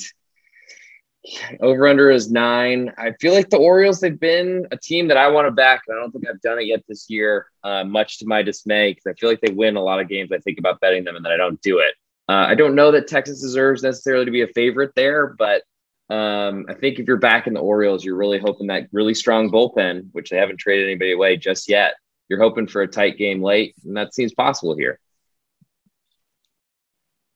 over 1.59 1.87
under 1.87 2.09
is 2.09 2.31
nine. 2.31 2.91
I 2.97 3.11
feel 3.21 3.33
like 3.33 3.49
the 3.49 3.57
Orioles, 3.57 3.99
they've 3.99 4.19
been 4.19 4.65
a 4.71 4.77
team 4.77 5.07
that 5.09 5.17
I 5.17 5.27
want 5.27 5.47
to 5.47 5.51
back. 5.51 5.83
And 5.87 5.97
I 5.97 6.01
don't 6.01 6.11
think 6.11 6.27
I've 6.27 6.41
done 6.41 6.59
it 6.59 6.65
yet 6.65 6.83
this 6.87 7.09
year, 7.09 7.47
uh, 7.63 7.83
much 7.83 8.19
to 8.19 8.25
my 8.25 8.41
dismay, 8.41 8.91
because 8.91 9.05
I 9.07 9.13
feel 9.13 9.29
like 9.29 9.41
they 9.41 9.53
win 9.53 9.75
a 9.75 9.83
lot 9.83 9.99
of 9.99 10.09
games. 10.09 10.31
I 10.31 10.39
think 10.39 10.57
about 10.57 10.79
betting 10.79 11.03
them 11.03 11.15
and 11.15 11.23
then 11.23 11.31
I 11.31 11.37
don't 11.37 11.61
do 11.61 11.79
it. 11.79 11.93
Uh, 12.27 12.45
I 12.47 12.55
don't 12.55 12.75
know 12.75 12.91
that 12.91 13.07
Texas 13.07 13.41
deserves 13.41 13.83
necessarily 13.83 14.25
to 14.25 14.31
be 14.31 14.41
a 14.41 14.47
favorite 14.47 14.93
there, 14.95 15.27
but 15.27 15.63
um, 16.11 16.65
I 16.67 16.73
think 16.73 16.99
if 16.99 17.07
you're 17.07 17.15
back 17.15 17.47
in 17.47 17.53
the 17.53 17.61
Orioles, 17.61 18.03
you're 18.03 18.17
really 18.17 18.37
hoping 18.37 18.67
that 18.67 18.89
really 18.91 19.13
strong 19.13 19.49
bullpen, 19.49 20.09
which 20.11 20.29
they 20.29 20.35
haven't 20.35 20.57
traded 20.57 20.87
anybody 20.87 21.13
away 21.13 21.37
just 21.37 21.69
yet. 21.69 21.93
You're 22.27 22.41
hoping 22.41 22.67
for 22.67 22.81
a 22.81 22.87
tight 22.87 23.17
game 23.17 23.41
late, 23.41 23.75
and 23.85 23.95
that 23.95 24.13
seems 24.13 24.33
possible 24.33 24.75
here. 24.75 24.99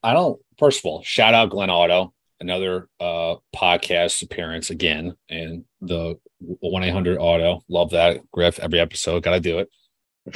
I 0.03 0.11
don't. 0.11 0.41
First 0.59 0.79
of 0.79 0.85
all, 0.85 1.03
shout 1.03 1.33
out 1.33 1.51
Glenn 1.51 1.69
Otto, 1.69 2.13
another 2.41 2.89
uh, 2.99 3.35
podcast 3.55 4.21
appearance 4.21 4.71
again, 4.71 5.15
and 5.29 5.63
the 5.79 6.15
one 6.39 6.83
eight 6.83 6.91
hundred 6.91 7.17
Auto. 7.17 7.63
Love 7.69 7.91
that 7.91 8.29
Griff 8.29 8.59
every 8.59 8.81
episode. 8.81 9.23
Got 9.23 9.35
to 9.35 9.39
do 9.39 9.59
it. 9.59 9.69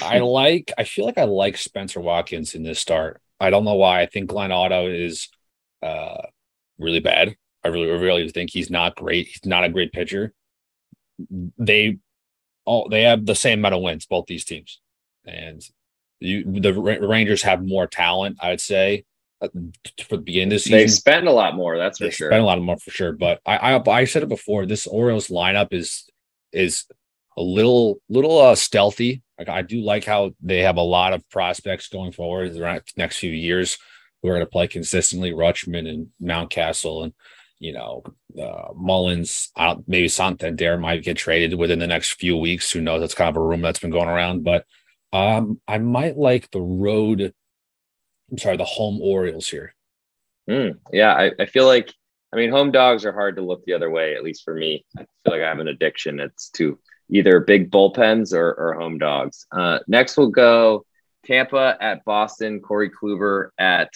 I 0.02 0.19
like. 0.19 0.71
I 0.78 0.86
feel 0.86 1.06
like 1.06 1.17
I 1.17 1.25
like 1.25 1.58
Spenser 1.58 1.99
Watkins 1.99 2.56
in 2.56 2.63
this 2.63 2.80
start. 2.80 3.21
I 3.38 3.49
don't 3.49 3.65
know 3.65 3.75
why. 3.75 4.02
I 4.02 4.06
think 4.06 4.30
Glenn 4.30 4.54
Otto 4.54 4.88
is 4.88 5.28
uh, 5.84 6.21
really 6.78 7.02
bad. 7.02 7.36
I 7.63 7.69
really, 7.69 7.88
really 7.88 8.30
think 8.30 8.52
he's 8.52 8.69
not 8.69 8.95
great. 8.95 9.28
He's 9.28 9.45
not 9.45 9.63
a 9.63 9.69
great 9.69 9.91
pitcher. 9.91 10.34
They 11.58 11.98
all 12.65 12.88
they 12.89 13.04
have 13.04 13.26
the 13.26 13.36
same 13.36 13.60
amount 13.60 13.76
of 13.76 13.82
wins, 13.82 14.06
both 14.06 14.26
these 14.28 14.45
teams, 14.45 14.80
and 15.26 15.62
you 16.19 16.43
the 16.45 16.74
Rangers 16.74 17.43
have 17.43 17.65
more 17.65 17.88
talent. 17.88 18.38
I 18.41 18.50
would 18.50 18.62
say 18.62 19.06
uh, 19.41 19.48
for 20.06 20.17
the 20.17 20.24
beginning 20.24 20.50
of 20.50 20.56
the 20.56 20.60
season. 20.60 20.78
They 20.78 20.88
spend 20.88 21.28
a 21.28 21.32
lot 21.32 21.56
more, 21.56 21.78
that's 21.78 21.98
for 21.98 22.06
they 22.06 22.12
sure. 22.12 22.30
Spend 22.30 22.43
a 22.43 22.45
lot 22.45 22.62
more 22.62 22.78
for 22.78 22.91
sure. 22.91 23.13
But 23.13 23.41
I, 23.45 23.58
I 23.76 23.89
I 23.89 24.06
said 24.06 24.24
it 24.24 24.30
before. 24.30 24.65
This 24.65 24.88
Orioles 24.88 25.28
lineup 25.28 25.74
is 25.74 26.10
is 26.52 26.86
a 27.38 27.41
little 27.41 28.02
little 28.10 28.39
uh, 28.39 28.56
stealthy. 28.56 29.24
Like 29.38 29.50
I 29.50 29.62
do 29.62 29.82
like 29.82 30.04
how 30.04 30.32
they 30.41 30.60
have 30.60 30.78
a 30.78 30.82
lot 30.82 31.13
of 31.13 31.28
prospects 31.30 31.88
going 31.88 32.12
forward 32.12 32.54
the 32.54 32.84
next 32.98 33.17
few 33.17 33.32
years 33.32 33.78
who 34.22 34.30
are 34.30 34.34
going 34.34 34.45
to 34.45 34.52
play 34.52 34.67
consistently. 34.67 35.32
Rutschman 35.32 35.88
and 35.88 36.08
Mountcastle 36.22 37.04
and 37.04 37.13
you 37.60 37.74
know, 37.74 38.04
uh, 38.41 38.69
Mullins, 38.76 39.52
maybe 39.88 40.08
Santander 40.08 40.78
might 40.78 41.04
get 41.04 41.17
traded 41.17 41.58
within 41.58 41.80
the 41.80 41.88
next 41.88 42.13
few 42.13 42.38
weeks. 42.38 42.72
Who 42.72 42.82
knows? 42.82 43.02
That's 43.02 43.13
kind 43.13 43.30
of 43.30 43.38
a 43.38 43.45
rumor 43.45 43.67
that's 43.67 43.80
been 43.80 43.91
going 43.91 44.10
around. 44.10 44.43
But 44.43 44.65
um, 45.12 45.60
I 45.67 45.78
might 45.78 46.17
like 46.17 46.50
the 46.52 46.62
road. 46.62 47.34
I'm 48.32 48.38
sorry, 48.38 48.58
the 48.58 48.65
home 48.65 49.02
Orioles 49.02 49.48
here. 49.48 49.76
Mm, 50.50 50.80
yeah, 50.91 51.13
I, 51.13 51.32
I 51.39 51.45
feel 51.45 51.65
like 51.65 51.93
I 52.32 52.36
mean, 52.36 52.52
home 52.52 52.72
dogs 52.72 53.06
are 53.06 53.12
hard 53.12 53.36
to 53.38 53.41
look 53.41 53.65
the 53.65 53.74
other 53.74 53.89
way, 53.89 54.15
at 54.15 54.24
least 54.24 54.43
for 54.43 54.54
me. 54.54 54.86
I 54.98 55.02
feel 55.02 55.34
like 55.34 55.41
I 55.41 55.50
have 55.50 55.60
an 55.60 55.67
addiction. 55.67 56.19
It's 56.19 56.50
to 56.52 56.80
either 57.10 57.39
big 57.39 57.72
bullpens 57.72 58.34
or, 58.34 58.54
or 58.54 58.74
home 58.76 59.00
dogs. 59.00 59.48
Uh, 59.52 59.80
next, 59.88 60.15
we'll 60.15 60.28
go 60.28 60.86
Tampa 61.26 61.76
at 61.82 62.06
Boston, 62.06 62.60
Corey 62.60 62.91
Kluber 62.91 63.50
at 63.58 63.89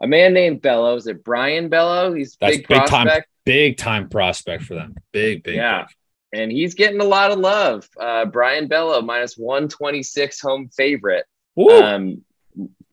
a 0.00 0.06
man 0.06 0.32
named 0.32 0.62
Bello. 0.62 0.96
Is 0.96 1.06
it 1.06 1.24
Brayan 1.24 1.68
Bello? 1.68 2.12
He's 2.12 2.36
That's 2.40 2.58
big, 2.58 2.68
big 2.68 2.78
prospect. 2.78 3.08
time, 3.08 3.22
big 3.44 3.76
time 3.76 4.08
prospect 4.08 4.64
for 4.64 4.74
them. 4.74 4.94
Big, 5.12 5.42
big, 5.42 5.56
yeah. 5.56 5.86
Big. 5.86 6.40
And 6.40 6.52
he's 6.52 6.74
getting 6.74 7.00
a 7.00 7.04
lot 7.04 7.30
of 7.30 7.38
love. 7.38 7.88
Uh, 7.98 8.26
Brayan 8.26 8.68
Bello 8.68 9.00
minus 9.00 9.36
one 9.36 9.68
twenty 9.68 10.02
six 10.02 10.40
home 10.40 10.68
favorite. 10.68 11.24
Um, 11.58 12.22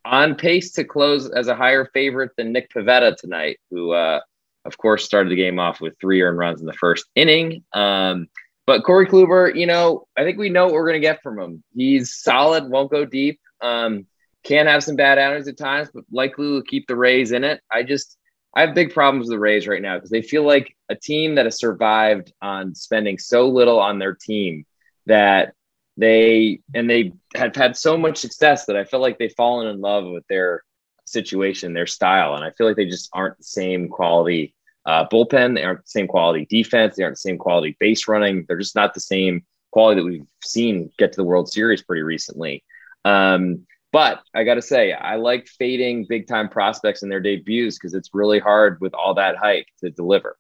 on 0.05 0.35
pace 0.35 0.71
to 0.73 0.83
close 0.83 1.29
as 1.29 1.47
a 1.47 1.55
higher 1.55 1.89
favorite 1.93 2.31
than 2.37 2.51
Nick 2.51 2.71
Pivetta 2.71 3.17
tonight, 3.17 3.59
who, 3.69 3.91
uh, 3.91 4.21
of 4.63 4.77
course, 4.77 5.03
started 5.03 5.31
the 5.31 5.35
game 5.35 5.59
off 5.59 5.81
with 5.81 5.99
three 5.99 6.21
earned 6.21 6.37
runs 6.37 6.61
in 6.61 6.65
the 6.65 6.73
first 6.73 7.05
inning. 7.15 7.63
Um, 7.73 8.27
but 8.65 8.83
Corey 8.83 9.05
Kluber, 9.07 9.55
you 9.55 9.65
know, 9.65 10.07
I 10.15 10.23
think 10.23 10.37
we 10.37 10.49
know 10.49 10.65
what 10.65 10.73
we're 10.73 10.87
going 10.87 11.01
to 11.01 11.07
get 11.07 11.21
from 11.21 11.37
him. 11.37 11.63
He's 11.75 12.15
solid, 12.15 12.69
won't 12.69 12.89
go 12.89 13.03
deep. 13.05 13.39
Um, 13.61 14.07
can 14.45 14.67
have 14.67 14.83
some 14.83 14.95
bad 14.95 15.17
outings 15.17 15.47
at 15.47 15.57
times, 15.57 15.89
but 15.93 16.05
likely 16.11 16.47
will 16.47 16.61
keep 16.61 16.87
the 16.87 16.95
Rays 16.95 17.31
in 17.31 17.43
it. 17.43 17.61
I 17.69 17.83
just 17.83 18.17
I 18.55 18.61
have 18.61 18.75
big 18.75 18.93
problems 18.93 19.25
with 19.25 19.35
the 19.35 19.39
Rays 19.39 19.67
right 19.67 19.81
now 19.81 19.95
because 19.95 20.11
they 20.11 20.21
feel 20.21 20.43
like 20.43 20.75
a 20.89 20.95
team 20.95 21.35
that 21.35 21.45
has 21.45 21.59
survived 21.59 22.31
on 22.41 22.73
spending 22.73 23.17
so 23.17 23.49
little 23.49 23.79
on 23.79 23.99
their 23.99 24.13
team 24.13 24.65
that 25.07 25.53
they 25.97 26.61
and 26.73 26.89
they 26.89 27.13
have 27.35 27.55
had 27.55 27.75
so 27.75 27.97
much 27.97 28.17
success 28.17 28.65
that 28.65 28.77
I 28.77 28.85
feel 28.85 29.01
like 29.01 29.17
they've 29.17 29.33
fallen 29.35 29.67
in 29.67 29.81
love 29.81 30.05
with 30.05 30.25
their 30.27 30.63
situation, 31.05 31.73
their 31.73 31.87
style, 31.87 32.35
and 32.35 32.43
I 32.43 32.51
feel 32.51 32.67
like 32.67 32.75
they 32.75 32.85
just 32.85 33.09
aren't 33.13 33.37
the 33.37 33.43
same 33.43 33.89
quality 33.89 34.53
uh, 34.85 35.07
bullpen. 35.07 35.55
They 35.55 35.63
aren't 35.63 35.83
the 35.83 35.89
same 35.89 36.07
quality 36.07 36.45
defense. 36.49 36.95
They 36.95 37.03
aren't 37.03 37.15
the 37.15 37.29
same 37.29 37.37
quality 37.37 37.75
base 37.79 38.07
running. 38.07 38.45
They're 38.47 38.57
just 38.57 38.75
not 38.75 38.93
the 38.93 38.99
same 38.99 39.43
quality 39.71 40.01
that 40.01 40.07
we've 40.07 40.27
seen 40.43 40.91
get 40.97 41.11
to 41.13 41.17
the 41.17 41.23
World 41.23 41.51
Series 41.51 41.83
pretty 41.83 42.03
recently. 42.03 42.63
Um, 43.03 43.65
but 43.95 44.23
I 44.33 44.43
got 44.43 44.55
to 44.55 44.61
say, 44.61 44.91
I 44.91 45.15
like 45.15 45.47
fading 45.47 46.05
big 46.09 46.27
time 46.27 46.49
prospects 46.49 47.01
in 47.01 47.07
their 47.07 47.21
debuts 47.21 47.77
because 47.77 47.93
it's 47.93 48.09
really 48.11 48.39
hard 48.39 48.81
with 48.81 48.93
all 48.93 49.13
that 49.13 49.37
hype 49.37 49.67
to 49.79 49.89
deliver. 49.89 50.35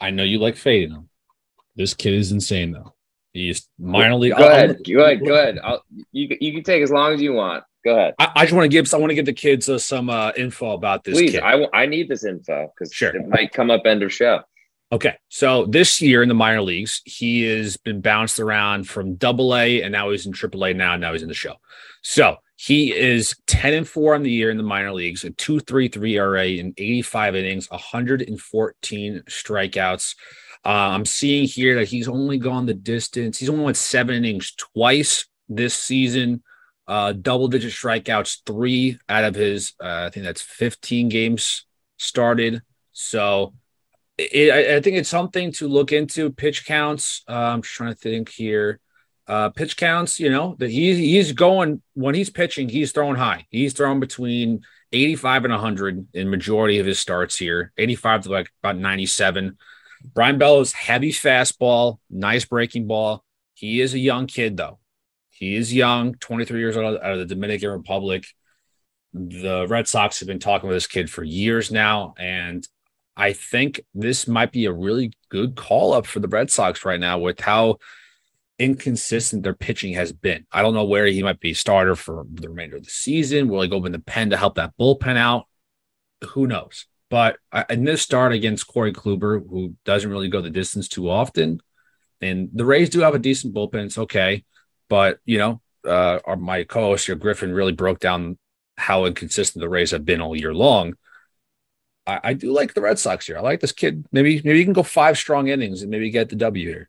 I 0.00 0.10
know 0.10 0.24
you 0.24 0.40
like 0.40 0.56
fading 0.56 0.92
them. 0.92 1.08
This 1.76 1.94
kid 1.94 2.14
is 2.14 2.32
insane, 2.32 2.72
though. 2.72 2.94
He's 3.32 3.68
minor 3.78 4.16
league. 4.16 4.36
Go 4.36 4.44
ahead. 4.44 4.80
Go 4.84 5.04
ahead. 5.04 5.24
Go 5.24 5.34
ahead. 5.34 5.60
I'll, 5.62 5.84
you, 6.10 6.36
you 6.40 6.52
can 6.52 6.64
take 6.64 6.82
as 6.82 6.90
long 6.90 7.12
as 7.12 7.22
you 7.22 7.32
want. 7.32 7.62
Go 7.84 7.96
ahead. 7.96 8.14
I, 8.18 8.32
I 8.34 8.44
just 8.44 8.54
want 8.54 8.64
to 8.64 8.68
give 8.70 8.92
I 8.92 8.96
want 8.96 9.10
to 9.10 9.14
give 9.14 9.26
the 9.26 9.32
kids 9.32 9.68
uh, 9.68 9.78
some 9.78 10.10
uh, 10.10 10.32
info 10.36 10.72
about 10.72 11.04
this. 11.04 11.16
Please, 11.16 11.30
kid. 11.30 11.44
I, 11.44 11.64
I 11.72 11.86
need 11.86 12.08
this 12.08 12.24
info 12.24 12.72
because 12.74 12.92
sure. 12.92 13.14
it 13.14 13.28
might 13.28 13.52
come 13.52 13.70
up 13.70 13.82
end 13.86 14.02
of 14.02 14.12
show. 14.12 14.40
Okay. 14.92 15.16
So 15.28 15.66
this 15.66 16.00
year 16.00 16.22
in 16.22 16.28
the 16.28 16.34
minor 16.34 16.62
leagues, 16.62 17.02
he 17.04 17.42
has 17.42 17.76
been 17.76 18.00
bounced 18.00 18.38
around 18.38 18.88
from 18.88 19.16
double 19.16 19.56
A 19.56 19.82
and 19.82 19.92
now 19.92 20.10
he's 20.10 20.26
in 20.26 20.32
triple 20.32 20.64
A 20.64 20.72
now. 20.72 20.96
Now 20.96 21.12
he's 21.12 21.22
in 21.22 21.28
the 21.28 21.34
show. 21.34 21.56
So 22.02 22.36
he 22.56 22.94
is 22.94 23.34
10 23.46 23.74
and 23.74 23.88
4 23.88 24.14
on 24.14 24.22
the 24.22 24.30
year 24.30 24.50
in 24.50 24.56
the 24.56 24.62
minor 24.62 24.92
leagues, 24.92 25.24
a 25.24 25.30
2.33 25.30 26.10
ERA 26.12 26.46
in 26.46 26.74
85 26.76 27.34
innings, 27.34 27.70
114 27.70 29.22
strikeouts. 29.28 30.14
Uh, 30.64 30.68
I'm 30.68 31.04
seeing 31.04 31.46
here 31.46 31.74
that 31.76 31.88
he's 31.88 32.08
only 32.08 32.38
gone 32.38 32.66
the 32.66 32.74
distance. 32.74 33.38
He's 33.38 33.50
only 33.50 33.64
went 33.64 33.76
seven 33.76 34.14
innings 34.14 34.52
twice 34.52 35.26
this 35.48 35.74
season. 35.74 36.42
Uh, 36.86 37.12
double 37.12 37.48
digit 37.48 37.72
strikeouts, 37.72 38.42
three 38.46 38.98
out 39.08 39.24
of 39.24 39.34
his, 39.34 39.72
uh, 39.82 40.04
I 40.06 40.10
think 40.10 40.24
that's 40.24 40.42
15 40.42 41.08
games 41.08 41.66
started. 41.98 42.62
So 42.92 43.54
it, 44.16 44.50
I, 44.52 44.76
I, 44.76 44.80
think 44.80 44.96
it's 44.96 45.08
something 45.08 45.52
to 45.52 45.68
look 45.68 45.92
into. 45.92 46.30
Pitch 46.30 46.66
counts. 46.66 47.22
Uh, 47.28 47.32
I'm 47.32 47.62
just 47.62 47.74
trying 47.74 47.92
to 47.92 47.98
think 47.98 48.28
here. 48.28 48.80
Uh, 49.26 49.48
pitch 49.50 49.76
counts. 49.76 50.20
You 50.20 50.30
know 50.30 50.56
that 50.58 50.70
he's 50.70 50.98
he's 50.98 51.32
going 51.32 51.82
when 51.94 52.14
he's 52.14 52.30
pitching. 52.30 52.68
He's 52.68 52.92
throwing 52.92 53.16
high. 53.16 53.46
He's 53.50 53.72
throwing 53.72 54.00
between 54.00 54.62
85 54.92 55.44
and 55.46 55.52
100 55.52 56.06
in 56.14 56.30
majority 56.30 56.78
of 56.78 56.86
his 56.86 57.00
starts 57.00 57.36
here. 57.36 57.72
85 57.76 58.22
to 58.22 58.28
like 58.30 58.50
about 58.62 58.78
97. 58.78 59.56
Brayan 60.12 60.38
Bello's 60.38 60.72
heavy 60.72 61.10
fastball, 61.10 61.98
nice 62.10 62.44
breaking 62.44 62.86
ball. 62.86 63.24
He 63.54 63.80
is 63.80 63.94
a 63.94 63.98
young 63.98 64.26
kid 64.26 64.56
though. 64.56 64.78
He 65.30 65.56
is 65.56 65.74
young, 65.74 66.14
23 66.14 66.60
years 66.60 66.76
old 66.76 66.96
out 66.96 67.12
of 67.12 67.18
the 67.18 67.34
Dominican 67.34 67.70
Republic. 67.70 68.26
The 69.12 69.66
Red 69.68 69.88
Sox 69.88 70.20
have 70.20 70.28
been 70.28 70.38
talking 70.38 70.68
with 70.68 70.76
this 70.76 70.86
kid 70.86 71.10
for 71.10 71.24
years 71.24 71.72
now, 71.72 72.14
and 72.18 72.66
I 73.16 73.32
think 73.32 73.80
this 73.94 74.26
might 74.26 74.52
be 74.52 74.64
a 74.64 74.72
really 74.72 75.12
good 75.28 75.54
call 75.54 75.92
up 75.92 76.06
for 76.06 76.20
the 76.20 76.28
Red 76.28 76.50
Sox 76.50 76.84
right 76.84 76.98
now 76.98 77.18
with 77.18 77.40
how 77.40 77.78
inconsistent 78.58 79.42
their 79.42 79.54
pitching 79.54 79.94
has 79.94 80.12
been. 80.12 80.46
I 80.52 80.62
don't 80.62 80.74
know 80.74 80.84
where 80.84 81.06
he 81.06 81.22
might 81.22 81.40
be 81.40 81.54
starter 81.54 81.96
for 81.96 82.24
the 82.32 82.48
remainder 82.48 82.76
of 82.76 82.84
the 82.84 82.90
season. 82.90 83.48
Will 83.48 83.62
he 83.62 83.68
go 83.68 83.84
in 83.84 83.92
the 83.92 83.98
pen 83.98 84.30
to 84.30 84.36
help 84.36 84.56
that 84.56 84.76
bullpen 84.78 85.16
out? 85.16 85.46
Who 86.30 86.46
knows? 86.46 86.86
But 87.10 87.36
in 87.70 87.84
this 87.84 88.02
start 88.02 88.32
against 88.32 88.66
Corey 88.66 88.92
Kluber, 88.92 89.48
who 89.48 89.74
doesn't 89.84 90.10
really 90.10 90.28
go 90.28 90.40
the 90.40 90.50
distance 90.50 90.88
too 90.88 91.08
often, 91.08 91.60
and 92.20 92.48
the 92.52 92.64
Rays 92.64 92.90
do 92.90 93.00
have 93.00 93.14
a 93.14 93.18
decent 93.18 93.54
bullpen, 93.54 93.86
it's 93.86 93.98
okay. 93.98 94.44
But 94.88 95.18
you 95.24 95.38
know, 95.38 95.60
uh, 95.84 96.18
my 96.36 96.64
co-host 96.64 97.06
here, 97.06 97.14
Griffin, 97.14 97.52
really 97.52 97.72
broke 97.72 98.00
down 98.00 98.38
how 98.76 99.04
inconsistent 99.04 99.60
the 99.60 99.68
Rays 99.68 99.92
have 99.92 100.04
been 100.04 100.20
all 100.20 100.36
year 100.36 100.54
long. 100.54 100.94
I, 102.06 102.20
I, 102.22 102.32
do 102.34 102.52
like 102.52 102.74
the 102.74 102.80
Red 102.80 102.98
Sox 102.98 103.26
here. 103.26 103.38
I 103.38 103.40
like 103.40 103.60
this 103.60 103.72
kid. 103.72 104.04
Maybe 104.12 104.40
maybe 104.44 104.58
you 104.58 104.64
can 104.64 104.72
go 104.72 104.82
five 104.82 105.16
strong 105.16 105.48
innings 105.48 105.82
and 105.82 105.90
maybe 105.90 106.10
get 106.10 106.28
the 106.28 106.36
W 106.36 106.68
here. 106.68 106.88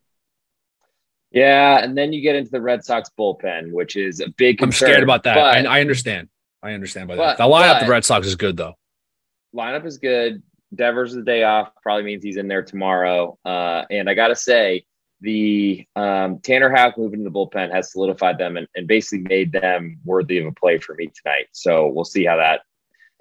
Yeah, 1.32 1.84
and 1.84 1.98
then 1.98 2.14
you 2.14 2.22
get 2.22 2.36
into 2.36 2.52
the 2.52 2.62
Red 2.62 2.84
Sox 2.84 3.10
bullpen, 3.18 3.72
which 3.72 3.96
is 3.96 4.20
a 4.20 4.30
big. 4.30 4.58
Concern, 4.58 4.88
I'm 4.88 4.94
scared 4.94 5.04
about 5.04 5.24
that. 5.24 5.36
But, 5.36 5.68
I, 5.68 5.78
I, 5.78 5.82
understand. 5.82 6.30
I 6.64 6.74
understand 6.74 7.08
by 7.08 7.16
that. 7.16 7.38
The 7.38 7.44
lineup, 7.44 7.82
the 7.82 7.88
Red 7.88 8.06
Sox 8.06 8.28
is 8.28 8.36
good 8.36 8.58
though. 8.58 8.76
Lineup 9.56 9.86
is 9.86 9.98
good. 9.98 10.44
Devers 10.74 11.12
is 11.12 11.18
the 11.18 11.24
day 11.24 11.44
off 11.44 11.72
probably 11.82 12.04
means 12.04 12.24
he's 12.24 12.38
in 12.38 12.48
there 12.48 12.64
tomorrow. 12.64 13.38
Uh, 13.46 13.84
and 13.90 14.10
I 14.10 14.14
got 14.14 14.30
to 14.30 14.36
say, 14.36 14.86
the 15.22 15.86
um, 15.96 16.40
Tanner 16.40 16.70
Houck 16.70 16.98
moving 16.98 17.20
to 17.20 17.24
the 17.24 17.32
bullpen 17.32 17.74
has 17.74 17.92
solidified 17.92 18.38
them 18.38 18.58
and, 18.58 18.68
and 18.76 18.88
basically 18.88 19.26
made 19.28 19.52
them 19.52 20.00
worthy 20.04 20.40
of 20.40 20.46
a 20.46 20.52
play 20.52 20.78
for 20.78 20.96
me 20.96 21.08
tonight. 21.08 21.48
So 21.54 21.88
we'll 21.88 22.06
see 22.06 22.26
how 22.26 22.38
that 22.38 22.62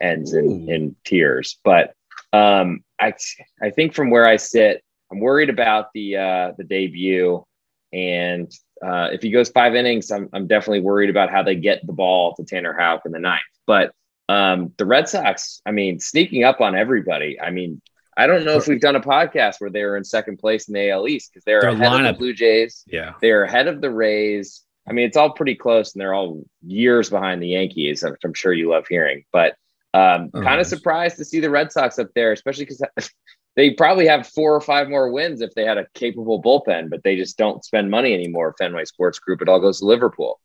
ends 0.01 0.35
in, 0.35 0.69
in 0.69 0.97
tears. 1.05 1.59
But 1.65 1.95
um, 2.33 2.85
I 3.01 3.15
I 3.63 3.71
think 3.71 3.95
from 3.95 4.11
where 4.11 4.27
I 4.27 4.37
sit, 4.37 4.83
I'm 5.11 5.21
worried 5.21 5.51
about 5.51 5.89
the 5.95 6.17
uh, 6.17 6.53
the 6.57 6.65
debut, 6.65 7.45
and 7.93 8.51
uh, 8.85 9.11
if 9.13 9.23
he 9.23 9.31
goes 9.31 9.49
five 9.51 9.75
innings, 9.75 10.11
I'm 10.11 10.29
I'm 10.33 10.47
definitely 10.47 10.81
worried 10.81 11.11
about 11.11 11.31
how 11.31 11.43
they 11.43 11.55
get 11.55 11.87
the 11.87 11.93
ball 11.93 12.35
to 12.37 12.45
Tanner 12.45 12.77
Houck 12.79 13.03
in 13.07 13.13
the 13.13 13.19
ninth. 13.21 13.43
But 13.67 13.93
um, 14.29 14.73
the 14.79 14.87
Red 14.87 15.09
Sox, 15.09 15.61
I 15.67 15.71
mean, 15.71 16.01
sneaking 16.01 16.45
up 16.45 16.61
on 16.61 16.75
everybody. 16.75 17.41
I 17.41 17.51
mean, 17.51 17.81
I 18.17 18.27
don't 18.27 18.45
know 18.45 18.57
if 18.57 18.67
we've 18.67 18.81
done 18.81 18.97
a 18.97 19.01
podcast 19.01 19.57
where 19.61 19.71
they 19.71 19.85
were 19.85 19.97
in 19.97 20.05
second 20.05 20.39
place 20.39 20.69
in 20.69 20.75
the 20.75 20.91
AL 20.91 21.09
East 21.09 21.31
because 21.33 21.45
they're 21.45 21.61
Their 21.61 21.71
ahead 21.71 21.93
lineup. 21.93 22.11
of 22.11 22.15
the 22.15 22.19
Blue 22.19 22.33
Jays. 22.35 22.85
Yeah, 22.87 23.13
they're 23.21 23.45
ahead 23.45 23.69
of 23.69 23.81
the 23.81 23.91
Rays. 23.91 24.63
I 24.89 24.93
mean, 24.93 25.07
it's 25.07 25.17
all 25.17 25.31
pretty 25.31 25.55
close, 25.55 25.95
and 25.95 26.01
they're 26.01 26.15
all 26.15 26.45
years 26.67 27.09
behind 27.11 27.43
the 27.43 27.49
Yankees, 27.49 28.03
which 28.03 28.21
I'm 28.25 28.35
sure 28.35 28.53
you 28.53 28.71
love 28.71 28.87
hearing. 28.89 29.25
But 29.33 29.57
um, 29.95 30.31
oh, 30.35 30.43
kind 30.43 30.61
of 30.61 30.67
surprised 30.67 31.17
to 31.19 31.25
see 31.25 31.39
the 31.39 31.49
Red 31.49 31.71
Sox 31.71 32.01
up 32.01 32.09
there, 32.17 32.33
especially 32.33 32.65
because 32.65 32.83
they 33.57 33.71
probably 33.71 34.09
have 34.09 34.27
four 34.27 34.53
or 34.53 34.61
five 34.61 34.89
more 34.89 35.11
wins 35.13 35.41
if 35.41 35.55
they 35.55 35.65
had 35.65 35.79
a 35.79 35.87
capable 35.95 36.43
bullpen, 36.43 36.91
but 36.91 37.05
they 37.05 37.15
just 37.15 37.39
don't 37.39 37.65
spend 37.65 37.91
money 37.91 38.13
anymore. 38.13 38.57
Fenway 38.59 38.87
Sports 38.87 39.21
Group, 39.21 39.41
it 39.41 39.49
all 39.49 39.61
goes 39.61 39.79
to 39.79 39.87
Liverpool. 39.87 40.41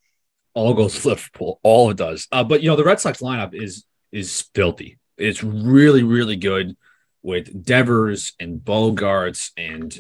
All 0.54 0.76
goes 0.76 1.02
to 1.02 1.08
Liverpool. 1.10 1.60
All 1.64 1.90
it 1.90 1.98
does. 1.98 2.28
Uh, 2.32 2.44
but 2.44 2.62
you 2.62 2.70
know, 2.70 2.76
the 2.76 2.84
Red 2.84 3.00
Sox 3.00 3.22
lineup 3.22 3.56
is 3.56 3.86
is 4.12 4.48
filthy. 4.54 5.00
It's 5.18 5.44
really, 5.44 6.04
really 6.04 6.36
good 6.36 6.78
with 7.24 7.66
Devers 7.66 8.34
and 8.40 8.60
Bogaerts 8.60 9.52
and 9.58 10.00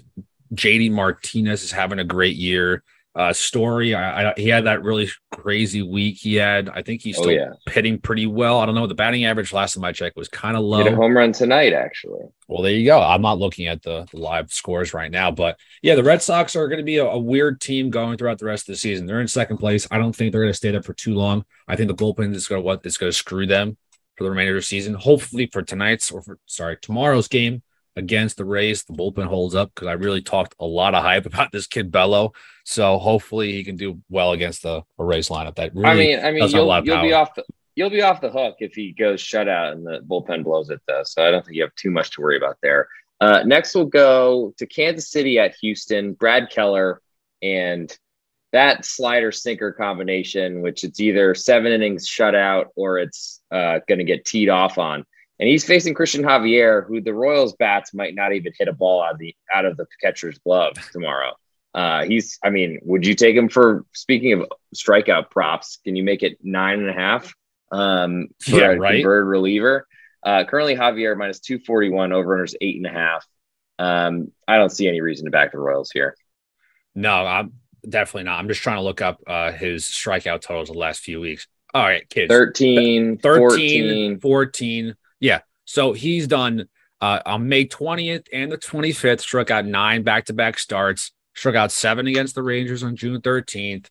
JD 0.53 0.91
Martinez 0.91 1.63
is 1.63 1.71
having 1.71 1.99
a 1.99 2.03
great 2.03 2.35
year 2.35 2.83
uh, 3.15 3.33
Story. 3.33 3.95
I, 3.95 4.29
I, 4.29 4.33
he 4.37 4.49
had 4.49 4.65
that 4.65 4.83
really 4.83 5.09
crazy 5.31 5.81
week. 5.81 6.17
He 6.19 6.35
had, 6.35 6.69
I 6.69 6.83
think 6.83 7.01
he's 7.01 7.17
oh, 7.17 7.23
still 7.23 7.33
oh, 7.33 7.35
yeah. 7.35 7.73
hitting 7.73 7.99
pretty 7.99 8.27
well. 8.27 8.59
I 8.59 8.65
don't 8.65 8.75
know. 8.75 8.87
The 8.87 8.95
batting 8.95 9.25
average 9.25 9.51
last 9.51 9.73
time 9.73 9.83
I 9.83 9.91
checked 9.91 10.15
was 10.15 10.29
kind 10.29 10.55
of 10.55 10.63
low. 10.63 10.83
Hit 10.83 10.93
a 10.93 10.95
home 10.95 11.15
run 11.15 11.31
tonight, 11.31 11.73
actually. 11.73 12.21
Well, 12.47 12.61
there 12.61 12.73
you 12.73 12.85
go. 12.85 13.01
I'm 13.01 13.21
not 13.21 13.39
looking 13.39 13.67
at 13.67 13.81
the, 13.81 14.07
the 14.11 14.19
live 14.19 14.51
scores 14.51 14.93
right 14.93 15.11
now, 15.11 15.31
but 15.31 15.59
yeah, 15.81 15.95
the 15.95 16.03
Red 16.03 16.21
Sox 16.21 16.55
are 16.55 16.67
going 16.67 16.79
to 16.79 16.83
be 16.83 16.97
a, 16.97 17.05
a, 17.05 17.19
weird 17.19 17.61
team 17.61 17.89
going 17.89 18.17
throughout 18.17 18.39
the 18.39 18.45
rest 18.45 18.69
of 18.69 18.73
the 18.73 18.77
season. 18.77 19.05
They're 19.05 19.21
in 19.21 19.27
second 19.27 19.57
place. 19.57 19.87
I 19.91 19.97
don't 19.97 20.15
think 20.15 20.31
they're 20.31 20.41
going 20.41 20.53
to 20.53 20.57
stay 20.57 20.71
there 20.71 20.83
for 20.83 20.93
too 20.93 21.15
long. 21.15 21.45
I 21.67 21.75
think 21.75 21.89
the 21.89 21.95
bullpen 21.95 22.33
is 22.33 22.47
going 22.47 22.61
to 22.61 22.65
what 22.65 22.85
is 22.85 22.97
going 22.97 23.11
to 23.11 23.17
screw 23.17 23.45
them 23.45 23.77
for 24.15 24.23
the 24.23 24.29
remainder 24.29 24.55
of 24.55 24.61
the 24.61 24.65
season. 24.65 24.93
Hopefully 24.93 25.49
for 25.51 25.61
tonight's 25.61 26.11
or 26.11 26.21
for 26.21 26.37
sorry 26.45 26.77
tomorrow's 26.81 27.27
game 27.27 27.63
against 27.95 28.37
the 28.37 28.45
Rays, 28.45 28.83
the 28.83 28.93
bullpen 28.93 29.25
holds 29.25 29.55
up 29.55 29.71
because 29.73 29.87
I 29.87 29.93
really 29.93 30.21
talked 30.21 30.55
a 30.59 30.65
lot 30.65 30.95
of 30.95 31.03
hype 31.03 31.25
about 31.25 31.51
this 31.51 31.67
kid 31.67 31.91
Bello. 31.91 32.33
So 32.65 32.97
hopefully 32.97 33.51
he 33.51 33.63
can 33.63 33.75
do 33.75 34.01
well 34.09 34.31
against 34.31 34.63
the, 34.63 34.83
the 34.97 35.03
Rays 35.03 35.29
lineup. 35.29 35.55
That 35.55 35.73
really 35.73 35.89
I 35.89 35.95
mean, 35.95 36.25
I 36.25 36.31
mean, 36.31 36.49
you'll, 36.49 36.85
you'll 36.85 37.01
be 37.01 37.13
off 37.13 37.33
the 37.35 37.43
you'll 37.75 37.89
be 37.89 38.01
off 38.01 38.21
the 38.21 38.29
hook 38.29 38.57
if 38.59 38.73
he 38.73 38.91
goes 38.91 39.21
shutout 39.21 39.71
and 39.71 39.85
the 39.85 40.01
bullpen 40.01 40.43
blows 40.43 40.69
it 40.69 40.81
though. 40.87 41.03
So 41.03 41.25
I 41.25 41.31
don't 41.31 41.45
think 41.45 41.55
you 41.55 41.63
have 41.63 41.75
too 41.75 41.91
much 41.91 42.11
to 42.11 42.21
worry 42.21 42.37
about 42.37 42.57
there. 42.61 42.87
Uh, 43.21 43.43
next, 43.45 43.75
we'll 43.75 43.85
go 43.85 44.53
to 44.57 44.65
Kansas 44.65 45.09
City 45.09 45.39
at 45.39 45.55
Houston. 45.61 46.13
Brad 46.13 46.49
Keller 46.49 47.01
and 47.41 47.95
that 48.51 48.85
slider 48.85 49.31
sinker 49.31 49.71
combination, 49.71 50.61
which 50.61 50.83
it's 50.83 50.99
either 50.99 51.35
seven 51.35 51.71
innings 51.71 52.07
shutout 52.07 52.65
or 52.75 52.97
it's 52.97 53.41
uh, 53.51 53.79
going 53.87 53.99
to 53.99 54.05
get 54.05 54.25
teed 54.25 54.49
off 54.49 54.77
on 54.77 55.05
and 55.39 55.47
he's 55.47 55.65
facing 55.65 55.93
Christian 55.93 56.23
Javier, 56.23 56.85
who 56.85 57.01
the 57.01 57.13
Royals 57.13 57.53
bats 57.53 57.93
might 57.93 58.13
not 58.13 58.33
even 58.33 58.51
hit 58.57 58.67
a 58.67 58.73
ball 58.73 59.01
out 59.01 59.13
of 59.13 59.19
the 59.19 59.35
out 59.53 59.65
of 59.65 59.77
the 59.77 59.85
catcher's 60.01 60.37
glove 60.39 60.73
tomorrow. 60.91 61.33
Uh, 61.73 62.03
he's, 62.03 62.39
I 62.43 62.49
mean, 62.49 62.79
would 62.83 63.05
you 63.05 63.15
take 63.15 63.35
him 63.35 63.47
for 63.47 63.85
speaking 63.93 64.33
of 64.33 64.47
strikeout 64.75 65.29
props? 65.29 65.79
Can 65.83 65.95
you 65.95 66.03
make 66.03 66.23
it 66.23 66.37
nine 66.43 66.79
and 66.79 66.89
a 66.89 66.93
half 66.93 67.33
um, 67.71 68.29
for 68.41 68.59
yeah, 68.59 68.71
a 68.71 68.77
right. 68.77 68.95
converted 68.95 69.27
reliever? 69.27 69.87
Uh, 70.23 70.43
currently, 70.45 70.75
Javier 70.75 71.17
minus 71.17 71.39
241, 71.39 72.11
over 72.11 72.37
unders 72.37 72.55
eight 72.59 72.75
and 72.75 72.87
a 72.87 72.89
half. 72.89 73.25
Um, 73.77 74.31
I 74.47 74.57
don't 74.57 74.71
see 74.71 74.87
any 74.87 74.99
reason 74.99 75.25
to 75.25 75.31
back 75.31 75.51
the 75.51 75.59
Royals 75.59 75.91
here. 75.91 76.15
No, 76.95 77.25
I'm 77.25 77.53
definitely 77.87 78.23
not. 78.23 78.39
I'm 78.39 78.49
just 78.49 78.61
trying 78.61 78.77
to 78.77 78.83
look 78.83 79.01
up 79.01 79.21
uh, 79.25 79.51
his 79.51 79.85
strikeout 79.85 80.41
totals 80.41 80.69
the 80.69 80.77
last 80.77 80.99
few 80.99 81.21
weeks. 81.21 81.47
All 81.73 81.83
right, 81.83 82.09
kids 82.09 82.29
13, 82.29 83.19
13 83.19 84.19
14. 84.19 84.19
14 84.19 84.85
yeah. 84.85 84.93
So 85.69 85.93
he's 85.93 86.25
done 86.25 86.67
uh, 86.99 87.19
on 87.27 87.47
May 87.47 87.63
20th 87.63 88.25
and 88.33 88.51
the 88.51 88.57
25th, 88.57 89.19
struck 89.19 89.51
out 89.51 89.67
nine 89.67 90.01
back 90.01 90.25
to 90.25 90.33
back 90.33 90.57
starts, 90.57 91.11
struck 91.35 91.53
out 91.53 91.71
seven 91.71 92.07
against 92.07 92.33
the 92.33 92.41
Rangers 92.41 92.81
on 92.81 92.95
June 92.95 93.21
13th. 93.21 93.85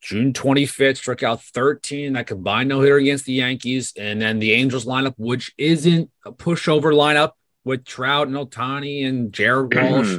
June 0.00 0.32
25th, 0.32 0.96
struck 0.96 1.22
out 1.22 1.42
13, 1.42 2.14
that 2.14 2.26
combined 2.26 2.70
no 2.70 2.80
hitter 2.80 2.96
against 2.96 3.26
the 3.26 3.34
Yankees. 3.34 3.92
And 3.98 4.22
then 4.22 4.38
the 4.38 4.52
Angels 4.52 4.86
lineup, 4.86 5.12
which 5.18 5.52
isn't 5.58 6.10
a 6.24 6.32
pushover 6.32 6.94
lineup 6.94 7.32
with 7.62 7.84
Trout 7.84 8.28
and 8.28 8.36
Ohtani 8.36 9.06
and 9.06 9.34
Jared 9.34 9.74
Walsh. 9.76 10.16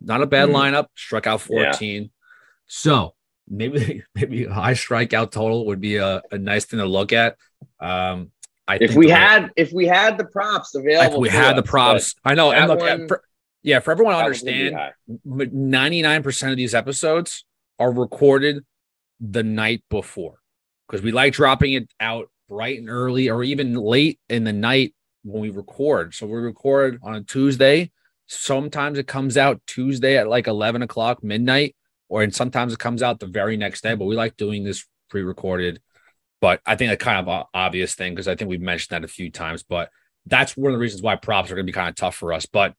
Not 0.00 0.22
a 0.22 0.26
bad 0.26 0.48
mm-hmm. 0.48 0.56
lineup, 0.56 0.86
struck 0.96 1.28
out 1.28 1.42
14. 1.42 2.02
Yeah. 2.02 2.08
So 2.66 3.14
maybe 3.48 4.02
maybe 4.16 4.46
a 4.46 4.52
high 4.52 4.74
strikeout 4.74 5.30
total 5.30 5.66
would 5.66 5.80
be 5.80 5.98
a, 5.98 6.20
a 6.32 6.38
nice 6.38 6.64
thing 6.64 6.80
to 6.80 6.86
look 6.86 7.12
at. 7.12 7.36
Um, 7.78 8.32
I 8.72 8.78
if 8.80 8.94
we 8.94 9.10
had 9.10 9.50
if 9.56 9.72
we 9.72 9.86
had 9.86 10.16
the 10.16 10.24
props 10.24 10.74
available, 10.74 11.20
we 11.20 11.28
had 11.28 11.52
us, 11.52 11.56
the 11.56 11.62
props, 11.62 12.14
I 12.24 12.34
know. 12.34 12.52
And 12.52 12.68
look, 12.68 12.80
one, 12.80 13.06
for, 13.08 13.22
yeah, 13.62 13.80
for 13.80 13.90
everyone 13.90 14.14
to 14.14 14.20
understand, 14.20 14.76
ninety 15.24 16.00
nine 16.00 16.22
percent 16.22 16.52
of 16.52 16.56
these 16.56 16.74
episodes 16.74 17.44
are 17.78 17.92
recorded 17.92 18.64
the 19.20 19.42
night 19.42 19.84
before 19.90 20.36
because 20.88 21.02
we 21.02 21.12
like 21.12 21.34
dropping 21.34 21.74
it 21.74 21.92
out 22.00 22.30
bright 22.48 22.78
and 22.78 22.88
early, 22.88 23.28
or 23.28 23.44
even 23.44 23.74
late 23.74 24.18
in 24.30 24.44
the 24.44 24.52
night 24.52 24.94
when 25.22 25.42
we 25.42 25.50
record. 25.50 26.14
So 26.14 26.26
we 26.26 26.38
record 26.38 26.98
on 27.02 27.14
a 27.14 27.22
Tuesday. 27.22 27.90
Sometimes 28.26 28.98
it 28.98 29.06
comes 29.06 29.36
out 29.36 29.60
Tuesday 29.66 30.16
at 30.16 30.28
like 30.28 30.46
eleven 30.46 30.80
o'clock 30.80 31.22
midnight, 31.22 31.76
or 32.08 32.22
and 32.22 32.34
sometimes 32.34 32.72
it 32.72 32.78
comes 32.78 33.02
out 33.02 33.20
the 33.20 33.26
very 33.26 33.58
next 33.58 33.82
day. 33.82 33.94
But 33.94 34.06
we 34.06 34.16
like 34.16 34.38
doing 34.38 34.64
this 34.64 34.86
pre-recorded 35.10 35.82
but 36.42 36.60
I 36.66 36.74
think 36.74 36.92
a 36.92 36.96
kind 36.96 37.20
of 37.20 37.28
an 37.28 37.44
obvious 37.54 37.94
thing 37.94 38.12
because 38.12 38.26
I 38.26 38.34
think 38.34 38.50
we've 38.50 38.60
mentioned 38.60 38.90
that 38.90 39.04
a 39.04 39.08
few 39.08 39.30
times. 39.30 39.62
But 39.62 39.90
that's 40.26 40.56
one 40.56 40.72
of 40.72 40.74
the 40.74 40.80
reasons 40.80 41.00
why 41.00 41.14
props 41.14 41.50
are 41.50 41.54
going 41.54 41.64
to 41.64 41.70
be 41.70 41.74
kind 41.74 41.88
of 41.88 41.94
tough 41.94 42.16
for 42.16 42.32
us. 42.32 42.46
But 42.46 42.74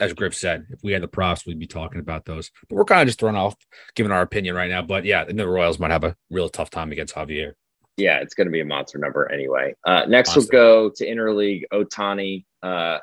as 0.00 0.12
Griff 0.14 0.36
said, 0.36 0.66
if 0.70 0.84
we 0.84 0.92
had 0.92 1.02
the 1.02 1.08
props, 1.08 1.44
we'd 1.44 1.58
be 1.58 1.66
talking 1.66 1.98
about 1.98 2.24
those. 2.24 2.52
But 2.68 2.76
we're 2.76 2.84
kind 2.84 3.02
of 3.02 3.08
just 3.08 3.18
throwing 3.18 3.34
off, 3.34 3.56
giving 3.96 4.12
our 4.12 4.22
opinion 4.22 4.54
right 4.54 4.70
now. 4.70 4.82
But 4.82 5.04
yeah, 5.04 5.24
the 5.24 5.48
Royals 5.48 5.80
might 5.80 5.90
have 5.90 6.04
a 6.04 6.14
real 6.30 6.48
tough 6.48 6.70
time 6.70 6.92
against 6.92 7.16
Javier. 7.16 7.54
Yeah, 7.96 8.20
it's 8.20 8.34
going 8.34 8.46
to 8.46 8.52
be 8.52 8.60
a 8.60 8.64
monster 8.64 8.98
number 8.98 9.30
anyway. 9.32 9.74
Uh, 9.84 10.04
next, 10.06 10.36
monster. 10.36 10.56
we'll 10.56 10.62
go 10.62 10.90
to 10.94 11.04
interleague 11.04 11.64
Ohtani, 11.72 12.44
uh, 12.62 12.98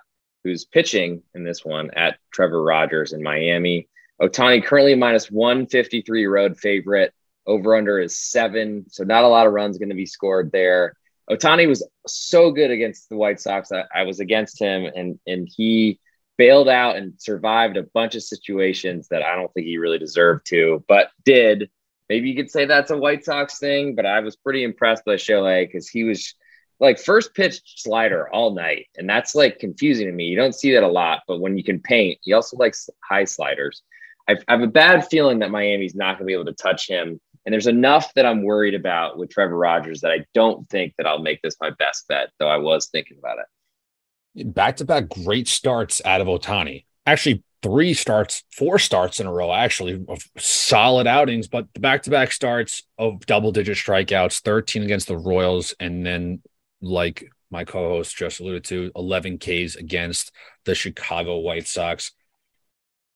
who's 0.46 0.64
pitching 0.64 1.24
in 1.34 1.44
this 1.44 1.66
one 1.66 1.92
at 1.92 2.18
Trevor 2.32 2.64
Rogers 2.64 3.12
in 3.12 3.22
Miami. 3.22 3.90
Ohtani 4.22 4.64
currently 4.64 4.96
minus 4.96 5.30
153 5.30 6.26
road 6.28 6.58
favorite. 6.58 7.14
Over 7.48 7.76
under 7.76 8.00
is 8.00 8.20
seven. 8.20 8.86
So 8.90 9.04
not 9.04 9.24
a 9.24 9.28
lot 9.28 9.48
of 9.48 9.54
runs 9.54 9.78
going 9.78 9.90
to 9.90 9.96
be 9.96 10.06
scored 10.06 10.52
there. 10.52 10.96
Ohtani 11.30 11.68
was 11.68 11.88
so 12.08 12.52
good 12.52 12.72
against 12.72 13.10
the 13.10 13.18
White 13.18 13.40
Sox. 13.40 13.72
I, 13.72 13.86
I, 13.94 14.04
was 14.04 14.20
against 14.20 14.60
him 14.60 14.86
and 14.96 15.20
and 15.26 15.50
he 15.52 16.00
bailed 16.38 16.70
out 16.70 16.98
and 16.98 17.14
survived 17.18 17.78
a 17.78 17.84
bunch 17.94 18.16
of 18.16 18.24
situations 18.24 19.08
that 19.10 19.24
I 19.24 19.36
don't 19.36 19.52
think 19.54 19.66
he 19.66 19.78
really 19.78 20.00
deserved 20.00 20.46
to, 20.48 20.84
but 20.88 21.10
did. 21.24 21.70
Maybe 22.10 22.30
you 22.30 22.36
could 22.36 22.52
say 22.52 22.66
that's 22.66 22.92
a 22.92 22.98
White 22.98 23.26
Sox 23.26 23.58
thing, 23.58 23.96
but 23.96 24.06
I 24.06 24.20
was 24.20 24.36
pretty 24.36 24.64
impressed 24.64 25.06
by 25.06 25.16
Shohei 25.16 25.68
because 25.68 25.88
he 25.88 26.04
was 26.04 26.36
like 26.80 27.00
first 27.00 27.34
pitch 27.34 27.62
slider 27.78 28.30
all 28.32 28.54
night. 28.54 28.88
And 28.98 29.10
that's 29.10 29.34
like 29.34 29.60
confusing 29.60 30.06
to 30.06 30.12
me. 30.12 30.26
You 30.26 30.38
don't 30.38 30.54
see 30.54 30.74
that 30.74 30.84
a 30.84 30.88
lot, 30.88 31.24
but 31.28 31.40
when 31.40 31.58
you 31.58 31.64
can 31.64 31.80
paint, 31.80 32.20
he 32.22 32.34
also 32.34 32.58
likes 32.58 32.90
high 33.04 33.24
sliders. 33.24 33.82
I've, 34.28 34.44
I 34.48 34.54
have 34.54 34.62
a 34.62 34.68
bad 34.68 35.08
feeling 35.08 35.40
that 35.40 35.52
Miami's 35.52 35.96
not 35.96 36.18
going 36.18 36.26
to 36.26 36.26
be 36.26 36.34
able 36.34 36.46
to 36.46 36.54
touch 36.54 36.88
him 36.88 37.20
and 37.46 37.54
there's 37.54 37.68
enough 37.68 38.14
that 38.16 38.26
I'm 38.26 38.44
worried 38.44 38.74
about 38.74 39.18
with 39.18 39.30
Trevor 39.30 39.58
Rogers 39.58 40.02
that 40.02 40.12
I 40.12 40.26
don't 40.34 40.68
think 40.70 40.94
that 40.98 41.06
I'll 41.06 41.22
make 41.22 41.42
this 41.42 41.58
my 41.62 41.70
best 41.70 42.08
bet, 42.08 42.30
though 42.40 42.48
I 42.48 42.58
was 42.58 42.88
thinking 42.88 43.18
about 43.18 43.38
it. 43.40 44.54
Back 44.54 44.78
to 44.78 44.86
back 44.86 45.08
great 45.10 45.48
starts 45.48 46.02
out 46.04 46.22
of 46.22 46.28
Ohtani. 46.28 46.86
Actually, 47.06 47.44
three 47.62 47.94
starts, 47.94 48.44
four 48.52 48.80
starts 48.80 49.20
in 49.20 49.28
a 49.28 49.32
row, 49.32 49.54
actually, 49.54 50.04
of 50.08 50.24
solid 50.38 51.08
outings, 51.08 51.48
but 51.48 51.68
the 51.74 51.80
back 51.80 52.04
to 52.04 52.10
back 52.10 52.32
starts 52.32 52.84
of 52.98 53.26
double 53.26 53.52
digit 53.52 53.78
strikeouts, 53.78 54.42
13 54.42 54.84
against 54.84 55.08
the 55.08 55.18
Royals, 55.18 55.74
and 55.80 56.06
then, 56.06 56.42
like 56.82 57.30
my 57.52 57.64
co 57.64 57.90
host 57.90 58.18
just 58.18 58.40
alluded 58.40 58.64
to, 58.66 58.92
11 58.96 59.38
Ks 59.38 59.76
against 59.76 60.32
the 60.66 60.76
Chicago 60.76 61.38
White 61.38 61.68
Sox. 61.68 62.12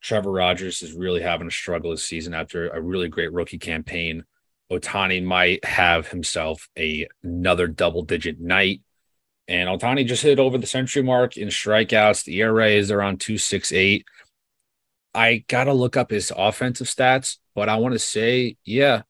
Trevor 0.02 0.32
Rogers 0.32 0.82
is 0.82 0.94
really 0.94 1.22
having 1.22 1.48
a 1.48 1.52
struggle 1.52 1.92
this 1.92 2.04
season 2.04 2.34
after 2.34 2.70
a 2.70 2.82
really 2.82 3.10
great 3.10 3.34
rookie 3.34 3.58
campaign. 3.58 4.24
Ohtani 4.72 5.24
might 5.24 5.66
have 5.66 6.08
himself 6.08 6.70
a, 6.78 7.08
another 7.24 7.68
double 7.68 8.04
digit 8.04 8.40
night. 8.40 8.82
And 9.48 9.68
Ohtani 9.68 10.06
just 10.06 10.22
hit 10.22 10.40
over 10.40 10.58
the 10.58 10.68
century 10.68 11.02
mark 11.02 11.36
in 11.36 11.48
strikeouts. 11.48 12.24
The 12.24 12.40
ERA 12.40 12.70
is 12.70 12.92
around 12.92 13.20
268. 13.20 14.06
I 15.14 15.44
got 15.48 15.64
to 15.64 15.74
look 15.74 15.98
up 15.98 16.12
his 16.12 16.32
offensive 16.36 16.88
stats, 16.88 17.38
but 17.56 17.68
I 17.68 17.78
want 17.78 17.94
to 17.94 18.00
say, 18.00 18.58
yeah, 18.64 19.02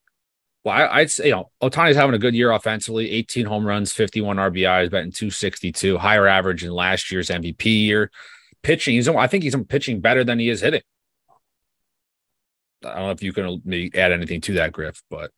Well, 0.63 0.89
I, 0.89 1.01
would 1.01 1.11
say 1.11 1.25
you 1.25 1.31
know 1.31 1.51
Ohtani's 1.61 1.97
having 1.97 2.15
a 2.15 2.19
good 2.19 2.35
year 2.35 2.51
offensively. 2.51 3.11
18 3.11 3.45
home 3.45 3.65
runs, 3.65 3.91
51 3.91 4.37
RBIs, 4.37 4.89
betting 4.89 5.11
262, 5.11 5.97
higher 5.97 6.25
average 6.25 6.63
in 6.63 6.71
last 6.71 7.11
year's 7.11 7.29
MVP 7.29 7.65
year. 7.65 8.09
Pitching, 8.61 8.95
he's 8.95 9.07
I 9.07 9.27
think 9.27 9.43
he's 9.43 9.55
pitching 9.67 10.01
better 10.01 10.23
than 10.23 10.39
he 10.39 10.49
is 10.49 10.61
hitting. 10.61 10.81
I 12.83 12.95
don't 12.95 13.03
know 13.03 13.11
if 13.11 13.23
you 13.23 13.33
can 13.33 13.61
add 13.95 14.11
anything 14.11 14.41
to 14.41 14.53
that, 14.53 14.71
Griff, 14.71 15.01
but 15.09 15.31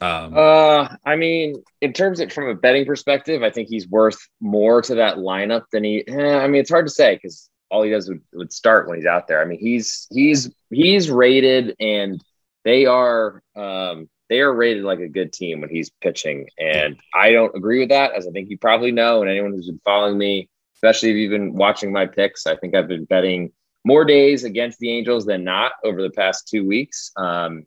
um, 0.00 0.36
uh, 0.36 0.88
I 1.04 1.16
mean, 1.16 1.62
in 1.80 1.92
terms 1.92 2.20
of 2.20 2.32
from 2.32 2.48
a 2.48 2.54
betting 2.54 2.86
perspective, 2.86 3.42
I 3.42 3.50
think 3.50 3.68
he's 3.68 3.88
worth 3.88 4.18
more 4.40 4.80
to 4.82 4.96
that 4.96 5.16
lineup 5.16 5.64
than 5.72 5.84
he. 5.84 6.06
Eh, 6.06 6.38
I 6.38 6.46
mean, 6.46 6.60
it's 6.60 6.70
hard 6.70 6.86
to 6.86 6.92
say 6.92 7.16
because 7.16 7.50
all 7.70 7.82
he 7.82 7.90
does 7.90 8.08
would, 8.08 8.22
would 8.32 8.52
start 8.52 8.88
when 8.88 8.98
he's 8.98 9.06
out 9.06 9.26
there. 9.26 9.42
I 9.42 9.44
mean, 9.44 9.58
he's 9.58 10.06
he's 10.12 10.50
he's 10.70 11.10
rated, 11.10 11.74
and 11.80 12.22
they 12.64 12.86
are 12.86 13.42
um, 13.56 14.08
they 14.28 14.40
are 14.40 14.52
rated 14.52 14.84
like 14.84 15.00
a 15.00 15.08
good 15.08 15.32
team 15.32 15.62
when 15.62 15.70
he's 15.70 15.90
pitching, 16.00 16.48
and 16.58 16.96
I 17.12 17.32
don't 17.32 17.56
agree 17.56 17.80
with 17.80 17.88
that, 17.88 18.12
as 18.14 18.26
I 18.26 18.30
think 18.30 18.50
you 18.50 18.58
probably 18.58 18.92
know, 18.92 19.22
and 19.22 19.30
anyone 19.30 19.52
who's 19.52 19.66
been 19.66 19.80
following 19.84 20.16
me, 20.16 20.48
especially 20.78 21.10
if 21.10 21.16
you've 21.16 21.32
been 21.32 21.54
watching 21.54 21.92
my 21.92 22.06
picks, 22.06 22.46
I 22.46 22.54
think 22.54 22.76
I've 22.76 22.86
been 22.86 23.04
betting 23.04 23.50
more 23.84 24.04
days 24.04 24.44
against 24.44 24.78
the 24.78 24.90
Angels 24.90 25.26
than 25.26 25.42
not 25.42 25.72
over 25.82 26.00
the 26.00 26.10
past 26.10 26.46
two 26.46 26.64
weeks. 26.64 27.10
Um, 27.16 27.64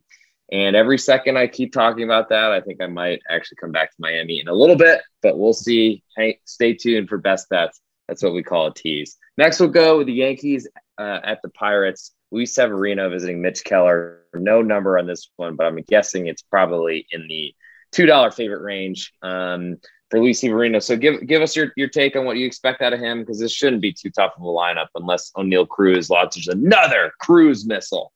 and 0.49 0.77
every 0.77 0.97
second 0.97 1.37
I 1.37 1.47
keep 1.47 1.73
talking 1.73 2.03
about 2.03 2.29
that, 2.29 2.51
I 2.51 2.61
think 2.61 2.81
I 2.81 2.87
might 2.87 3.21
actually 3.29 3.57
come 3.57 3.71
back 3.73 3.89
to 3.91 3.97
Miami 3.99 4.39
in 4.39 4.47
a 4.47 4.53
little 4.53 4.77
bit, 4.77 5.01
but 5.21 5.37
we'll 5.37 5.53
see. 5.53 6.03
Hey, 6.15 6.39
stay 6.45 6.73
tuned 6.73 7.09
for 7.09 7.17
best 7.17 7.49
bets. 7.49 7.81
That's 8.07 8.23
what 8.23 8.33
we 8.33 8.43
call 8.43 8.67
a 8.67 8.73
tease. 8.73 9.17
Next, 9.37 9.59
we'll 9.59 9.69
go 9.69 9.97
with 9.97 10.07
the 10.07 10.13
Yankees 10.13 10.69
uh, 10.97 11.19
at 11.23 11.41
the 11.41 11.49
Pirates. 11.49 12.13
Luis 12.31 12.55
Severino 12.55 13.09
visiting 13.09 13.41
Mitch 13.41 13.63
Keller. 13.63 14.23
No 14.33 14.61
number 14.61 14.97
on 14.97 15.05
this 15.05 15.29
one, 15.35 15.57
but 15.57 15.65
I'm 15.65 15.77
guessing 15.87 16.27
it's 16.27 16.43
probably 16.43 17.07
in 17.11 17.27
the 17.27 17.53
two 17.91 18.05
dollar 18.05 18.31
favorite 18.31 18.61
range 18.61 19.13
um, 19.21 19.77
for 20.11 20.19
Luis 20.19 20.41
Severino. 20.41 20.79
So 20.79 20.97
give 20.97 21.25
give 21.25 21.41
us 21.41 21.55
your, 21.55 21.71
your 21.77 21.87
take 21.87 22.15
on 22.15 22.25
what 22.25 22.37
you 22.37 22.45
expect 22.45 22.81
out 22.81 22.93
of 22.93 22.99
him 22.99 23.21
because 23.21 23.39
this 23.39 23.51
shouldn't 23.51 23.81
be 23.81 23.93
too 23.93 24.11
tough 24.11 24.33
of 24.35 24.43
a 24.43 24.45
lineup 24.45 24.87
unless 24.93 25.31
Oneil 25.31 25.67
Cruz 25.67 26.09
launches 26.09 26.47
another 26.47 27.13
cruise 27.19 27.65
missile. 27.65 28.11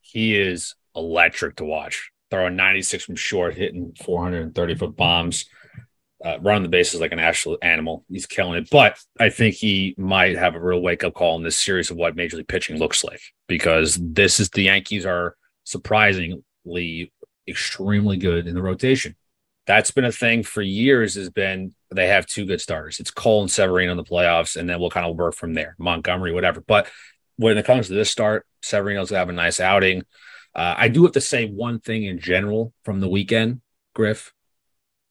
He 0.00 0.38
is 0.38 0.74
electric 0.94 1.56
to 1.56 1.64
watch. 1.64 2.10
Throwing 2.30 2.56
96 2.56 3.04
from 3.04 3.16
short, 3.16 3.54
hitting 3.54 3.92
430 4.04 4.74
foot 4.76 4.96
bombs, 4.96 5.46
uh, 6.24 6.38
running 6.40 6.62
the 6.62 6.68
bases 6.68 7.00
like 7.00 7.10
an 7.12 7.18
actual 7.18 7.58
animal. 7.60 8.04
He's 8.08 8.26
killing 8.26 8.62
it. 8.62 8.70
But 8.70 8.98
I 9.18 9.30
think 9.30 9.56
he 9.56 9.94
might 9.98 10.36
have 10.36 10.54
a 10.54 10.60
real 10.60 10.80
wake 10.80 11.02
up 11.02 11.14
call 11.14 11.36
in 11.36 11.42
this 11.42 11.56
series 11.56 11.90
of 11.90 11.96
what 11.96 12.14
major 12.14 12.36
league 12.36 12.46
pitching 12.46 12.78
looks 12.78 13.02
like 13.02 13.20
because 13.48 13.98
this 14.00 14.38
is 14.38 14.50
the 14.50 14.62
Yankees 14.62 15.06
are 15.06 15.36
surprisingly 15.64 17.12
extremely 17.48 18.16
good 18.16 18.46
in 18.46 18.54
the 18.54 18.62
rotation. 18.62 19.16
That's 19.70 19.92
been 19.92 20.04
a 20.04 20.10
thing 20.10 20.42
for 20.42 20.62
years. 20.62 21.14
Has 21.14 21.30
been 21.30 21.76
they 21.94 22.08
have 22.08 22.26
two 22.26 22.44
good 22.44 22.60
starters. 22.60 22.98
It's 22.98 23.12
Cole 23.12 23.42
and 23.42 23.48
Severino 23.48 23.92
in 23.92 23.96
the 23.96 24.02
playoffs, 24.02 24.56
and 24.56 24.68
then 24.68 24.80
we'll 24.80 24.90
kind 24.90 25.06
of 25.06 25.14
work 25.16 25.36
from 25.36 25.54
there. 25.54 25.76
Montgomery, 25.78 26.32
whatever. 26.32 26.60
But 26.60 26.88
when 27.36 27.56
it 27.56 27.64
comes 27.64 27.86
to 27.86 27.94
this 27.94 28.10
start, 28.10 28.44
Severino's 28.62 29.10
gonna 29.10 29.20
have 29.20 29.28
a 29.28 29.32
nice 29.32 29.60
outing. 29.60 30.02
Uh, 30.56 30.74
I 30.76 30.88
do 30.88 31.04
have 31.04 31.12
to 31.12 31.20
say 31.20 31.46
one 31.46 31.78
thing 31.78 32.02
in 32.02 32.18
general 32.18 32.72
from 32.84 32.98
the 32.98 33.08
weekend, 33.08 33.60
Griff. 33.94 34.32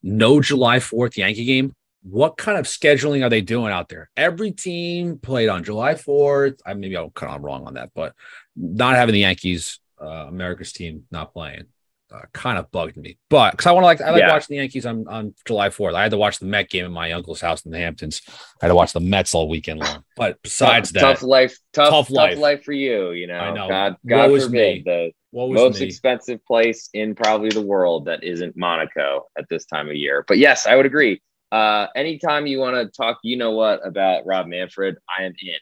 No 0.03 0.41
July 0.41 0.79
4th 0.79 1.15
Yankee 1.15 1.45
game. 1.45 1.73
What 2.03 2.35
kind 2.35 2.57
of 2.57 2.65
scheduling 2.65 3.25
are 3.25 3.29
they 3.29 3.39
doing 3.39 3.71
out 3.71 3.87
there? 3.87 4.09
Every 4.17 4.51
team 4.51 5.19
played 5.19 5.47
on 5.47 5.63
July 5.63 5.93
4th. 5.93 6.59
I 6.65 6.73
maybe 6.73 6.97
I'm 6.97 7.11
kind 7.11 7.33
of 7.33 7.43
wrong 7.43 7.65
on 7.65 7.75
that, 7.75 7.91
but 7.95 8.13
not 8.57 8.97
having 8.97 9.13
the 9.13 9.21
Yankees, 9.21 9.79
uh, 10.01 10.25
America's 10.27 10.73
team, 10.73 11.05
not 11.11 11.31
playing 11.31 11.67
uh, 12.11 12.21
kind 12.33 12.57
of 12.57 12.71
bugged 12.71 12.97
me. 12.97 13.17
But 13.29 13.51
because 13.51 13.67
I 13.67 13.71
want 13.71 13.83
to 13.83 13.87
like, 13.87 14.01
I 14.01 14.11
like 14.11 14.21
yeah. 14.21 14.31
watching 14.31 14.55
the 14.55 14.61
Yankees 14.61 14.85
on, 14.85 15.07
on 15.07 15.33
July 15.45 15.69
4th. 15.69 15.93
I 15.93 16.03
had 16.03 16.11
to 16.11 16.17
watch 16.17 16.39
the 16.39 16.45
Met 16.45 16.69
game 16.69 16.85
in 16.85 16.91
my 16.91 17.11
uncle's 17.11 17.41
house 17.41 17.65
in 17.65 17.71
the 17.71 17.77
Hamptons. 17.77 18.21
I 18.27 18.65
had 18.65 18.67
to 18.69 18.75
watch 18.75 18.93
the 18.93 18.99
Mets 18.99 19.35
all 19.35 19.47
weekend 19.47 19.79
long. 19.79 20.03
But 20.15 20.41
besides 20.41 20.91
tough, 20.91 21.01
that, 21.01 21.13
tough 21.13 21.23
life, 21.23 21.57
tough, 21.73 21.89
tough 21.89 22.09
life. 22.09 22.31
tough 22.31 22.39
life 22.39 22.63
for 22.63 22.73
you. 22.73 23.11
You 23.11 23.27
know, 23.27 23.39
I 23.39 23.53
know. 23.53 23.67
God, 23.67 23.97
God 24.05 24.41
forbid 24.41 24.51
me? 24.51 24.83
the 24.85 25.11
most 25.33 25.79
me? 25.79 25.87
expensive 25.87 26.43
place 26.45 26.89
in 26.93 27.15
probably 27.15 27.49
the 27.49 27.61
world 27.61 28.05
that 28.05 28.23
isn't 28.23 28.57
Monaco 28.57 29.27
at 29.37 29.45
this 29.49 29.65
time 29.65 29.89
of 29.89 29.95
year. 29.95 30.25
But 30.27 30.37
yes, 30.37 30.65
I 30.65 30.75
would 30.75 30.85
agree. 30.85 31.21
Uh, 31.51 31.87
anytime 31.95 32.47
you 32.47 32.59
want 32.59 32.75
to 32.75 32.87
talk, 32.95 33.19
you 33.23 33.37
know 33.37 33.51
what 33.51 33.85
about 33.85 34.25
Rob 34.25 34.47
Manfred, 34.47 34.97
I 35.07 35.23
am 35.23 35.33
in. 35.41 35.55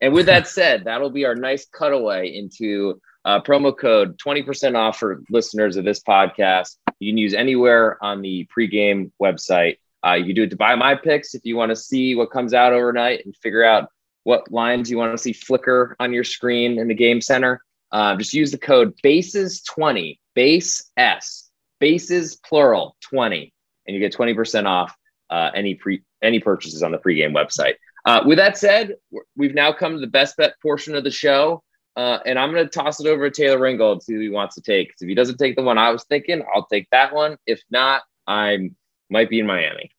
And 0.00 0.12
with 0.12 0.26
that 0.26 0.48
said, 0.48 0.84
that'll 0.84 1.10
be 1.10 1.24
our 1.24 1.34
nice 1.34 1.66
cutaway 1.66 2.34
into 2.34 3.00
uh, 3.24 3.40
promo 3.40 3.76
code 3.76 4.18
20% 4.18 4.76
off 4.76 4.98
for 4.98 5.22
listeners 5.30 5.76
of 5.76 5.84
this 5.84 6.00
podcast. 6.00 6.76
You 6.98 7.12
can 7.12 7.18
use 7.18 7.34
anywhere 7.34 8.02
on 8.02 8.22
the 8.22 8.48
pregame 8.56 9.10
website. 9.22 9.78
Uh, 10.06 10.14
you 10.14 10.26
can 10.26 10.34
do 10.34 10.42
it 10.42 10.50
to 10.50 10.56
buy 10.56 10.74
my 10.74 10.94
picks 10.94 11.34
if 11.34 11.44
you 11.44 11.56
want 11.56 11.70
to 11.70 11.76
see 11.76 12.14
what 12.14 12.30
comes 12.30 12.52
out 12.52 12.72
overnight 12.72 13.24
and 13.24 13.34
figure 13.36 13.64
out 13.64 13.88
what 14.24 14.50
lines 14.50 14.90
you 14.90 14.98
want 14.98 15.12
to 15.12 15.18
see 15.18 15.32
flicker 15.32 15.96
on 16.00 16.12
your 16.12 16.24
screen 16.24 16.78
in 16.78 16.88
the 16.88 16.94
game 16.94 17.20
center. 17.20 17.62
Uh, 17.92 18.16
just 18.16 18.34
use 18.34 18.50
the 18.50 18.58
code 18.58 18.92
BASES20, 19.04 20.18
base 20.34 20.90
S, 20.96 21.50
bases 21.78 22.36
plural 22.36 22.96
20, 23.02 23.52
and 23.86 23.94
you 23.94 24.00
get 24.00 24.14
20% 24.14 24.66
off 24.66 24.94
uh, 25.30 25.50
any 25.54 25.74
pre 25.74 26.02
any 26.22 26.40
purchases 26.40 26.82
on 26.82 26.90
the 26.90 26.98
pregame 26.98 27.34
website. 27.34 27.74
Uh, 28.04 28.22
with 28.26 28.38
that 28.38 28.58
said, 28.58 28.94
we've 29.36 29.54
now 29.54 29.72
come 29.72 29.94
to 29.94 30.00
the 30.00 30.06
best 30.06 30.36
bet 30.36 30.54
portion 30.60 30.94
of 30.94 31.04
the 31.04 31.10
show. 31.10 31.62
Uh, 31.96 32.18
and 32.26 32.38
I'm 32.38 32.52
going 32.52 32.64
to 32.64 32.70
toss 32.70 33.00
it 33.00 33.06
over 33.06 33.30
to 33.30 33.42
Taylor 33.42 33.58
Ringold, 33.58 34.02
see 34.02 34.14
who 34.14 34.20
he 34.20 34.28
wants 34.28 34.56
to 34.56 34.62
take. 34.62 34.88
Because 34.88 35.02
if 35.02 35.08
he 35.08 35.14
doesn't 35.14 35.38
take 35.38 35.56
the 35.56 35.62
one 35.62 35.78
I 35.78 35.90
was 35.90 36.04
thinking, 36.04 36.42
I'll 36.54 36.66
take 36.66 36.88
that 36.90 37.14
one. 37.14 37.36
If 37.46 37.62
not, 37.70 38.02
I 38.26 38.70
might 39.10 39.30
be 39.30 39.38
in 39.38 39.46
Miami. 39.46 39.90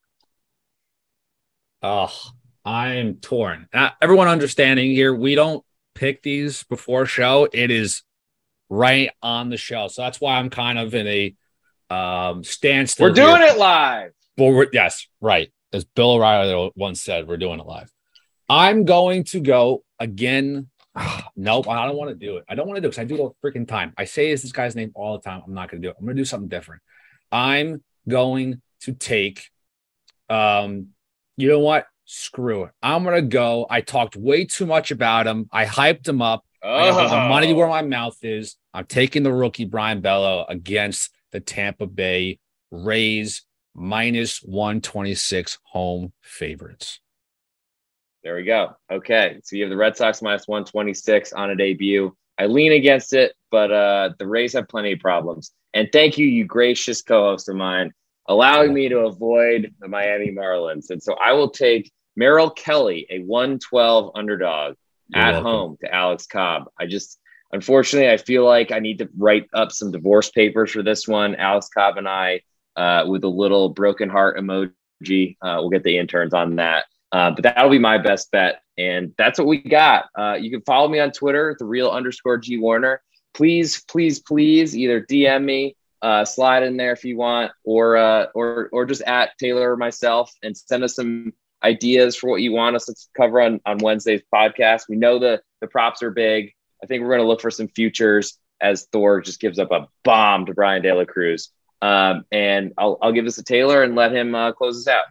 Oh, 1.82 2.14
I'm 2.66 3.16
torn. 3.16 3.68
Uh, 3.74 3.92
everyone 4.02 4.28
understanding 4.28 4.92
here, 4.92 5.14
we 5.14 5.36
don't 5.36 5.64
pick 5.94 6.22
these 6.22 6.64
before 6.64 7.06
show. 7.06 7.48
It 7.54 7.72
is 7.72 8.04
right 8.70 9.12
on 9.22 9.50
the 9.50 9.58
show. 9.58 9.88
So 9.88 10.02
that's 10.02 10.20
why 10.20 10.38
I'm 10.38 10.50
kind 10.50 10.80
of 10.80 10.94
in 10.96 11.08
a 11.08 11.36
um, 11.90 12.44
standstill. 12.44 13.08
We're 13.08 13.14
doing 13.14 13.42
here. 13.42 13.52
it 13.52 13.58
live. 13.58 14.12
Well, 14.38 14.66
yes, 14.74 15.08
right. 15.22 15.52
As 15.72 15.86
Bill 15.86 16.14
O'Reilly 16.14 16.72
once 16.76 17.02
said, 17.02 17.28
we're 17.28 17.38
doing 17.38 17.60
it 17.60 17.66
live. 17.66 17.92
I'm 18.50 18.86
going 18.86 19.24
to 19.26 19.40
go 19.40 19.84
again 20.00 20.70
nope, 21.36 21.68
I 21.68 21.86
don't 21.86 21.98
want 21.98 22.10
to 22.10 22.16
do 22.16 22.38
it. 22.38 22.46
I 22.48 22.56
don't 22.56 22.68
want 22.68 22.78
to 22.78 22.82
do 22.82 22.88
it 22.88 22.92
because 22.92 23.02
I 23.02 23.06
do 23.06 23.16
it 23.16 23.20
all 23.20 23.36
freaking 23.44 23.68
time. 23.68 23.94
I 23.98 24.06
say 24.06 24.32
is 24.32 24.42
this 24.42 24.52
guy's 24.52 24.76
name 24.76 24.92
all 24.96 25.18
the 25.18 25.24
time. 25.24 25.42
I'm 25.46 25.54
not 25.54 25.70
going 25.70 25.82
to 25.82 25.88
do 25.88 25.92
it. 25.92 25.96
I'm 26.00 26.06
going 26.06 26.16
to 26.16 26.22
do 26.22 26.26
something 26.26 26.50
different. 26.50 26.82
I'm 27.32 27.84
going 28.08 28.62
to 28.82 28.94
take, 28.94 29.50
um, 30.30 30.88
you 31.38 31.50
know 31.50 31.60
what? 31.60 31.88
Screw 32.06 32.66
it. 32.66 32.72
I'm 32.82 33.04
going 33.04 33.16
to 33.16 33.22
go. 33.22 33.66
I 33.70 33.82
talked 33.82 34.16
way 34.16 34.46
too 34.46 34.66
much 34.66 34.92
about 34.92 35.28
him. 35.28 35.50
I 35.52 35.66
hyped 35.66 36.08
him 36.08 36.22
up. 36.22 36.46
Oh. 36.62 37.10
the 37.10 37.30
money 37.30 37.54
where 37.54 37.68
my 37.68 37.84
mouth 37.84 38.18
is. 38.24 38.56
I'm 38.74 38.86
taking 38.86 39.24
the 39.24 39.34
rookie 39.34 39.66
Brayan 39.66 40.02
Bello 40.02 40.46
against 40.50 41.12
the 41.32 41.40
Tampa 41.40 41.86
Bay 41.86 42.40
Rays 42.72 43.44
minus 43.76 44.40
126 44.40 45.60
home 45.64 46.14
favorites. 46.22 47.00
There 48.26 48.36
we 48.36 48.44
go. 48.44 48.76
Okay. 48.92 49.40
So 49.44 49.56
you 49.56 49.62
have 49.62 49.70
the 49.70 49.78
Red 49.78 49.96
Sox 49.96 50.24
minus 50.24 50.48
126 50.48 51.32
on 51.34 51.52
a 51.52 51.56
debut. 51.56 52.18
I 52.40 52.48
lean 52.48 52.72
against 52.72 53.14
it, 53.14 53.34
but 53.52 53.72
uh, 53.72 54.10
the 54.18 54.26
Rays 54.26 54.54
have 54.54 54.68
plenty 54.68 54.94
of 54.94 55.00
problems. 55.00 55.52
And 55.76 55.88
thank 55.94 56.18
you, 56.18 56.26
you 56.26 56.44
gracious 56.44 57.04
co 57.04 57.30
host 57.30 57.50
of 57.50 57.56
mine, 57.56 57.94
allowing 58.28 58.74
me 58.74 58.90
to 58.90 59.02
avoid 59.02 59.76
the 59.80 59.88
Miami 59.88 60.32
Marlins. 60.32 60.90
And 60.90 61.04
so 61.04 61.14
I 61.24 61.34
will 61.34 61.52
take 61.52 61.92
Merrill 62.16 62.50
Kelly, 62.50 63.06
a 63.12 63.20
112 63.20 64.14
underdog 64.16 64.74
You're 65.10 65.24
at 65.24 65.34
welcome. 65.34 65.44
home 65.44 65.78
to 65.82 65.94
Alex 65.94 66.26
Cobb. 66.26 66.64
I 66.80 66.88
just, 66.88 67.20
unfortunately, 67.52 68.10
I 68.10 68.18
feel 68.18 68.44
like 68.44 68.72
I 68.72 68.80
need 68.80 68.98
to 69.00 69.10
write 69.16 69.46
up 69.54 69.72
some 69.72 69.92
divorce 69.92 70.32
papers 70.32 70.72
for 70.72 70.82
this 70.82 71.08
one. 71.08 71.36
Alex 71.36 71.70
Cobb 71.70 71.98
and 71.98 72.08
I, 72.08 72.42
uh, 72.76 73.04
with 73.06 73.24
a 73.24 73.30
little 73.30 73.70
broken 73.70 74.10
heart 74.10 74.40
emoji, 74.40 75.38
uh, 75.44 75.58
we'll 75.60 75.70
get 75.70 75.84
the 75.84 76.00
interns 76.00 76.34
on 76.34 76.56
that. 76.56 76.86
Uh, 77.16 77.32
but 77.32 77.44
that'll 77.44 77.70
be 77.70 77.80
my 77.80 77.98
best 77.98 78.30
bet. 78.30 78.62
And 78.78 79.14
that's 79.18 79.40
what 79.40 79.48
we 79.48 79.60
got. 79.60 80.08
Uh, 80.20 80.34
you 80.34 80.52
can 80.52 80.60
follow 80.64 80.90
me 80.90 81.00
on 81.00 81.12
Twitter, 81.12 81.56
the 81.58 81.64
real 81.64 81.90
underscore 81.90 82.38
G 82.38 82.58
Warner. 82.58 83.02
Please, 83.34 83.86
please, 83.88 84.20
please 84.20 84.76
either 84.76 85.00
DM 85.00 85.46
me, 85.46 85.78
uh, 86.02 86.26
slide 86.26 86.64
in 86.64 86.76
there 86.76 86.92
if 86.92 87.06
you 87.06 87.16
want, 87.16 87.54
or 87.64 87.96
uh, 87.96 88.26
or 88.36 88.68
or 88.74 88.86
just 88.86 89.02
at 89.04 89.30
Taylor 89.40 89.72
or 89.72 89.78
myself 89.78 90.30
and 90.44 90.58
send 90.58 90.84
us 90.84 90.96
some 90.96 91.32
ideas 91.64 92.18
for 92.18 92.30
what 92.30 92.42
you 92.42 92.52
want 92.52 92.76
us 92.76 92.84
to 92.88 92.96
cover 93.16 93.40
on, 93.40 93.62
on 93.66 93.78
Wednesday's 93.78 94.22
podcast. 94.34 94.90
We 94.90 94.98
know 94.98 95.18
the 95.18 95.42
the 95.62 95.68
props 95.68 96.04
are 96.04 96.12
big. 96.12 96.52
I 96.84 96.86
think 96.86 97.02
we're 97.02 97.12
going 97.12 97.22
to 97.22 97.28
look 97.28 97.40
for 97.40 97.50
some 97.50 97.70
futures 97.70 98.38
as 98.60 98.88
Thor 98.92 99.22
just 99.22 99.40
gives 99.40 99.58
up 99.58 99.72
a 99.72 99.88
bomb 100.04 100.48
to 100.48 100.54
Bryan 100.54 100.82
De 100.82 100.94
La 100.94 101.06
Cruz. 101.06 101.50
Um, 101.82 102.26
and 102.30 102.74
I'll, 102.78 102.98
I'll 103.02 103.14
give 103.14 103.24
this 103.24 103.36
to 103.36 103.44
Taylor 103.44 103.84
and 103.84 103.96
let 103.96 104.12
him 104.12 104.36
uh, 104.36 104.52
close 104.52 104.86
us 104.86 104.94
out. 104.94 105.06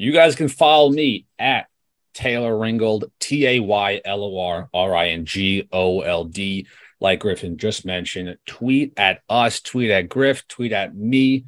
You 0.00 0.12
guys 0.12 0.34
can 0.34 0.48
follow 0.48 0.88
me 0.88 1.26
at 1.38 1.66
Taylor 2.14 2.56
Ringold, 2.56 3.10
T 3.20 3.46
A 3.46 3.60
Y 3.60 4.00
L 4.02 4.24
O 4.24 4.40
R 4.40 4.70
R 4.72 4.96
I 4.96 5.08
N 5.10 5.26
G 5.26 5.68
O 5.70 6.00
L 6.00 6.24
D. 6.24 6.66
like 7.00 7.20
Griffin 7.20 7.58
just 7.58 7.84
mentioned, 7.84 8.38
tweet 8.46 8.94
at 8.96 9.20
us, 9.28 9.60
tweet 9.60 9.90
at 9.90 10.08
Griff, 10.08 10.48
tweet 10.48 10.72
at 10.72 10.96
me. 10.96 11.44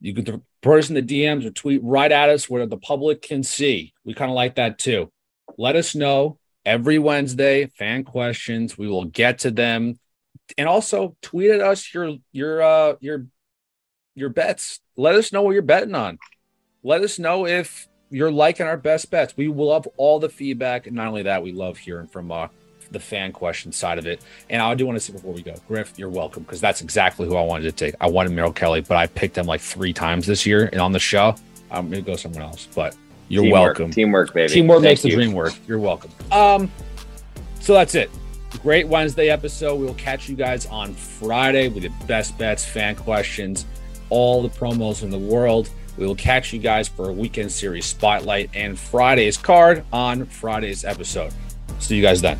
You 0.00 0.14
can 0.14 0.24
in 0.26 0.94
the 0.94 1.02
DMs 1.02 1.44
or 1.44 1.50
tweet 1.50 1.80
right 1.82 2.12
at 2.12 2.28
us 2.28 2.48
where 2.48 2.66
the 2.66 2.76
public 2.76 3.20
can 3.20 3.42
see. 3.42 3.92
We 4.04 4.14
kind 4.14 4.30
of 4.30 4.36
like 4.36 4.54
that 4.54 4.78
too. 4.78 5.10
Let 5.56 5.74
us 5.74 5.96
know 5.96 6.38
every 6.64 7.00
Wednesday, 7.00 7.66
fan 7.66 8.04
questions. 8.04 8.78
We 8.78 8.86
will 8.86 9.06
get 9.06 9.40
to 9.40 9.50
them. 9.50 9.98
And 10.56 10.68
also 10.68 11.16
tweet 11.20 11.50
at 11.50 11.60
us 11.60 11.92
your 11.92 12.18
your 12.30 12.62
uh 12.62 12.94
your 13.00 13.26
your 14.14 14.28
bets. 14.28 14.78
Let 14.96 15.16
us 15.16 15.32
know 15.32 15.42
what 15.42 15.54
you're 15.54 15.62
betting 15.62 15.96
on. 15.96 16.18
Let 16.84 17.02
us 17.02 17.18
know 17.18 17.46
if 17.46 17.88
you're 18.10 18.30
liking 18.30 18.66
our 18.66 18.76
best 18.76 19.10
bets. 19.10 19.36
We 19.36 19.48
will 19.48 19.66
love 19.66 19.88
all 19.96 20.20
the 20.20 20.28
feedback. 20.28 20.86
And 20.86 20.94
not 20.94 21.08
only 21.08 21.22
that, 21.24 21.42
we 21.42 21.52
love 21.52 21.76
hearing 21.76 22.06
from 22.06 22.30
uh, 22.30 22.48
the 22.92 23.00
fan 23.00 23.32
question 23.32 23.72
side 23.72 23.98
of 23.98 24.06
it. 24.06 24.22
And 24.48 24.62
I 24.62 24.74
do 24.74 24.86
want 24.86 24.96
to 24.96 25.00
say 25.00 25.12
before 25.12 25.32
we 25.32 25.42
go, 25.42 25.54
Griff, 25.66 25.94
you're 25.96 26.08
welcome 26.08 26.44
because 26.44 26.60
that's 26.60 26.80
exactly 26.80 27.26
who 27.26 27.36
I 27.36 27.42
wanted 27.42 27.64
to 27.64 27.72
take. 27.72 27.94
I 28.00 28.08
wanted 28.08 28.32
Merrill 28.32 28.52
Kelly, 28.52 28.80
but 28.80 28.96
I 28.96 29.08
picked 29.08 29.36
him 29.36 29.46
like 29.46 29.60
three 29.60 29.92
times 29.92 30.26
this 30.26 30.46
year. 30.46 30.68
And 30.72 30.80
on 30.80 30.92
the 30.92 31.00
show, 31.00 31.34
I'm 31.70 31.90
going 31.90 32.04
to 32.04 32.08
go 32.08 32.16
someone 32.16 32.42
else. 32.42 32.68
But 32.72 32.96
you're 33.28 33.42
Teamwork. 33.42 33.78
welcome. 33.78 33.90
Teamwork, 33.90 34.32
baby. 34.32 34.52
Teamwork 34.52 34.76
Thank 34.76 34.84
makes 34.84 35.04
you. 35.04 35.10
the 35.10 35.16
dream 35.16 35.32
work. 35.32 35.54
You're 35.66 35.80
welcome. 35.80 36.12
Um, 36.30 36.70
so 37.60 37.74
that's 37.74 37.96
it. 37.96 38.08
Great 38.62 38.86
Wednesday 38.86 39.30
episode. 39.30 39.76
We 39.80 39.84
will 39.84 39.94
catch 39.94 40.28
you 40.28 40.36
guys 40.36 40.64
on 40.66 40.94
Friday 40.94 41.68
with 41.68 41.82
the 41.82 41.92
best 42.06 42.38
bets, 42.38 42.64
fan 42.64 42.94
questions, 42.94 43.66
all 44.10 44.42
the 44.42 44.48
promos 44.48 45.02
in 45.02 45.10
the 45.10 45.18
world. 45.18 45.68
We 45.98 46.06
will 46.06 46.14
catch 46.14 46.52
you 46.52 46.60
guys 46.60 46.86
for 46.88 47.08
a 47.08 47.12
weekend 47.12 47.50
series 47.50 47.84
spotlight 47.84 48.50
and 48.54 48.78
Friday's 48.78 49.36
card 49.36 49.84
on 49.92 50.26
Friday's 50.26 50.84
episode. 50.84 51.32
See 51.80 51.96
you 51.96 52.02
guys 52.02 52.22
then. 52.22 52.38